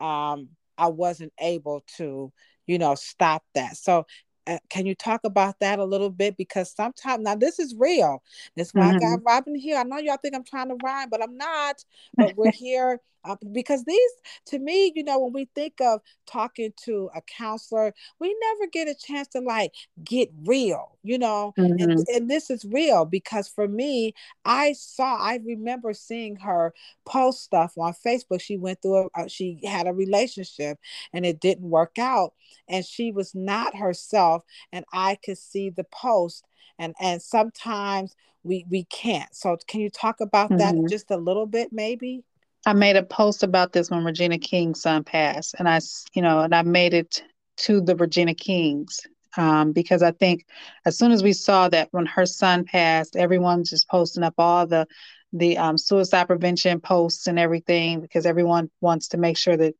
um 0.05 0.49
i 0.77 0.87
wasn't 0.87 1.31
able 1.39 1.85
to 1.95 2.33
you 2.67 2.77
know 2.77 2.95
stop 2.95 3.43
that 3.55 3.77
so 3.77 4.05
uh, 4.45 4.57
can 4.69 4.85
you 4.85 4.95
talk 4.95 5.21
about 5.23 5.59
that 5.61 5.79
a 5.79 5.85
little 5.85 6.09
bit? 6.09 6.35
Because 6.35 6.69
sometimes 6.71 7.23
now 7.23 7.35
this 7.35 7.59
is 7.59 7.73
real. 7.77 8.21
That's 8.55 8.73
why 8.73 8.87
mm-hmm. 8.87 8.97
I 8.97 8.99
got. 8.99 9.23
Robyn 9.23 9.55
here. 9.55 9.77
I 9.77 9.83
know 9.83 9.97
y'all 9.97 10.17
think 10.21 10.35
I'm 10.35 10.43
trying 10.43 10.69
to 10.69 10.75
rhyme, 10.83 11.09
but 11.09 11.23
I'm 11.23 11.37
not. 11.37 11.83
But 12.17 12.35
we're 12.35 12.51
here 12.53 12.99
uh, 13.25 13.35
because 13.51 13.83
these, 13.85 14.11
to 14.47 14.59
me, 14.59 14.91
you 14.95 15.03
know, 15.03 15.19
when 15.19 15.33
we 15.33 15.45
think 15.55 15.79
of 15.81 16.01
talking 16.25 16.73
to 16.85 17.09
a 17.15 17.21
counselor, 17.21 17.93
we 18.19 18.35
never 18.51 18.69
get 18.71 18.87
a 18.87 18.95
chance 18.95 19.27
to 19.29 19.39
like 19.39 19.71
get 20.03 20.29
real, 20.45 20.97
you 21.03 21.17
know. 21.17 21.53
Mm-hmm. 21.57 21.81
And, 21.81 22.07
and 22.09 22.29
this 22.29 22.49
is 22.49 22.65
real 22.65 23.05
because 23.05 23.47
for 23.47 23.67
me, 23.67 24.13
I 24.45 24.73
saw, 24.73 25.17
I 25.17 25.39
remember 25.43 25.93
seeing 25.93 26.35
her 26.37 26.73
post 27.05 27.43
stuff 27.43 27.73
on 27.77 27.93
Facebook. 28.05 28.41
She 28.41 28.57
went 28.57 28.81
through, 28.81 29.09
a, 29.15 29.29
she 29.29 29.59
had 29.63 29.87
a 29.87 29.93
relationship 29.93 30.77
and 31.13 31.25
it 31.25 31.39
didn't 31.39 31.69
work 31.69 31.97
out, 31.97 32.33
and 32.67 32.85
she 32.85 33.11
was 33.11 33.33
not 33.33 33.75
herself. 33.75 34.43
And 34.71 34.85
I 34.93 35.17
could 35.23 35.37
see 35.37 35.69
the 35.69 35.85
post, 35.85 36.45
and 36.79 36.95
and 36.99 37.21
sometimes 37.21 38.15
we 38.43 38.65
we 38.69 38.83
can't. 38.85 39.33
So 39.35 39.57
can 39.67 39.81
you 39.81 39.89
talk 39.89 40.19
about 40.21 40.49
mm-hmm. 40.49 40.81
that 40.81 40.89
just 40.89 41.11
a 41.11 41.17
little 41.17 41.45
bit, 41.45 41.69
maybe? 41.71 42.23
I 42.65 42.73
made 42.73 42.95
a 42.95 43.03
post 43.03 43.43
about 43.43 43.73
this 43.73 43.89
when 43.89 44.05
Regina 44.05 44.37
King's 44.37 44.81
son 44.81 45.03
passed, 45.03 45.55
and 45.59 45.67
I, 45.67 45.79
you 46.13 46.21
know, 46.21 46.39
and 46.41 46.55
I 46.55 46.61
made 46.61 46.93
it 46.93 47.23
to 47.57 47.81
the 47.81 47.95
Regina 47.95 48.33
Kings 48.33 49.01
um, 49.37 49.71
because 49.71 50.01
I 50.01 50.11
think 50.11 50.45
as 50.85 50.97
soon 50.97 51.11
as 51.11 51.23
we 51.23 51.33
saw 51.33 51.67
that 51.69 51.89
when 51.91 52.05
her 52.05 52.25
son 52.25 52.63
passed, 52.65 53.15
everyone's 53.15 53.69
just 53.69 53.89
posting 53.89 54.23
up 54.23 54.35
all 54.37 54.65
the 54.67 54.87
the 55.35 55.57
um, 55.57 55.77
suicide 55.79 56.27
prevention 56.27 56.79
posts 56.79 57.25
and 57.25 57.39
everything 57.39 57.99
because 58.01 58.25
everyone 58.27 58.69
wants 58.81 59.07
to 59.09 59.17
make 59.17 59.35
sure 59.35 59.57
that 59.57 59.73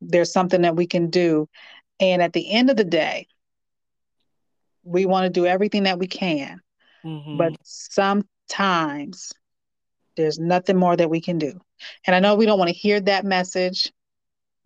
there's 0.00 0.32
something 0.32 0.62
that 0.62 0.74
we 0.74 0.88
can 0.88 1.08
do. 1.08 1.48
And 2.00 2.20
at 2.20 2.32
the 2.32 2.50
end 2.50 2.68
of 2.68 2.76
the 2.76 2.84
day, 2.84 3.28
we 4.82 5.06
want 5.06 5.24
to 5.24 5.30
do 5.30 5.46
everything 5.46 5.84
that 5.84 6.00
we 6.00 6.08
can. 6.08 6.60
Mm-hmm. 7.04 7.36
But 7.36 7.52
sometimes 7.62 9.32
there's 10.18 10.38
nothing 10.38 10.76
more 10.76 10.96
that 10.96 11.08
we 11.08 11.20
can 11.20 11.38
do. 11.38 11.58
And 12.06 12.14
I 12.14 12.20
know 12.20 12.34
we 12.34 12.44
don't 12.44 12.58
want 12.58 12.68
to 12.68 12.76
hear 12.76 13.00
that 13.00 13.24
message, 13.24 13.90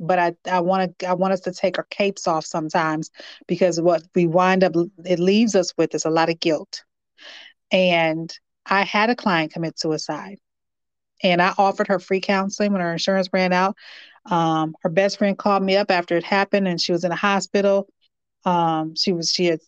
but 0.01 0.19
I, 0.19 0.35
I 0.51 0.61
want 0.61 0.99
to 0.99 1.07
I 1.07 1.15
want 1.15 1.35
us 1.35 1.41
to 1.41 1.53
take 1.53 1.79
our 1.79 1.87
capes 1.91 2.27
off 2.27 2.45
sometimes 2.45 3.11
because 3.47 3.81
what 3.81 4.03
we 4.15 4.27
wind 4.27 4.65
up 4.65 4.73
it 5.05 5.19
leaves 5.21 5.55
us 5.55 5.73
with 5.77 5.95
is 5.95 6.05
a 6.05 6.11
lot 6.11 6.31
of 6.31 6.41
guilt. 6.41 6.83
And 7.71 8.37
I 8.67 8.83
had 8.83 9.11
a 9.11 9.17
client 9.17 9.53
commit 9.53 9.79
suicide. 9.79 10.39
And 11.23 11.41
I 11.41 11.55
offered 11.57 11.87
her 11.87 12.01
free 12.01 12.21
counseling 12.21 12.73
when 12.73 12.81
her 12.81 12.93
insurance 12.93 13.29
ran 13.33 13.53
out. 13.53 13.77
Um, 14.27 14.75
her 14.83 14.89
best 14.89 15.19
friend 15.19 15.39
called 15.39 15.63
me 15.63 15.77
up 15.77 15.91
after 15.91 16.17
it 16.17 16.25
happened 16.25 16.67
and 16.67 16.81
she 16.81 16.91
was 16.91 17.05
in 17.05 17.13
a 17.13 17.17
hospital. 17.17 17.89
Um, 18.45 18.97
she 18.97 19.13
was 19.13 19.31
she 19.31 19.47
had 19.47 19.61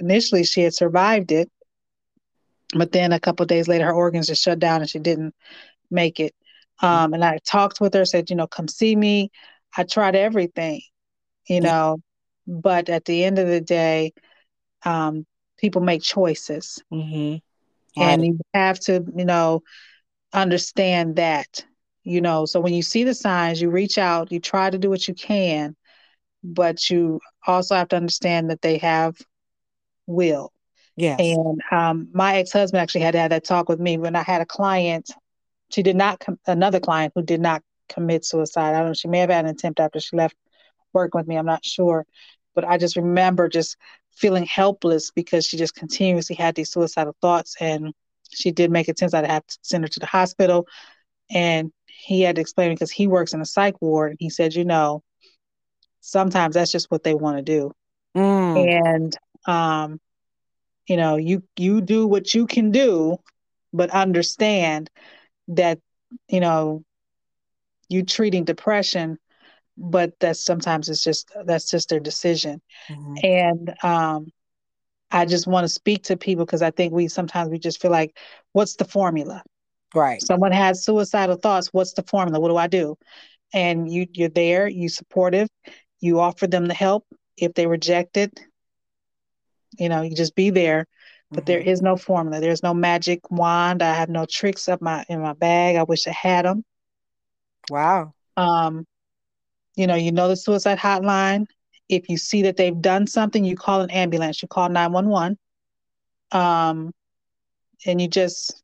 initially 0.00 0.42
she 0.42 0.62
had 0.62 0.74
survived 0.74 1.30
it, 1.30 1.50
but 2.74 2.92
then 2.92 3.12
a 3.12 3.20
couple 3.20 3.46
days 3.46 3.68
later 3.68 3.86
her 3.86 3.92
organs 3.92 4.26
just 4.26 4.42
shut 4.42 4.58
down 4.58 4.80
and 4.80 4.90
she 4.90 4.98
didn't 4.98 5.34
make 5.90 6.20
it. 6.20 6.34
Um, 6.80 7.14
and 7.14 7.24
I 7.24 7.38
talked 7.44 7.80
with 7.80 7.94
her, 7.94 8.04
said, 8.04 8.30
you 8.30 8.36
know, 8.36 8.46
come 8.46 8.68
see 8.68 8.94
me. 8.94 9.30
I 9.76 9.84
tried 9.84 10.14
everything, 10.14 10.80
you 11.48 11.60
know, 11.60 11.98
but 12.46 12.88
at 12.88 13.04
the 13.04 13.24
end 13.24 13.38
of 13.38 13.48
the 13.48 13.60
day, 13.60 14.12
um, 14.84 15.26
people 15.58 15.80
make 15.80 16.02
choices. 16.02 16.82
Mm-hmm. 16.92 17.36
And 18.00 18.24
you 18.24 18.38
have 18.54 18.78
to, 18.80 19.04
you 19.16 19.24
know, 19.24 19.62
understand 20.32 21.16
that, 21.16 21.64
you 22.04 22.20
know. 22.20 22.46
So 22.46 22.60
when 22.60 22.74
you 22.74 22.82
see 22.82 23.02
the 23.02 23.14
signs, 23.14 23.60
you 23.60 23.70
reach 23.70 23.98
out, 23.98 24.30
you 24.30 24.38
try 24.38 24.70
to 24.70 24.78
do 24.78 24.88
what 24.88 25.08
you 25.08 25.14
can, 25.14 25.74
but 26.44 26.88
you 26.90 27.20
also 27.46 27.74
have 27.74 27.88
to 27.88 27.96
understand 27.96 28.50
that 28.50 28.62
they 28.62 28.78
have 28.78 29.16
will. 30.06 30.52
Yes. 30.98 31.20
And 31.20 31.60
um, 31.70 32.08
my 32.12 32.38
ex 32.38 32.52
husband 32.52 32.80
actually 32.80 33.02
had 33.02 33.12
to 33.12 33.20
have 33.20 33.30
that 33.30 33.44
talk 33.44 33.68
with 33.68 33.78
me 33.78 33.98
when 33.98 34.16
I 34.16 34.22
had 34.22 34.40
a 34.40 34.46
client. 34.46 35.10
She 35.70 35.84
did 35.84 35.94
not, 35.94 36.18
com- 36.18 36.40
another 36.46 36.80
client 36.80 37.12
who 37.14 37.22
did 37.22 37.40
not 37.40 37.62
commit 37.88 38.24
suicide. 38.24 38.74
I 38.74 38.78
don't 38.80 38.88
know, 38.88 38.94
she 38.94 39.06
may 39.06 39.20
have 39.20 39.30
had 39.30 39.44
an 39.44 39.52
attempt 39.52 39.78
after 39.78 40.00
she 40.00 40.16
left 40.16 40.34
working 40.92 41.16
with 41.20 41.28
me. 41.28 41.36
I'm 41.36 41.46
not 41.46 41.64
sure. 41.64 42.04
But 42.56 42.64
I 42.64 42.78
just 42.78 42.96
remember 42.96 43.48
just 43.48 43.76
feeling 44.10 44.44
helpless 44.44 45.12
because 45.12 45.46
she 45.46 45.56
just 45.56 45.76
continuously 45.76 46.34
had 46.34 46.56
these 46.56 46.72
suicidal 46.72 47.14
thoughts. 47.20 47.54
And 47.60 47.94
she 48.30 48.50
did 48.50 48.72
make 48.72 48.88
attempts. 48.88 49.14
I'd 49.14 49.24
have 49.24 49.46
to 49.46 49.58
send 49.62 49.84
her 49.84 49.88
to 49.88 50.00
the 50.00 50.06
hospital. 50.06 50.66
And 51.30 51.70
he 51.86 52.22
had 52.22 52.34
to 52.36 52.40
explain 52.40 52.74
because 52.74 52.90
he 52.90 53.06
works 53.06 53.34
in 53.34 53.40
a 53.40 53.46
psych 53.46 53.80
ward. 53.80 54.10
And 54.10 54.18
he 54.20 54.30
said, 54.30 54.54
you 54.54 54.64
know, 54.64 55.04
sometimes 56.00 56.56
that's 56.56 56.72
just 56.72 56.90
what 56.90 57.04
they 57.04 57.14
want 57.14 57.36
to 57.36 57.42
do. 57.42 57.72
Mm. 58.16 58.84
And 58.84 59.16
um, 59.46 60.00
you 60.88 60.96
know, 60.96 61.16
you 61.16 61.42
you 61.56 61.80
do 61.80 62.06
what 62.06 62.34
you 62.34 62.46
can 62.46 62.70
do, 62.70 63.18
but 63.72 63.90
understand 63.90 64.90
that, 65.48 65.78
you 66.28 66.40
know, 66.40 66.82
you 67.88 68.02
treating 68.02 68.44
depression, 68.44 69.18
but 69.76 70.18
that 70.20 70.36
sometimes 70.36 70.88
it's 70.88 71.04
just 71.04 71.30
that's 71.44 71.70
just 71.70 71.88
their 71.90 72.00
decision. 72.00 72.60
Mm-hmm. 72.90 73.14
And 73.22 73.84
um 73.84 74.32
I 75.10 75.24
just 75.24 75.46
want 75.46 75.64
to 75.64 75.68
speak 75.68 76.04
to 76.04 76.16
people 76.16 76.44
because 76.44 76.62
I 76.62 76.70
think 76.70 76.92
we 76.92 77.08
sometimes 77.08 77.50
we 77.50 77.58
just 77.58 77.80
feel 77.80 77.90
like, 77.90 78.16
what's 78.52 78.76
the 78.76 78.84
formula? 78.84 79.42
Right. 79.94 80.20
Someone 80.22 80.52
has 80.52 80.84
suicidal 80.84 81.36
thoughts. 81.36 81.68
What's 81.72 81.94
the 81.94 82.02
formula? 82.02 82.40
What 82.40 82.48
do 82.48 82.56
I 82.56 82.66
do? 82.66 82.96
And 83.54 83.90
you 83.90 84.06
you're 84.12 84.28
there, 84.28 84.68
you 84.68 84.88
supportive, 84.88 85.48
you 86.00 86.20
offer 86.20 86.46
them 86.46 86.66
the 86.66 86.74
help. 86.74 87.06
If 87.36 87.54
they 87.54 87.66
reject 87.66 88.16
it, 88.16 88.38
you 89.76 89.88
know, 89.88 90.02
you 90.02 90.14
just 90.14 90.34
be 90.34 90.50
there. 90.50 90.86
But 91.30 91.40
mm-hmm. 91.40 91.46
there 91.46 91.60
is 91.60 91.82
no 91.82 91.96
formula. 91.96 92.40
There's 92.40 92.62
no 92.62 92.72
magic 92.72 93.30
wand. 93.30 93.82
I 93.82 93.92
have 93.94 94.08
no 94.08 94.24
tricks 94.24 94.68
up 94.68 94.80
my 94.80 95.04
in 95.08 95.20
my 95.20 95.34
bag. 95.34 95.76
I 95.76 95.82
wish 95.82 96.06
I 96.06 96.12
had 96.12 96.44
them. 96.44 96.64
Wow. 97.70 98.14
Um, 98.36 98.86
you 99.76 99.86
know, 99.86 99.94
you 99.94 100.12
know 100.12 100.28
the 100.28 100.36
suicide 100.36 100.78
hotline. 100.78 101.46
If 101.88 102.08
you 102.08 102.16
see 102.18 102.42
that 102.42 102.56
they've 102.56 102.80
done 102.80 103.06
something, 103.06 103.44
you 103.44 103.56
call 103.56 103.80
an 103.80 103.90
ambulance. 103.90 104.42
You 104.42 104.48
call 104.48 104.68
911. 104.68 105.38
Um, 106.32 106.92
and 107.86 108.00
you 108.00 108.08
just, 108.08 108.62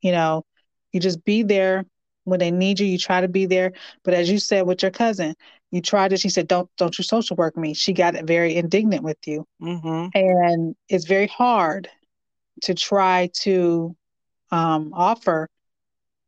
you 0.00 0.12
know, 0.12 0.44
you 0.92 1.00
just 1.00 1.24
be 1.24 1.42
there 1.42 1.84
when 2.24 2.40
they 2.40 2.50
need 2.50 2.80
you. 2.80 2.86
You 2.86 2.98
try 2.98 3.20
to 3.20 3.28
be 3.28 3.46
there. 3.46 3.72
But 4.02 4.14
as 4.14 4.30
you 4.30 4.38
said 4.38 4.66
with 4.66 4.82
your 4.82 4.90
cousin, 4.90 5.34
you 5.76 5.82
tried 5.82 6.12
it. 6.12 6.20
She 6.20 6.28
said, 6.28 6.48
"Don't 6.48 6.68
don't 6.76 6.96
you 6.98 7.04
social 7.04 7.36
work 7.36 7.56
me." 7.56 7.74
She 7.74 7.92
got 7.92 8.14
very 8.24 8.56
indignant 8.56 9.04
with 9.04 9.18
you, 9.26 9.46
mm-hmm. 9.62 10.08
and 10.14 10.74
it's 10.88 11.04
very 11.06 11.28
hard 11.28 11.88
to 12.62 12.74
try 12.74 13.30
to 13.42 13.94
um, 14.50 14.92
offer 14.94 15.48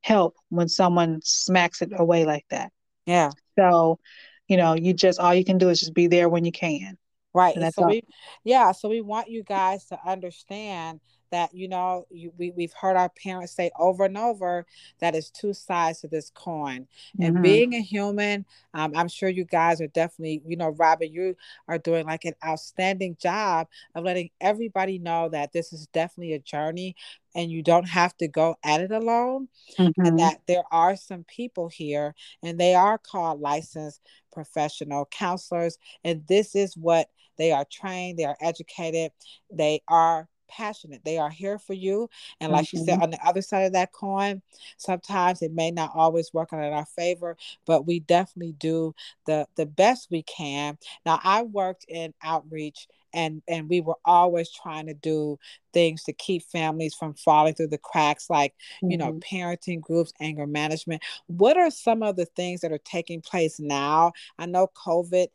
help 0.03 0.37
when 0.49 0.69
someone 0.69 1.21
smacks 1.23 1.83
it 1.83 1.91
away 1.95 2.25
like 2.25 2.45
that. 2.51 2.73
Yeah. 3.07 3.31
So, 3.59 3.99
you 4.47 4.57
know, 4.57 4.75
you 4.75 4.93
just 4.93 5.19
all 5.19 5.35
you 5.35 5.45
can 5.45 5.59
do 5.59 5.69
is 5.71 5.81
just 5.81 5.95
be 5.95 6.07
there 6.07 6.29
when 6.29 6.45
you 6.45 6.53
can. 6.53 6.97
Right. 7.35 7.55
so 7.75 7.83
all. 7.83 7.89
we, 7.89 8.03
yeah. 8.45 8.73
So 8.73 8.89
we 8.89 9.01
want 9.01 9.29
you 9.29 9.43
guys 9.43 9.87
to 9.87 9.99
understand 10.05 11.01
that 11.31 11.55
you 11.55 11.69
know 11.69 12.07
you, 12.11 12.33
we, 12.39 12.51
we've 12.53 12.73
heard 12.73 12.97
our 12.97 13.09
parents 13.09 13.53
say 13.53 13.71
over 13.79 14.05
and 14.05 14.17
over 14.17 14.67
that 15.01 15.15
it's 15.15 15.31
two 15.31 15.53
sides 15.53 16.01
to 16.01 16.09
this 16.09 16.31
coin 16.35 16.81
mm-hmm. 16.83 17.23
and 17.23 17.43
being 17.43 17.75
a 17.75 17.81
human 17.81 18.45
um, 18.75 18.93
i'm 18.97 19.09
sure 19.09 19.29
you 19.29 19.45
guys 19.45 19.81
are 19.81 19.89
definitely 19.89 20.43
you 20.47 20.57
know 20.57 20.71
robyn 20.71 21.13
you 21.13 21.37
are 21.69 21.79
doing 21.79 22.07
like 22.07 22.25
an 22.25 22.35
outstanding 22.45 23.17
job 23.21 23.67
of 23.95 24.05
letting 24.05 24.31
everybody 24.41 24.99
know 24.99 25.29
that 25.29 25.53
this 25.53 25.73
is 25.73 25.87
definitely 25.89 26.35
a 26.35 26.39
journey 26.39 26.95
and 27.35 27.51
you 27.51 27.63
don't 27.63 27.89
have 27.89 28.17
to 28.17 28.27
go 28.27 28.57
at 28.65 28.81
it 28.81 28.91
alone 28.91 29.49
mm-hmm. 29.79 30.05
and 30.05 30.19
that 30.19 30.41
there 30.47 30.65
are 30.73 30.97
some 30.97 31.25
people 31.25 31.69
here 31.69 32.15
and 32.43 32.59
they 32.59 32.75
are 32.75 32.99
called 32.99 33.41
licensed 33.41 34.01
professional 34.33 35.07
counselors 35.07 35.79
and 36.05 36.27
this 36.27 36.55
is 36.55 36.77
what 36.77 37.09
they 37.37 37.53
are 37.53 37.67
trained 37.71 38.19
they 38.19 38.25
are 38.25 38.37
educated 38.41 39.11
they 39.53 39.81
are 39.89 40.29
passionate. 40.49 41.05
They 41.05 41.19
are 41.19 41.31
here 41.31 41.59
for 41.59 41.75
you. 41.75 42.09
And 42.41 42.53
like 42.53 42.67
mm-hmm. 42.67 42.79
she 42.79 42.85
said, 42.85 43.03
on 43.03 43.11
the 43.11 43.27
other 43.27 43.43
side 43.43 43.63
of 43.63 43.73
that 43.73 43.93
coin, 43.93 44.43
sometimes 44.77 45.43
it 45.43 45.53
may 45.53 45.71
not 45.71 45.93
always 45.95 46.33
work 46.33 46.53
out 46.53 46.65
in 46.65 46.73
our 46.73 46.87
favor, 46.87 47.37
but 47.67 47.87
we 47.87 48.01
definitely 48.01 48.53
do 48.53 48.95
the 49.27 49.47
the 49.57 49.67
best 49.67 50.09
we 50.11 50.23
can. 50.23 50.79
Now, 51.05 51.21
I 51.23 51.43
worked 51.43 51.85
in 51.89 52.15
outreach 52.23 52.89
and 53.13 53.43
and 53.49 53.69
we 53.69 53.81
were 53.81 53.97
always 54.05 54.51
trying 54.51 54.87
to 54.87 54.95
do 54.95 55.39
things 55.73 56.05
to 56.05 56.13
keep 56.13 56.43
families 56.43 56.95
from 56.95 57.15
falling 57.15 57.55
through 57.55 57.69
the 57.69 57.79
cracks 57.79 58.29
like 58.29 58.53
mm-hmm. 58.53 58.91
you 58.91 58.99
know 58.99 59.13
mm-hmm. 59.13 59.37
parenting 59.37 59.81
groups 59.81 60.13
anger 60.21 60.47
management 60.47 61.03
what 61.27 61.57
are 61.57 61.71
some 61.71 62.03
of 62.03 62.17
the 62.17 62.27
things 62.27 62.61
that 62.61 62.73
are 62.73 62.81
taking 62.85 63.21
place 63.21 63.59
now 63.59 64.13
i 64.39 64.47
know 64.47 64.69
covid 64.75 65.29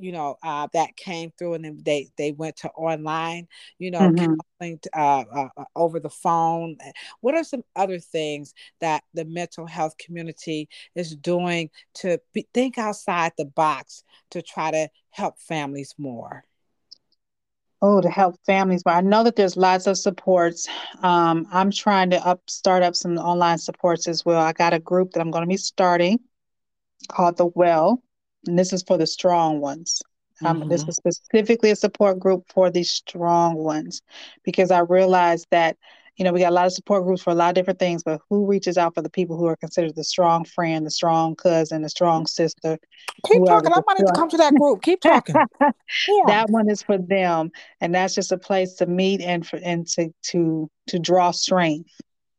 you 0.00 0.12
know 0.12 0.36
uh, 0.42 0.66
that 0.72 0.96
came 0.96 1.30
through 1.38 1.54
and 1.54 1.64
then 1.64 1.78
they 1.84 2.08
they 2.16 2.32
went 2.32 2.56
to 2.56 2.68
online 2.70 3.46
you 3.78 3.90
know 3.90 4.00
mm-hmm. 4.00 4.34
counseling 4.60 4.80
uh, 4.96 5.24
uh, 5.34 5.48
uh, 5.56 5.64
over 5.76 6.00
the 6.00 6.10
phone 6.10 6.76
what 7.20 7.34
are 7.34 7.44
some 7.44 7.62
other 7.76 7.98
things 7.98 8.54
that 8.80 9.02
the 9.14 9.24
mental 9.24 9.66
health 9.66 9.96
community 9.98 10.68
is 10.94 11.14
doing 11.16 11.70
to 11.94 12.18
be, 12.32 12.46
think 12.54 12.78
outside 12.78 13.32
the 13.36 13.44
box 13.44 14.04
to 14.30 14.42
try 14.42 14.70
to 14.70 14.88
help 15.10 15.38
families 15.38 15.94
more 15.98 16.44
Oh, 17.82 18.02
to 18.02 18.10
help 18.10 18.36
families, 18.44 18.82
but 18.82 18.94
I 18.94 19.00
know 19.00 19.24
that 19.24 19.36
there's 19.36 19.56
lots 19.56 19.86
of 19.86 19.96
supports. 19.96 20.68
Um, 21.02 21.46
I'm 21.50 21.70
trying 21.70 22.10
to 22.10 22.26
up 22.26 22.42
start 22.46 22.82
up 22.82 22.94
some 22.94 23.16
online 23.16 23.56
supports 23.56 24.06
as 24.06 24.22
well. 24.22 24.38
I 24.38 24.52
got 24.52 24.74
a 24.74 24.78
group 24.78 25.12
that 25.12 25.20
I'm 25.20 25.30
going 25.30 25.44
to 25.44 25.48
be 25.48 25.56
starting 25.56 26.18
called 27.08 27.38
the 27.38 27.46
Well, 27.46 28.02
and 28.46 28.58
this 28.58 28.72
is 28.72 28.82
for 28.82 28.96
the 28.96 29.06
strong 29.06 29.60
ones. 29.60 30.02
Um, 30.44 30.60
mm-hmm. 30.60 30.68
This 30.68 30.84
is 30.84 30.96
specifically 30.96 31.70
a 31.70 31.76
support 31.76 32.18
group 32.18 32.44
for 32.52 32.70
the 32.70 32.82
strong 32.82 33.56
ones 33.56 34.02
because 34.42 34.70
I 34.70 34.80
realized 34.80 35.46
that, 35.50 35.76
you 36.16 36.24
know, 36.24 36.32
we 36.32 36.40
got 36.40 36.50
a 36.50 36.54
lot 36.54 36.66
of 36.66 36.72
support 36.72 37.04
groups 37.04 37.22
for 37.22 37.30
a 37.30 37.34
lot 37.34 37.50
of 37.50 37.54
different 37.54 37.78
things, 37.78 38.02
but 38.02 38.20
who 38.28 38.46
reaches 38.46 38.78
out 38.78 38.94
for 38.94 39.02
the 39.02 39.10
people 39.10 39.36
who 39.36 39.46
are 39.46 39.56
considered 39.56 39.94
the 39.96 40.04
strong 40.04 40.44
friend, 40.44 40.86
the 40.86 40.90
strong 40.90 41.34
cousin, 41.34 41.82
the 41.82 41.90
strong 41.90 42.26
sister? 42.26 42.78
Keep 43.26 43.44
talking. 43.44 43.72
I 43.72 43.80
wanted 43.86 44.06
to 44.06 44.12
come 44.14 44.28
to 44.30 44.36
that 44.38 44.54
group. 44.54 44.82
Keep 44.82 45.00
talking. 45.02 45.34
yeah. 45.60 46.22
That 46.26 46.50
one 46.50 46.70
is 46.70 46.82
for 46.82 46.98
them, 46.98 47.50
and 47.80 47.94
that's 47.94 48.14
just 48.14 48.32
a 48.32 48.38
place 48.38 48.74
to 48.74 48.86
meet 48.86 49.20
and 49.20 49.46
for 49.46 49.58
and 49.62 49.86
to 49.88 50.10
to 50.30 50.70
to 50.88 50.98
draw 50.98 51.30
strength. 51.30 51.90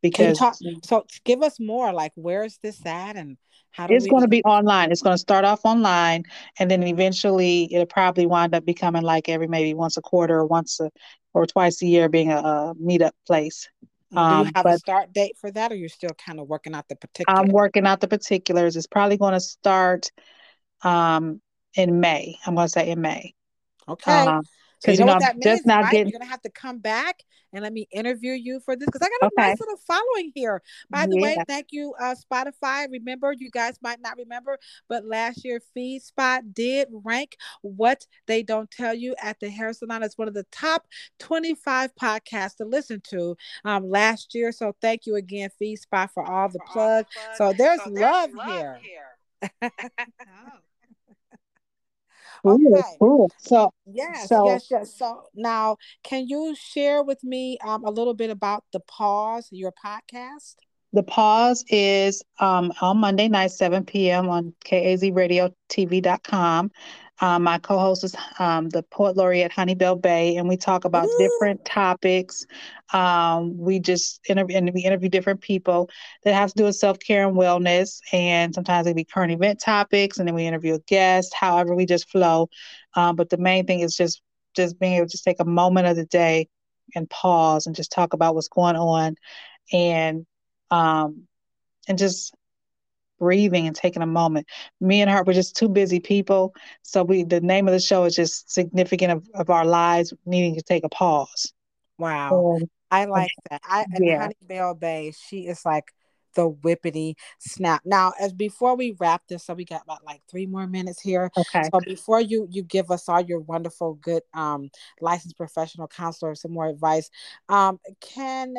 Because 0.02 0.40
talk, 0.40 0.56
so, 0.84 1.06
give 1.24 1.44
us 1.44 1.60
more. 1.60 1.94
Like, 1.94 2.12
where 2.16 2.44
is 2.44 2.58
this 2.64 2.84
at, 2.88 3.16
and 3.16 3.38
how 3.72 3.88
it's 3.90 4.08
going 4.08 4.22
to 4.22 4.28
be 4.28 4.44
online. 4.44 4.92
It's 4.92 5.02
going 5.02 5.14
to 5.14 5.20
start 5.20 5.46
off 5.46 5.62
online, 5.64 6.24
and 6.60 6.70
then 6.70 6.84
eventually 6.84 7.74
it'll 7.74 7.86
probably 7.86 8.26
wind 8.26 8.54
up 8.54 8.66
becoming 8.66 9.04
like 9.04 9.30
every 9.30 9.48
maybe 9.48 9.74
once 9.74 9.98
a 9.98 10.02
quarter 10.02 10.40
or 10.40 10.46
once 10.46 10.80
a, 10.80 10.90
or 11.34 11.46
twice 11.46 11.82
a 11.82 11.86
year 11.86 12.10
being 12.10 12.32
a, 12.32 12.38
a 12.38 12.74
meetup 12.76 13.12
place. 13.26 13.70
Do 14.12 14.18
you 14.18 14.22
um, 14.22 14.52
have 14.56 14.66
a 14.66 14.78
start 14.78 15.14
date 15.14 15.38
for 15.40 15.50
that, 15.52 15.72
or 15.72 15.76
you're 15.76 15.88
still 15.88 16.12
kind 16.26 16.40
of 16.40 16.48
working 16.48 16.76
out 16.76 16.88
the 16.90 16.98
particulars? 16.98 17.40
I'm 17.40 17.52
working 17.52 17.86
out 17.86 18.02
the 18.02 18.10
particulars. 18.10 18.76
It's 18.76 18.88
probably 18.88 19.18
going 19.18 19.34
to 19.34 19.40
start 19.40 20.12
um, 20.82 21.42
in 21.76 22.02
May. 22.02 22.36
I'm 22.46 22.56
going 22.56 22.66
to 22.66 22.70
say 22.70 22.90
in 22.90 23.00
May. 23.00 23.34
Okay. 23.88 24.12
Um, 24.12 24.44
So 24.84 24.92
you 24.92 25.00
know, 25.00 25.06
what 25.14 25.20
that 25.20 25.38
means, 25.38 25.62
right? 25.66 25.92
Getting... 25.92 26.10
You're 26.10 26.20
gonna 26.20 26.30
have 26.30 26.42
to 26.42 26.50
come 26.50 26.80
back 26.80 27.24
and 27.54 27.64
let 27.64 27.74
me 27.74 27.88
interview 27.92 28.32
you 28.32 28.60
for 28.62 28.76
this 28.76 28.86
because 28.86 29.02
I 29.02 29.10
got 29.10 29.24
a 29.24 29.34
okay. 29.38 29.50
nice 29.50 29.60
little 29.60 29.78
following 29.78 30.32
here. 30.34 30.62
By 30.90 31.06
the 31.06 31.18
yeah. 31.18 31.22
way, 31.22 31.38
thank 31.48 31.68
you, 31.72 31.94
uh, 32.00 32.16
Spotify. 32.16 32.90
Remember, 32.90 33.34
you 33.34 33.52
guys 33.52 33.78
might 33.82 34.02
not 34.02 34.18
remember, 34.18 34.58
but 34.90 35.06
last 35.06 35.44
year 35.46 35.62
FeedSpot 35.78 36.54
did 36.54 36.88
rank 36.92 37.36
what 37.62 38.06
they 38.28 38.42
don't 38.42 38.72
tell 38.72 38.94
you 38.94 39.16
at 39.22 39.40
the 39.40 39.50
hair 39.50 39.74
salon 39.74 40.04
as 40.04 40.18
one 40.18 40.28
of 40.28 40.34
the 40.34 40.46
top 40.52 40.88
25 41.20 41.94
podcasts 41.96 42.56
to 42.58 42.66
listen 42.66 43.02
to 43.10 43.36
um, 43.66 43.88
last 43.90 44.34
year. 44.34 44.52
So 44.52 44.76
thank 44.82 45.06
you 45.06 45.16
again, 45.16 45.50
FeedSpot, 45.62 46.10
for 46.12 46.24
all 46.24 46.50
the 46.50 46.60
plug. 46.72 47.06
So 47.36 47.54
there's, 47.54 47.84
so 47.84 47.90
there's 47.92 48.02
love, 48.02 48.34
love, 48.34 48.50
here. 48.50 48.80
here. 48.82 49.72
oh. 50.22 50.60
Okay. 52.46 52.98
Ooh, 53.04 53.28
So 53.38 53.74
yes, 53.86 54.30
so, 54.30 54.48
yes, 54.48 54.68
yes. 54.70 54.98
So 54.98 55.24
now, 55.36 55.78
can 56.04 56.28
you 56.28 56.56
share 56.56 57.04
with 57.04 57.24
me 57.24 57.58
um, 57.66 57.86
a 57.86 57.92
little 57.92 58.14
bit 58.14 58.30
about 58.30 58.64
the 58.74 58.80
pause, 58.80 59.48
your 59.52 59.72
podcast? 59.72 60.56
The 60.94 61.04
pause 61.04 61.64
is 61.70 62.22
um, 62.40 62.74
on 62.82 62.98
Monday 62.98 63.30
night, 63.30 63.52
7 63.52 63.86
p.m. 63.86 64.28
on 64.30 64.54
KAZRadioTV.com. 64.66 66.72
Um, 67.22 67.44
my 67.44 67.60
co-host 67.60 68.04
is 68.04 68.16
um, 68.40 68.70
the 68.70 68.82
poet 68.84 69.16
laureate 69.16 69.52
Honeybell 69.52 70.02
Bay, 70.02 70.36
and 70.38 70.50
we 70.50 70.58
talk 70.58 70.86
about 70.86 71.06
Ooh. 71.06 71.18
different 71.20 71.64
topics. 71.64 72.46
Um, 72.94 73.58
we 73.58 73.80
just 73.80 74.20
interview 74.28 74.58
and 74.58 74.72
we 74.74 74.82
interview 74.82 75.10
different 75.10 75.42
people 75.42 75.90
that 76.24 76.34
have 76.34 76.50
to 76.50 76.58
do 76.58 76.64
with 76.66 76.76
self-care 76.76 77.28
and 77.28 77.38
wellness, 77.38 78.00
and 78.12 78.54
sometimes 78.54 78.88
it 78.88 78.96
be 78.96 79.06
current 79.06 79.32
event 79.32 79.62
topics, 79.62 80.18
and 80.18 80.28
then 80.28 80.36
we 80.36 80.48
interview 80.48 80.74
a 80.74 80.80
guest. 80.80 81.34
However, 81.34 81.76
we 81.76 81.86
just 81.86 82.10
flow. 82.10 82.50
Um, 82.96 83.16
but 83.16 83.30
the 83.30 83.38
main 83.38 83.66
thing 83.68 83.82
is 83.82 83.96
just 83.96 84.22
just 84.56 84.80
being 84.80 84.94
able 84.94 85.06
to 85.06 85.12
just 85.12 85.24
take 85.24 85.40
a 85.40 85.46
moment 85.46 85.88
of 85.88 85.96
the 85.96 86.06
day 86.06 86.50
and 86.96 87.10
pause 87.10 87.68
and 87.68 87.76
just 87.76 87.92
talk 87.92 88.14
about 88.14 88.36
what's 88.36 88.50
going 88.50 88.76
on, 88.76 89.16
and 89.72 90.26
um, 90.72 91.28
and 91.88 91.98
just 91.98 92.34
breathing 93.22 93.68
and 93.68 93.76
taking 93.76 94.02
a 94.02 94.08
moment. 94.08 94.48
Me 94.82 95.02
and 95.02 95.12
her 95.12 95.24
were 95.24 95.32
just 95.32 95.56
two 95.56 95.70
busy 95.70 96.00
people. 96.00 96.56
So 96.82 97.04
we 97.04 97.24
the 97.24 97.40
name 97.40 97.68
of 97.68 97.72
the 97.72 97.80
show 97.80 98.04
is 98.06 98.16
just 98.16 98.52
significant 98.52 99.12
of, 99.12 99.30
of 99.36 99.50
our 99.52 99.64
lives 99.64 100.12
needing 100.26 100.56
to 100.56 100.64
take 100.64 100.84
a 100.84 100.90
pause. 100.90 101.54
Wow. 102.00 102.58
Um, 102.58 102.64
I 102.90 103.06
like 103.06 103.32
that. 103.52 103.62
I 103.64 103.86
and 103.94 104.06
yeah. 104.06 104.22
Honey 104.22 104.36
Bell 104.42 104.74
Bay, 104.74 105.14
she 105.16 105.46
is 105.46 105.64
like 105.64 105.86
the 106.34 106.50
whippity 106.50 107.14
snap. 107.38 107.82
Now, 107.86 108.14
as 108.20 108.34
before 108.34 108.76
we 108.76 108.96
wrap 109.00 109.22
this, 109.28 109.46
so 109.46 109.54
we 109.54 109.66
got 109.66 109.84
about 109.84 110.04
like 110.04 110.22
three 110.30 110.48
more 110.48 110.66
minutes 110.66 111.00
here. 111.00 111.30
Okay. 111.38 111.70
So 111.72 111.80
before 111.80 112.22
you 112.22 112.48
you 112.50 112.64
give 112.64 112.90
us 112.90 113.08
all 113.08 113.22
your 113.22 113.40
wonderful, 113.40 113.94
good 114.02 114.24
um 114.34 114.72
licensed 115.00 115.38
professional 115.38 115.88
counselor 115.88 116.34
some 116.34 116.54
more 116.54 116.68
advice, 116.68 117.12
um, 117.50 117.80
can 118.00 118.56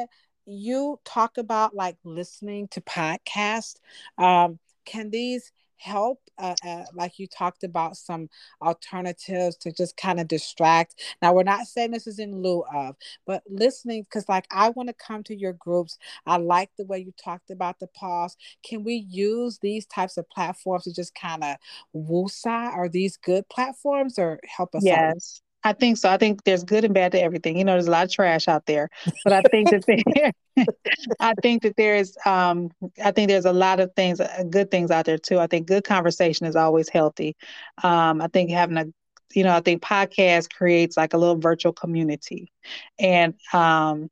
you 0.46 0.98
talk 1.04 1.38
about 1.38 1.74
like 1.74 1.96
listening 2.04 2.68
to 2.68 2.80
podcasts 2.80 3.76
um, 4.18 4.58
can 4.84 5.10
these 5.10 5.52
help 5.76 6.20
uh, 6.38 6.54
uh, 6.64 6.84
like 6.94 7.18
you 7.18 7.26
talked 7.26 7.64
about 7.64 7.96
some 7.96 8.28
alternatives 8.60 9.56
to 9.56 9.72
just 9.72 9.96
kind 9.96 10.20
of 10.20 10.28
distract? 10.28 10.94
Now 11.20 11.32
we're 11.32 11.42
not 11.42 11.66
saying 11.66 11.90
this 11.90 12.06
is 12.06 12.18
in 12.20 12.40
lieu 12.40 12.64
of 12.72 12.96
but 13.26 13.42
listening 13.48 14.02
because 14.02 14.28
like 14.28 14.46
i 14.50 14.68
want 14.70 14.88
to 14.88 14.94
come 14.94 15.22
to 15.24 15.36
your 15.36 15.52
groups. 15.54 15.98
I 16.26 16.36
like 16.36 16.70
the 16.78 16.84
way 16.84 17.00
you 17.00 17.12
talked 17.22 17.50
about 17.50 17.80
the 17.80 17.88
pause. 17.88 18.36
Can 18.64 18.84
we 18.84 19.06
use 19.08 19.58
these 19.58 19.86
types 19.86 20.16
of 20.16 20.28
platforms 20.30 20.84
to 20.84 20.94
just 20.94 21.14
kind 21.14 21.42
of 21.42 21.56
woosah 21.94 22.72
are 22.72 22.88
these 22.88 23.16
good 23.16 23.48
platforms 23.48 24.18
or 24.18 24.40
help 24.46 24.74
us 24.74 24.84
yes. 24.84 25.40
out? 25.40 25.51
I 25.64 25.72
think 25.72 25.96
so. 25.96 26.10
I 26.10 26.16
think 26.16 26.42
there's 26.44 26.64
good 26.64 26.84
and 26.84 26.94
bad 26.94 27.12
to 27.12 27.22
everything. 27.22 27.56
You 27.56 27.64
know, 27.64 27.72
there's 27.72 27.86
a 27.86 27.90
lot 27.90 28.04
of 28.04 28.10
trash 28.12 28.48
out 28.48 28.66
there, 28.66 28.88
but 29.24 29.32
I 29.32 29.42
think 29.50 29.70
that 29.70 29.84
there, 29.86 30.32
I 31.20 31.34
think 31.40 31.62
that 31.62 31.76
there's, 31.76 32.16
um, 32.26 32.70
I 33.02 33.12
think 33.12 33.28
there's 33.28 33.44
a 33.44 33.52
lot 33.52 33.80
of 33.80 33.92
things, 33.94 34.20
uh, 34.20 34.44
good 34.50 34.70
things 34.70 34.90
out 34.90 35.06
there 35.06 35.18
too. 35.18 35.38
I 35.38 35.46
think 35.46 35.68
good 35.68 35.84
conversation 35.84 36.46
is 36.46 36.56
always 36.56 36.88
healthy. 36.88 37.36
Um, 37.82 38.20
I 38.20 38.26
think 38.28 38.50
having 38.50 38.76
a, 38.76 38.86
you 39.34 39.44
know, 39.44 39.54
I 39.54 39.60
think 39.60 39.82
podcast 39.82 40.52
creates 40.52 40.96
like 40.96 41.14
a 41.14 41.18
little 41.18 41.38
virtual 41.38 41.72
community, 41.72 42.52
and 42.98 43.34
um, 43.52 44.10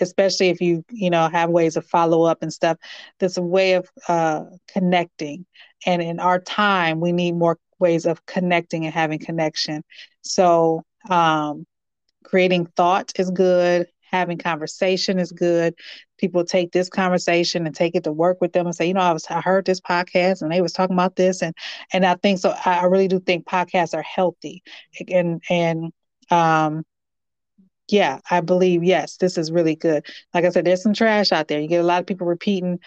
especially 0.00 0.48
if 0.48 0.60
you, 0.60 0.84
you 0.90 1.10
know, 1.10 1.28
have 1.28 1.50
ways 1.50 1.76
of 1.76 1.86
follow 1.86 2.24
up 2.24 2.38
and 2.42 2.52
stuff. 2.52 2.78
There's 3.18 3.38
a 3.38 3.42
way 3.42 3.74
of 3.74 3.88
uh, 4.08 4.44
connecting, 4.68 5.46
and 5.86 6.02
in 6.02 6.20
our 6.20 6.38
time, 6.40 7.00
we 7.00 7.12
need 7.12 7.32
more 7.32 7.58
ways 7.78 8.06
of 8.06 8.24
connecting 8.26 8.84
and 8.84 8.94
having 8.94 9.18
connection. 9.18 9.82
So, 10.22 10.82
um, 11.10 11.66
creating 12.24 12.66
thought 12.76 13.12
is 13.18 13.30
good. 13.30 13.86
Having 14.10 14.38
conversation 14.38 15.18
is 15.18 15.32
good. 15.32 15.74
People 16.18 16.44
take 16.44 16.72
this 16.72 16.88
conversation 16.88 17.66
and 17.66 17.74
take 17.74 17.94
it 17.94 18.04
to 18.04 18.12
work 18.12 18.40
with 18.40 18.52
them 18.52 18.66
and 18.66 18.74
say, 18.74 18.86
you 18.86 18.94
know, 18.94 19.00
I 19.00 19.12
was 19.12 19.26
I 19.28 19.40
heard 19.40 19.66
this 19.66 19.80
podcast 19.80 20.40
and 20.42 20.50
they 20.50 20.62
was 20.62 20.72
talking 20.72 20.94
about 20.94 21.16
this 21.16 21.42
and 21.42 21.54
and 21.92 22.06
I 22.06 22.14
think 22.14 22.38
so. 22.38 22.54
I, 22.64 22.84
really 22.84 23.08
do 23.08 23.20
think 23.20 23.46
podcasts 23.46 23.94
are 23.94 24.02
healthy 24.02 24.62
and 25.08 25.42
and 25.50 25.92
um 26.30 26.84
yeah, 27.88 28.20
I 28.30 28.40
believe 28.40 28.84
yes, 28.84 29.16
this 29.16 29.38
is 29.38 29.50
really 29.50 29.76
good. 29.76 30.06
Like 30.34 30.44
I 30.44 30.50
said, 30.50 30.64
there's 30.64 30.82
some 30.82 30.94
trash 30.94 31.32
out 31.32 31.48
there. 31.48 31.60
You 31.60 31.68
get 31.68 31.80
a 31.80 31.84
lot 31.84 32.00
of 32.00 32.06
people 32.06 32.26
repeating 32.26 32.78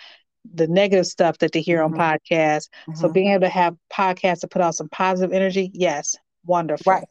the 0.53 0.67
negative 0.67 1.05
stuff 1.05 1.37
that 1.39 1.51
they 1.51 1.61
hear 1.61 1.79
mm-hmm. 1.79 1.99
on 1.99 2.19
podcasts. 2.19 2.69
Mm-hmm. 2.87 2.95
So 2.95 3.09
being 3.09 3.31
able 3.31 3.41
to 3.41 3.49
have 3.49 3.75
podcasts 3.91 4.41
to 4.41 4.47
put 4.47 4.61
out 4.61 4.75
some 4.75 4.89
positive 4.89 5.33
energy, 5.33 5.71
yes, 5.73 6.15
wonderful. 6.45 6.93
Right. 6.93 7.07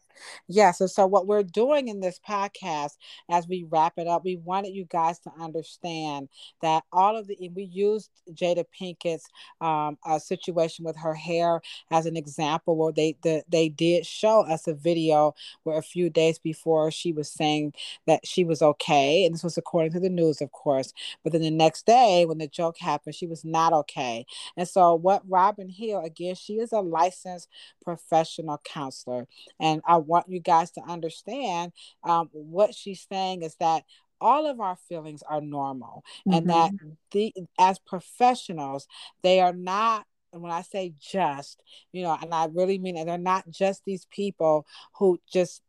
Yes. 0.49 0.81
And 0.81 0.91
so, 0.91 1.07
what 1.07 1.27
we're 1.27 1.43
doing 1.43 1.89
in 1.89 2.01
this 2.01 2.21
podcast, 2.27 2.97
as 3.31 3.47
we 3.49 3.67
wrap 3.71 3.95
it 3.99 4.07
up, 4.07 4.25
we 4.25 4.37
wanted 4.37 4.75
you 4.75 4.85
guys 4.85 5.19
to 5.21 5.31
understand 5.41 6.29
that 6.63 6.85
all 6.93 7.17
of 7.17 7.27
the, 7.27 7.37
we 7.55 7.65
used 7.65 8.11
Jada 8.33 8.65
Pinkett's 8.79 9.29
um, 9.61 9.99
situation 10.19 10.85
with 10.85 10.97
her 10.99 11.15
hair 11.15 11.61
as 11.91 12.07
an 12.07 12.17
example 12.17 12.77
where 12.77 12.93
they, 12.93 13.17
the, 13.23 13.43
they 13.49 13.69
did 13.69 14.07
show 14.07 14.41
us 14.43 14.67
a 14.67 14.75
video 14.75 15.35
where 15.63 15.79
a 15.79 15.83
few 15.83 16.11
days 16.11 16.39
before 16.39 16.91
she 16.91 17.13
was 17.13 17.31
saying 17.31 17.73
that 18.07 18.27
she 18.27 18.45
was 18.45 18.63
okay. 18.63 19.25
And 19.25 19.35
this 19.35 19.45
was 19.45 19.59
according 19.59 19.93
to 19.93 20.01
the 20.01 20.11
news, 20.11 20.41
of 20.41 20.53
course. 20.53 20.93
But 21.23 21.33
then 21.33 21.43
the 21.43 21.51
next 21.51 21.87
day, 21.87 22.25
when 22.27 22.39
the 22.39 22.49
joke 22.49 22.79
happened, 22.79 23.15
she 23.15 23.27
was 23.27 23.45
not 23.45 23.73
okay. 23.73 24.27
And 24.57 24.69
so, 24.69 24.95
what 24.95 25.23
Robyn 25.29 25.69
Hill, 25.69 26.03
again, 26.05 26.35
she 26.35 26.55
is 26.55 26.73
a 26.73 26.81
licensed 26.81 27.49
professional 27.85 28.61
counselor. 28.65 29.27
And 29.59 29.83
I 29.87 29.97
want 30.11 30.29
you 30.29 30.41
guys 30.41 30.71
to 30.73 30.83
understand 30.83 31.73
um, 32.05 32.29
what 32.33 32.75
she's 32.75 33.07
saying 33.11 33.43
is 33.43 33.57
that 33.61 33.85
all 34.21 34.47
of 34.47 34.61
our 34.61 34.77
feelings 34.89 35.23
are 35.23 35.41
normal 35.41 36.05
mm-hmm. 36.29 36.37
and 36.37 36.51
that 36.51 36.73
mm-hmm. 36.73 36.89
the 37.13 37.33
as 37.59 37.79
professionals 37.79 38.87
they 39.23 39.41
are 39.41 39.55
not 39.55 40.05
and 40.33 40.43
when 40.43 40.53
I 40.53 40.63
say 40.63 40.95
just, 41.01 41.63
you 41.93 42.03
know, 42.03 42.17
and 42.21 42.33
I 42.33 42.47
really 42.53 42.79
mean 42.79 42.97
it, 42.97 43.07
they're 43.07 43.19
not 43.19 43.51
just 43.51 43.85
these 43.85 44.07
people 44.11 44.67
who 44.99 45.19
just 45.33 45.63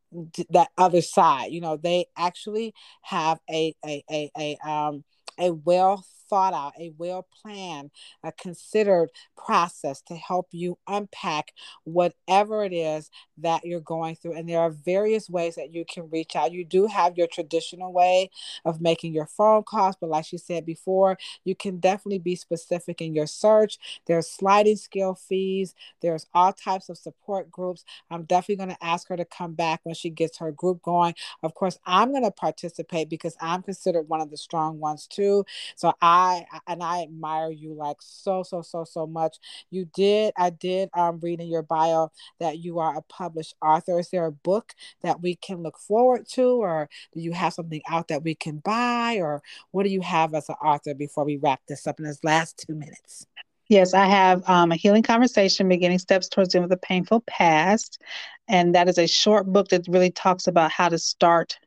that 0.49 0.69
other 0.77 1.01
side, 1.01 1.51
you 1.51 1.61
know, 1.61 1.77
they 1.77 2.05
actually 2.17 2.73
have 3.01 3.39
a 3.49 3.73
a 3.85 4.03
a, 4.11 4.31
a 4.37 4.69
um 4.69 5.03
a 5.39 5.51
well 5.51 6.05
thought 6.31 6.53
out, 6.53 6.73
a 6.79 6.91
well 6.97 7.27
planned, 7.43 7.91
a 8.23 8.31
considered 8.31 9.09
process 9.37 10.01
to 10.03 10.15
help 10.15 10.47
you 10.51 10.77
unpack 10.87 11.51
whatever 11.83 12.63
it 12.63 12.73
is 12.73 13.11
that 13.37 13.65
you're 13.65 13.81
going 13.81 14.15
through. 14.15 14.33
And 14.35 14.47
there 14.47 14.59
are 14.61 14.71
various 14.71 15.29
ways 15.29 15.55
that 15.55 15.73
you 15.73 15.83
can 15.85 16.09
reach 16.09 16.35
out. 16.35 16.53
You 16.53 16.63
do 16.65 16.87
have 16.87 17.17
your 17.17 17.27
traditional 17.27 17.91
way 17.91 18.31
of 18.65 18.81
making 18.81 19.13
your 19.13 19.25
phone 19.25 19.63
calls, 19.63 19.95
but 19.99 20.09
like 20.09 20.25
she 20.25 20.37
said 20.37 20.65
before, 20.65 21.17
you 21.43 21.55
can 21.55 21.79
definitely 21.79 22.19
be 22.19 22.35
specific 22.35 23.01
in 23.01 23.13
your 23.13 23.27
search. 23.27 23.77
There's 24.07 24.29
sliding 24.29 24.77
scale 24.77 25.15
fees, 25.15 25.75
there's 26.01 26.27
all 26.33 26.53
types 26.53 26.87
of 26.89 26.97
support 26.97 27.51
groups. 27.51 27.83
I'm 28.09 28.23
definitely 28.23 28.63
going 28.65 28.75
to 28.77 28.85
ask 28.85 29.07
her 29.09 29.17
to 29.17 29.25
come 29.25 29.53
back 29.53 29.81
when 29.83 29.95
she 29.95 30.09
gets 30.09 30.37
her 30.37 30.51
group 30.51 30.81
going. 30.81 31.15
Of 31.43 31.53
course, 31.55 31.77
I'm 31.85 32.11
going 32.11 32.23
to 32.23 32.31
participate 32.31 33.09
because 33.09 33.35
I'm 33.41 33.63
considered 33.63 34.07
one 34.07 34.21
of 34.21 34.29
the 34.31 34.37
strong 34.37 34.79
ones 34.79 35.07
too. 35.07 35.45
So 35.75 35.93
I 36.01 36.20
I 36.21 36.45
and 36.67 36.83
I 36.83 37.03
admire 37.03 37.51
you 37.51 37.73
like 37.73 37.97
so 37.99 38.43
so 38.43 38.61
so 38.61 38.83
so 38.83 39.07
much. 39.07 39.37
You 39.69 39.85
did 39.93 40.33
I 40.37 40.49
did 40.51 40.89
um 40.93 41.19
read 41.21 41.39
in 41.39 41.47
your 41.47 41.63
bio 41.63 42.11
that 42.39 42.59
you 42.59 42.79
are 42.79 42.97
a 42.97 43.01
published 43.03 43.55
author. 43.61 43.99
Is 43.99 44.09
there 44.09 44.25
a 44.25 44.31
book 44.31 44.73
that 45.01 45.21
we 45.21 45.35
can 45.35 45.63
look 45.63 45.79
forward 45.79 46.27
to, 46.33 46.43
or 46.43 46.89
do 47.13 47.21
you 47.21 47.31
have 47.33 47.53
something 47.53 47.81
out 47.89 48.07
that 48.09 48.23
we 48.23 48.35
can 48.35 48.57
buy, 48.57 49.15
or 49.15 49.41
what 49.71 49.83
do 49.83 49.89
you 49.89 50.01
have 50.01 50.33
as 50.33 50.49
an 50.49 50.55
author 50.63 50.93
before 50.93 51.25
we 51.25 51.37
wrap 51.37 51.61
this 51.67 51.87
up 51.87 51.99
in 51.99 52.05
this 52.05 52.23
last 52.23 52.63
two 52.65 52.75
minutes? 52.75 53.25
Yes, 53.67 53.93
I 53.93 54.05
have 54.05 54.43
um, 54.49 54.71
a 54.73 54.75
healing 54.75 55.03
conversation, 55.03 55.69
beginning 55.69 55.99
steps 55.99 56.27
towards 56.27 56.51
the 56.51 56.57
end 56.57 56.65
of 56.65 56.69
the 56.69 56.77
painful 56.77 57.21
past, 57.21 58.01
and 58.49 58.75
that 58.75 58.89
is 58.89 58.97
a 58.97 59.07
short 59.07 59.47
book 59.47 59.69
that 59.69 59.87
really 59.87 60.11
talks 60.11 60.47
about 60.47 60.71
how 60.71 60.89
to 60.89 60.97
start 60.97 61.57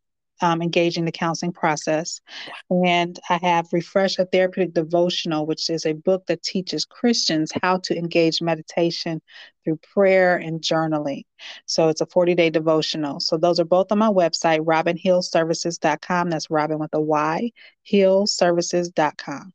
um, 0.40 0.62
engaging 0.62 1.04
the 1.04 1.12
counseling 1.12 1.52
process. 1.52 2.20
And 2.70 3.18
I 3.30 3.38
have 3.42 3.72
Refresh 3.72 4.18
a 4.18 4.26
Therapeutic 4.26 4.74
Devotional, 4.74 5.46
which 5.46 5.70
is 5.70 5.86
a 5.86 5.92
book 5.92 6.26
that 6.26 6.42
teaches 6.42 6.84
Christians 6.84 7.52
how 7.62 7.78
to 7.78 7.96
engage 7.96 8.42
meditation 8.42 9.20
through 9.64 9.78
prayer 9.92 10.36
and 10.36 10.60
journaling. 10.60 11.22
So 11.66 11.88
it's 11.88 12.00
a 12.00 12.06
40 12.06 12.34
day 12.34 12.50
devotional. 12.50 13.20
So 13.20 13.36
those 13.36 13.60
are 13.60 13.64
both 13.64 13.92
on 13.92 13.98
my 13.98 14.08
website, 14.08 14.60
robynhillservices.com. 14.60 16.30
That's 16.30 16.50
Robyn 16.50 16.78
with 16.78 16.94
a 16.94 17.00
Y, 17.00 17.50
hillservices.com. 17.90 19.52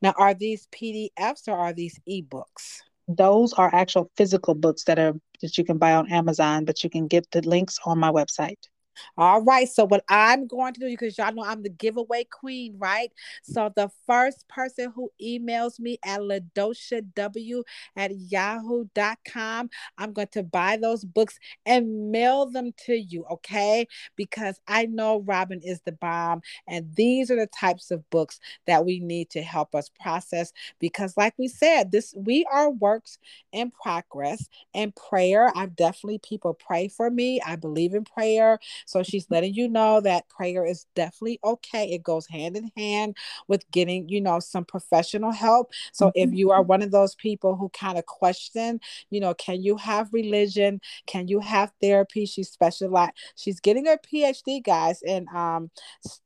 Now, 0.00 0.14
are 0.16 0.34
these 0.34 0.68
PDFs 0.68 1.48
or 1.48 1.56
are 1.56 1.72
these 1.72 1.98
ebooks? 2.08 2.80
Those 3.08 3.52
are 3.54 3.74
actual 3.74 4.10
physical 4.16 4.54
books 4.54 4.84
that 4.84 4.98
are 4.98 5.14
that 5.42 5.58
you 5.58 5.64
can 5.64 5.76
buy 5.76 5.94
on 5.94 6.10
Amazon, 6.10 6.64
but 6.64 6.82
you 6.82 6.88
can 6.88 7.06
get 7.06 7.30
the 7.30 7.42
links 7.42 7.78
on 7.84 7.98
my 7.98 8.10
website. 8.10 8.68
All 9.16 9.42
right. 9.42 9.68
So 9.68 9.84
what 9.84 10.04
I'm 10.08 10.46
going 10.46 10.74
to 10.74 10.80
do, 10.80 10.86
because 10.88 11.16
y'all 11.18 11.32
know 11.32 11.44
I'm 11.44 11.62
the 11.62 11.68
giveaway 11.70 12.24
queen, 12.24 12.74
right? 12.78 13.12
So 13.42 13.72
the 13.74 13.90
first 14.06 14.48
person 14.48 14.92
who 14.94 15.10
emails 15.22 15.78
me 15.80 15.98
at 16.04 16.20
ladoshaw 16.20 17.02
at 17.96 18.12
yahoo.com, 18.16 19.70
I'm 19.98 20.12
going 20.12 20.28
to 20.32 20.42
buy 20.42 20.76
those 20.76 21.04
books 21.04 21.38
and 21.66 22.10
mail 22.10 22.46
them 22.46 22.72
to 22.86 22.94
you, 22.94 23.24
okay? 23.30 23.86
Because 24.16 24.60
I 24.66 24.86
know 24.86 25.20
Robyn 25.20 25.60
is 25.62 25.80
the 25.84 25.92
bomb. 25.92 26.42
And 26.66 26.94
these 26.94 27.30
are 27.30 27.36
the 27.36 27.46
types 27.46 27.90
of 27.90 28.08
books 28.10 28.40
that 28.66 28.84
we 28.84 29.00
need 29.00 29.30
to 29.30 29.42
help 29.42 29.74
us 29.74 29.90
process. 30.00 30.52
Because 30.78 31.16
like 31.16 31.34
we 31.38 31.48
said, 31.48 31.92
this 31.92 32.14
we 32.16 32.44
are 32.52 32.70
works 32.70 33.18
in 33.52 33.70
progress 33.70 34.48
and 34.74 34.94
prayer. 34.94 35.52
I've 35.56 35.76
definitely 35.76 36.18
people 36.18 36.54
pray 36.54 36.88
for 36.88 37.10
me. 37.10 37.40
I 37.44 37.56
believe 37.56 37.94
in 37.94 38.04
prayer. 38.04 38.58
So 38.84 39.02
she's 39.02 39.30
letting 39.30 39.54
you 39.54 39.68
know 39.68 40.00
that 40.00 40.28
prayer 40.28 40.64
is 40.64 40.86
definitely 40.94 41.40
okay. 41.44 41.92
It 41.92 42.02
goes 42.02 42.26
hand 42.26 42.56
in 42.56 42.70
hand 42.76 43.16
with 43.48 43.68
getting, 43.70 44.08
you 44.08 44.20
know, 44.20 44.40
some 44.40 44.64
professional 44.64 45.32
help. 45.32 45.72
So 45.92 46.06
mm-hmm. 46.06 46.18
if 46.18 46.32
you 46.32 46.50
are 46.50 46.62
one 46.62 46.82
of 46.82 46.90
those 46.90 47.14
people 47.14 47.56
who 47.56 47.68
kind 47.70 47.98
of 47.98 48.06
question, 48.06 48.80
you 49.10 49.20
know, 49.20 49.34
can 49.34 49.62
you 49.62 49.76
have 49.76 50.12
religion? 50.12 50.80
Can 51.06 51.28
you 51.28 51.40
have 51.40 51.72
therapy? 51.80 52.26
She's 52.26 52.50
specialized. 52.50 53.12
She's 53.36 53.60
getting 53.60 53.86
her 53.86 53.98
PhD, 53.98 54.62
guys, 54.62 55.02
in 55.02 55.26
um, 55.34 55.70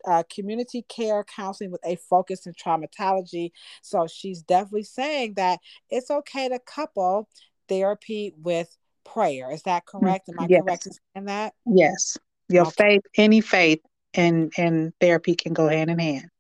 uh, 0.06 0.22
community 0.32 0.82
care 0.88 1.24
counseling 1.24 1.70
with 1.70 1.84
a 1.84 1.96
focus 1.96 2.46
in 2.46 2.54
traumatology. 2.54 3.52
So 3.82 4.06
she's 4.06 4.42
definitely 4.42 4.84
saying 4.84 5.34
that 5.34 5.61
it's 5.90 6.11
okay 6.11 6.48
to 6.48 6.59
couple 6.59 7.28
therapy 7.68 8.34
with 8.40 8.76
prayer. 9.04 9.50
Is 9.50 9.62
that 9.62 9.86
correct? 9.86 10.28
Am 10.28 10.40
I 10.40 10.46
yes. 10.48 10.62
correct 10.62 10.88
in 11.14 11.24
that? 11.26 11.54
Yes. 11.66 12.18
Your 12.49 12.66
okay. 12.66 13.01
faith, 13.01 13.03
any 13.16 13.40
faith 13.40 13.80
and 14.14 14.53
and 14.57 14.92
therapy 15.01 15.34
can 15.34 15.53
go 15.53 15.68
hand 15.68 15.90
in 15.90 15.99
hand. 15.99 16.30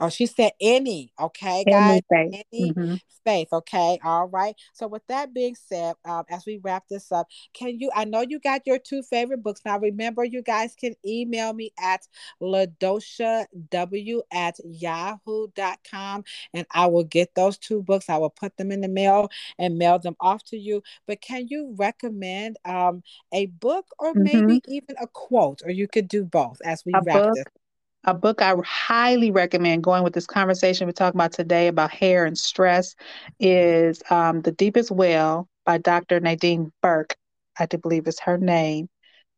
Oh, 0.00 0.08
she 0.08 0.26
said 0.26 0.52
any. 0.60 1.12
Okay, 1.20 1.64
guys. 1.64 2.02
Any 2.10 2.30
faith. 2.30 2.44
Any 2.52 2.72
mm-hmm. 2.72 2.94
Okay. 3.26 3.98
All 4.04 4.28
right. 4.28 4.54
So 4.72 4.86
with 4.86 5.02
that 5.08 5.32
being 5.32 5.54
said, 5.54 5.94
um, 6.04 6.24
as 6.28 6.44
we 6.46 6.58
wrap 6.62 6.84
this 6.88 7.10
up, 7.10 7.26
can 7.54 7.78
you? 7.80 7.90
I 7.94 8.04
know 8.04 8.20
you 8.20 8.38
got 8.38 8.66
your 8.66 8.78
two 8.78 9.02
favorite 9.02 9.42
books. 9.42 9.60
Now 9.64 9.78
remember, 9.78 10.24
you 10.24 10.42
guys 10.42 10.74
can 10.78 10.94
email 11.06 11.52
me 11.52 11.72
at 11.80 12.06
ladoshaw 12.42 13.46
at 14.32 14.56
yahoo.com 14.64 16.24
and 16.52 16.66
I 16.72 16.86
will 16.86 17.04
get 17.04 17.34
those 17.34 17.56
two 17.58 17.82
books. 17.82 18.08
I 18.08 18.18
will 18.18 18.30
put 18.30 18.56
them 18.56 18.70
in 18.70 18.80
the 18.80 18.88
mail 18.88 19.30
and 19.58 19.78
mail 19.78 19.98
them 19.98 20.16
off 20.20 20.44
to 20.44 20.58
you. 20.58 20.82
But 21.06 21.20
can 21.20 21.46
you 21.48 21.74
recommend 21.78 22.58
um 22.64 23.02
a 23.32 23.46
book 23.46 23.86
or 23.98 24.12
mm-hmm. 24.12 24.46
maybe 24.46 24.60
even 24.68 24.96
a 25.00 25.06
quote, 25.06 25.62
or 25.64 25.70
you 25.70 25.88
could 25.88 26.08
do 26.08 26.24
both 26.24 26.58
as 26.64 26.84
we 26.84 26.92
a 26.92 27.00
wrap 27.02 27.22
book. 27.22 27.34
this? 27.34 27.44
A 28.04 28.14
book 28.14 28.42
I 28.42 28.54
highly 28.64 29.30
recommend 29.30 29.82
going 29.82 30.04
with 30.04 30.12
this 30.12 30.26
conversation 30.26 30.86
we're 30.86 30.92
talking 30.92 31.18
about 31.18 31.32
today 31.32 31.68
about 31.68 31.90
hair 31.90 32.26
and 32.26 32.36
stress 32.36 32.94
is 33.40 34.02
um, 34.10 34.42
The 34.42 34.52
Deepest 34.52 34.90
Well 34.90 35.48
by 35.64 35.78
Dr. 35.78 36.20
Nadine 36.20 36.72
Burke. 36.82 37.16
I 37.58 37.66
do 37.66 37.78
believe 37.78 38.06
is 38.06 38.20
her 38.20 38.38
name. 38.38 38.88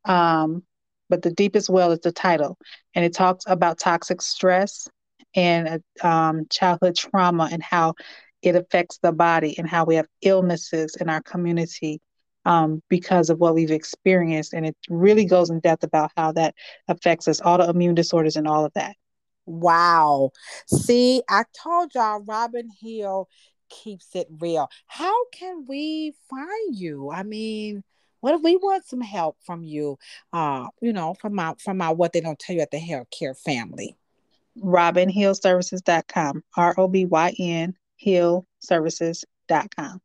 Um, 0.04 0.62
but 1.08 1.22
The 1.22 1.30
Deepest 1.30 1.70
Well 1.70 1.92
is 1.92 2.00
the 2.00 2.12
title. 2.12 2.58
And 2.94 3.04
it 3.04 3.14
talks 3.14 3.44
about 3.46 3.78
toxic 3.78 4.20
stress 4.20 4.88
and 5.34 5.82
um, 6.02 6.46
childhood 6.50 6.96
trauma 6.96 7.48
and 7.50 7.62
how 7.62 7.94
it 8.42 8.56
affects 8.56 8.98
the 8.98 9.12
body 9.12 9.56
and 9.58 9.68
how 9.68 9.84
we 9.84 9.96
have 9.96 10.06
illnesses 10.22 10.96
in 10.96 11.08
our 11.08 11.22
community 11.22 12.00
um, 12.46 12.82
because 12.88 13.28
of 13.28 13.38
what 13.38 13.54
we've 13.54 13.70
experienced. 13.70 14.54
And 14.54 14.64
it 14.64 14.76
really 14.88 15.26
goes 15.26 15.50
in 15.50 15.60
depth 15.60 15.84
about 15.84 16.12
how 16.16 16.32
that 16.32 16.54
affects 16.88 17.28
us, 17.28 17.40
autoimmune 17.42 17.94
disorders, 17.94 18.36
and 18.36 18.48
all 18.48 18.64
of 18.64 18.72
that. 18.74 18.96
Wow. 19.44 20.30
See, 20.66 21.22
I 21.28 21.44
told 21.52 21.94
y'all 21.94 22.20
Robyn 22.20 22.70
Hill 22.80 23.28
keeps 23.68 24.14
it 24.14 24.28
real. 24.38 24.68
How 24.86 25.26
can 25.32 25.66
we 25.68 26.14
find 26.30 26.76
you? 26.76 27.10
I 27.10 27.24
mean, 27.24 27.82
what 28.20 28.34
if 28.34 28.42
we 28.42 28.56
want 28.56 28.86
some 28.86 29.00
help 29.02 29.36
from 29.44 29.64
you? 29.64 29.98
Uh, 30.32 30.68
you 30.80 30.92
know, 30.92 31.14
from 31.20 31.34
my 31.34 31.54
from 31.62 31.78
my 31.78 31.90
what 31.90 32.12
they 32.12 32.20
don't 32.20 32.38
tell 32.38 32.56
you 32.56 32.62
at 32.62 32.70
the 32.70 32.78
hair 32.78 33.04
care 33.16 33.34
family. 33.34 33.96
RobynHillServices.com. 34.58 36.42
R-O-B-Y-N 36.56 37.74
Hillservices.com. 38.04 40.00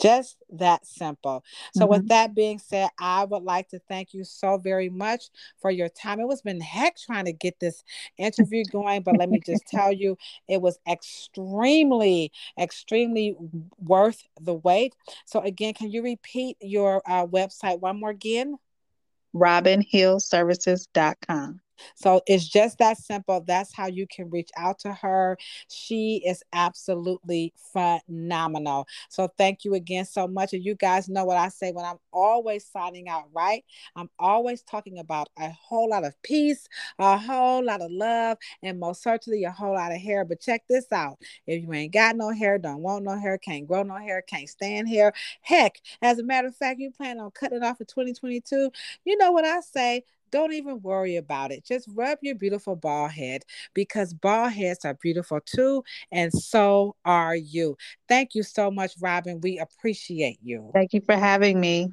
Just 0.00 0.36
that 0.50 0.86
simple. 0.86 1.42
So, 1.74 1.82
mm-hmm. 1.82 1.90
with 1.90 2.08
that 2.08 2.34
being 2.34 2.58
said, 2.58 2.88
I 3.00 3.24
would 3.24 3.42
like 3.42 3.68
to 3.70 3.80
thank 3.88 4.14
you 4.14 4.24
so 4.24 4.56
very 4.56 4.88
much 4.88 5.24
for 5.60 5.70
your 5.70 5.88
time. 5.88 6.20
It 6.20 6.28
was 6.28 6.42
been 6.42 6.60
heck 6.60 6.96
trying 6.96 7.24
to 7.24 7.32
get 7.32 7.58
this 7.58 7.82
interview 8.16 8.62
going, 8.70 9.02
but 9.02 9.16
let 9.16 9.28
me 9.28 9.40
just 9.44 9.66
tell 9.68 9.92
you, 9.92 10.16
it 10.46 10.62
was 10.62 10.78
extremely, 10.88 12.30
extremely 12.58 13.36
worth 13.78 14.22
the 14.40 14.54
wait. 14.54 14.94
So, 15.26 15.40
again, 15.40 15.74
can 15.74 15.90
you 15.90 16.02
repeat 16.02 16.56
your 16.60 17.02
uh, 17.06 17.26
website 17.26 17.80
one 17.80 17.98
more 17.98 18.10
again? 18.10 18.56
RobynHillServices.com. 19.34 21.60
So 21.94 22.22
it's 22.26 22.46
just 22.48 22.78
that 22.78 22.98
simple. 22.98 23.42
That's 23.46 23.74
how 23.74 23.86
you 23.86 24.06
can 24.06 24.30
reach 24.30 24.50
out 24.56 24.78
to 24.80 24.92
her. 24.92 25.38
She 25.68 26.22
is 26.26 26.42
absolutely 26.52 27.52
phenomenal. 27.72 28.86
So 29.08 29.28
thank 29.38 29.64
you 29.64 29.74
again 29.74 30.04
so 30.04 30.26
much. 30.26 30.52
And 30.52 30.64
you 30.64 30.74
guys 30.74 31.08
know 31.08 31.24
what 31.24 31.36
I 31.36 31.48
say 31.48 31.72
when 31.72 31.84
I'm 31.84 31.98
always 32.12 32.66
signing 32.66 33.08
out, 33.08 33.24
right? 33.32 33.64
I'm 33.96 34.10
always 34.18 34.62
talking 34.62 34.98
about 34.98 35.28
a 35.38 35.50
whole 35.50 35.90
lot 35.90 36.04
of 36.04 36.20
peace, 36.22 36.68
a 36.98 37.16
whole 37.16 37.64
lot 37.64 37.80
of 37.82 37.90
love, 37.90 38.38
and 38.62 38.78
most 38.80 39.02
certainly 39.02 39.44
a 39.44 39.50
whole 39.50 39.74
lot 39.74 39.92
of 39.92 39.98
hair. 39.98 40.24
But 40.24 40.40
check 40.40 40.62
this 40.68 40.90
out. 40.92 41.18
If 41.46 41.62
you 41.62 41.72
ain't 41.72 41.92
got 41.92 42.16
no 42.16 42.30
hair, 42.30 42.58
don't 42.58 42.82
want 42.82 43.04
no 43.04 43.18
hair, 43.18 43.38
can't 43.38 43.66
grow 43.66 43.82
no 43.82 43.96
hair, 43.96 44.22
can't 44.22 44.48
stand 44.48 44.88
hair, 44.88 45.12
heck, 45.42 45.80
as 46.02 46.18
a 46.18 46.22
matter 46.22 46.48
of 46.48 46.56
fact, 46.56 46.80
you 46.80 46.90
plan 46.90 47.18
on 47.20 47.30
cutting 47.30 47.62
off 47.62 47.80
in 47.80 47.86
2022, 47.86 48.70
you 49.04 49.16
know 49.16 49.32
what 49.32 49.44
I 49.44 49.60
say? 49.60 50.04
Don't 50.30 50.52
even 50.52 50.80
worry 50.82 51.16
about 51.16 51.52
it. 51.52 51.64
Just 51.64 51.88
rub 51.94 52.18
your 52.22 52.34
beautiful 52.34 52.76
bald 52.76 53.12
head 53.12 53.42
because 53.74 54.14
bald 54.14 54.52
heads 54.52 54.84
are 54.84 54.94
beautiful 54.94 55.40
too, 55.44 55.82
and 56.12 56.32
so 56.32 56.96
are 57.04 57.36
you. 57.36 57.76
Thank 58.08 58.34
you 58.34 58.42
so 58.42 58.70
much, 58.70 58.92
Robyn. 59.00 59.40
We 59.40 59.58
appreciate 59.58 60.38
you. 60.42 60.70
Thank 60.74 60.92
you 60.92 61.00
for 61.00 61.16
having 61.16 61.60
me. 61.60 61.92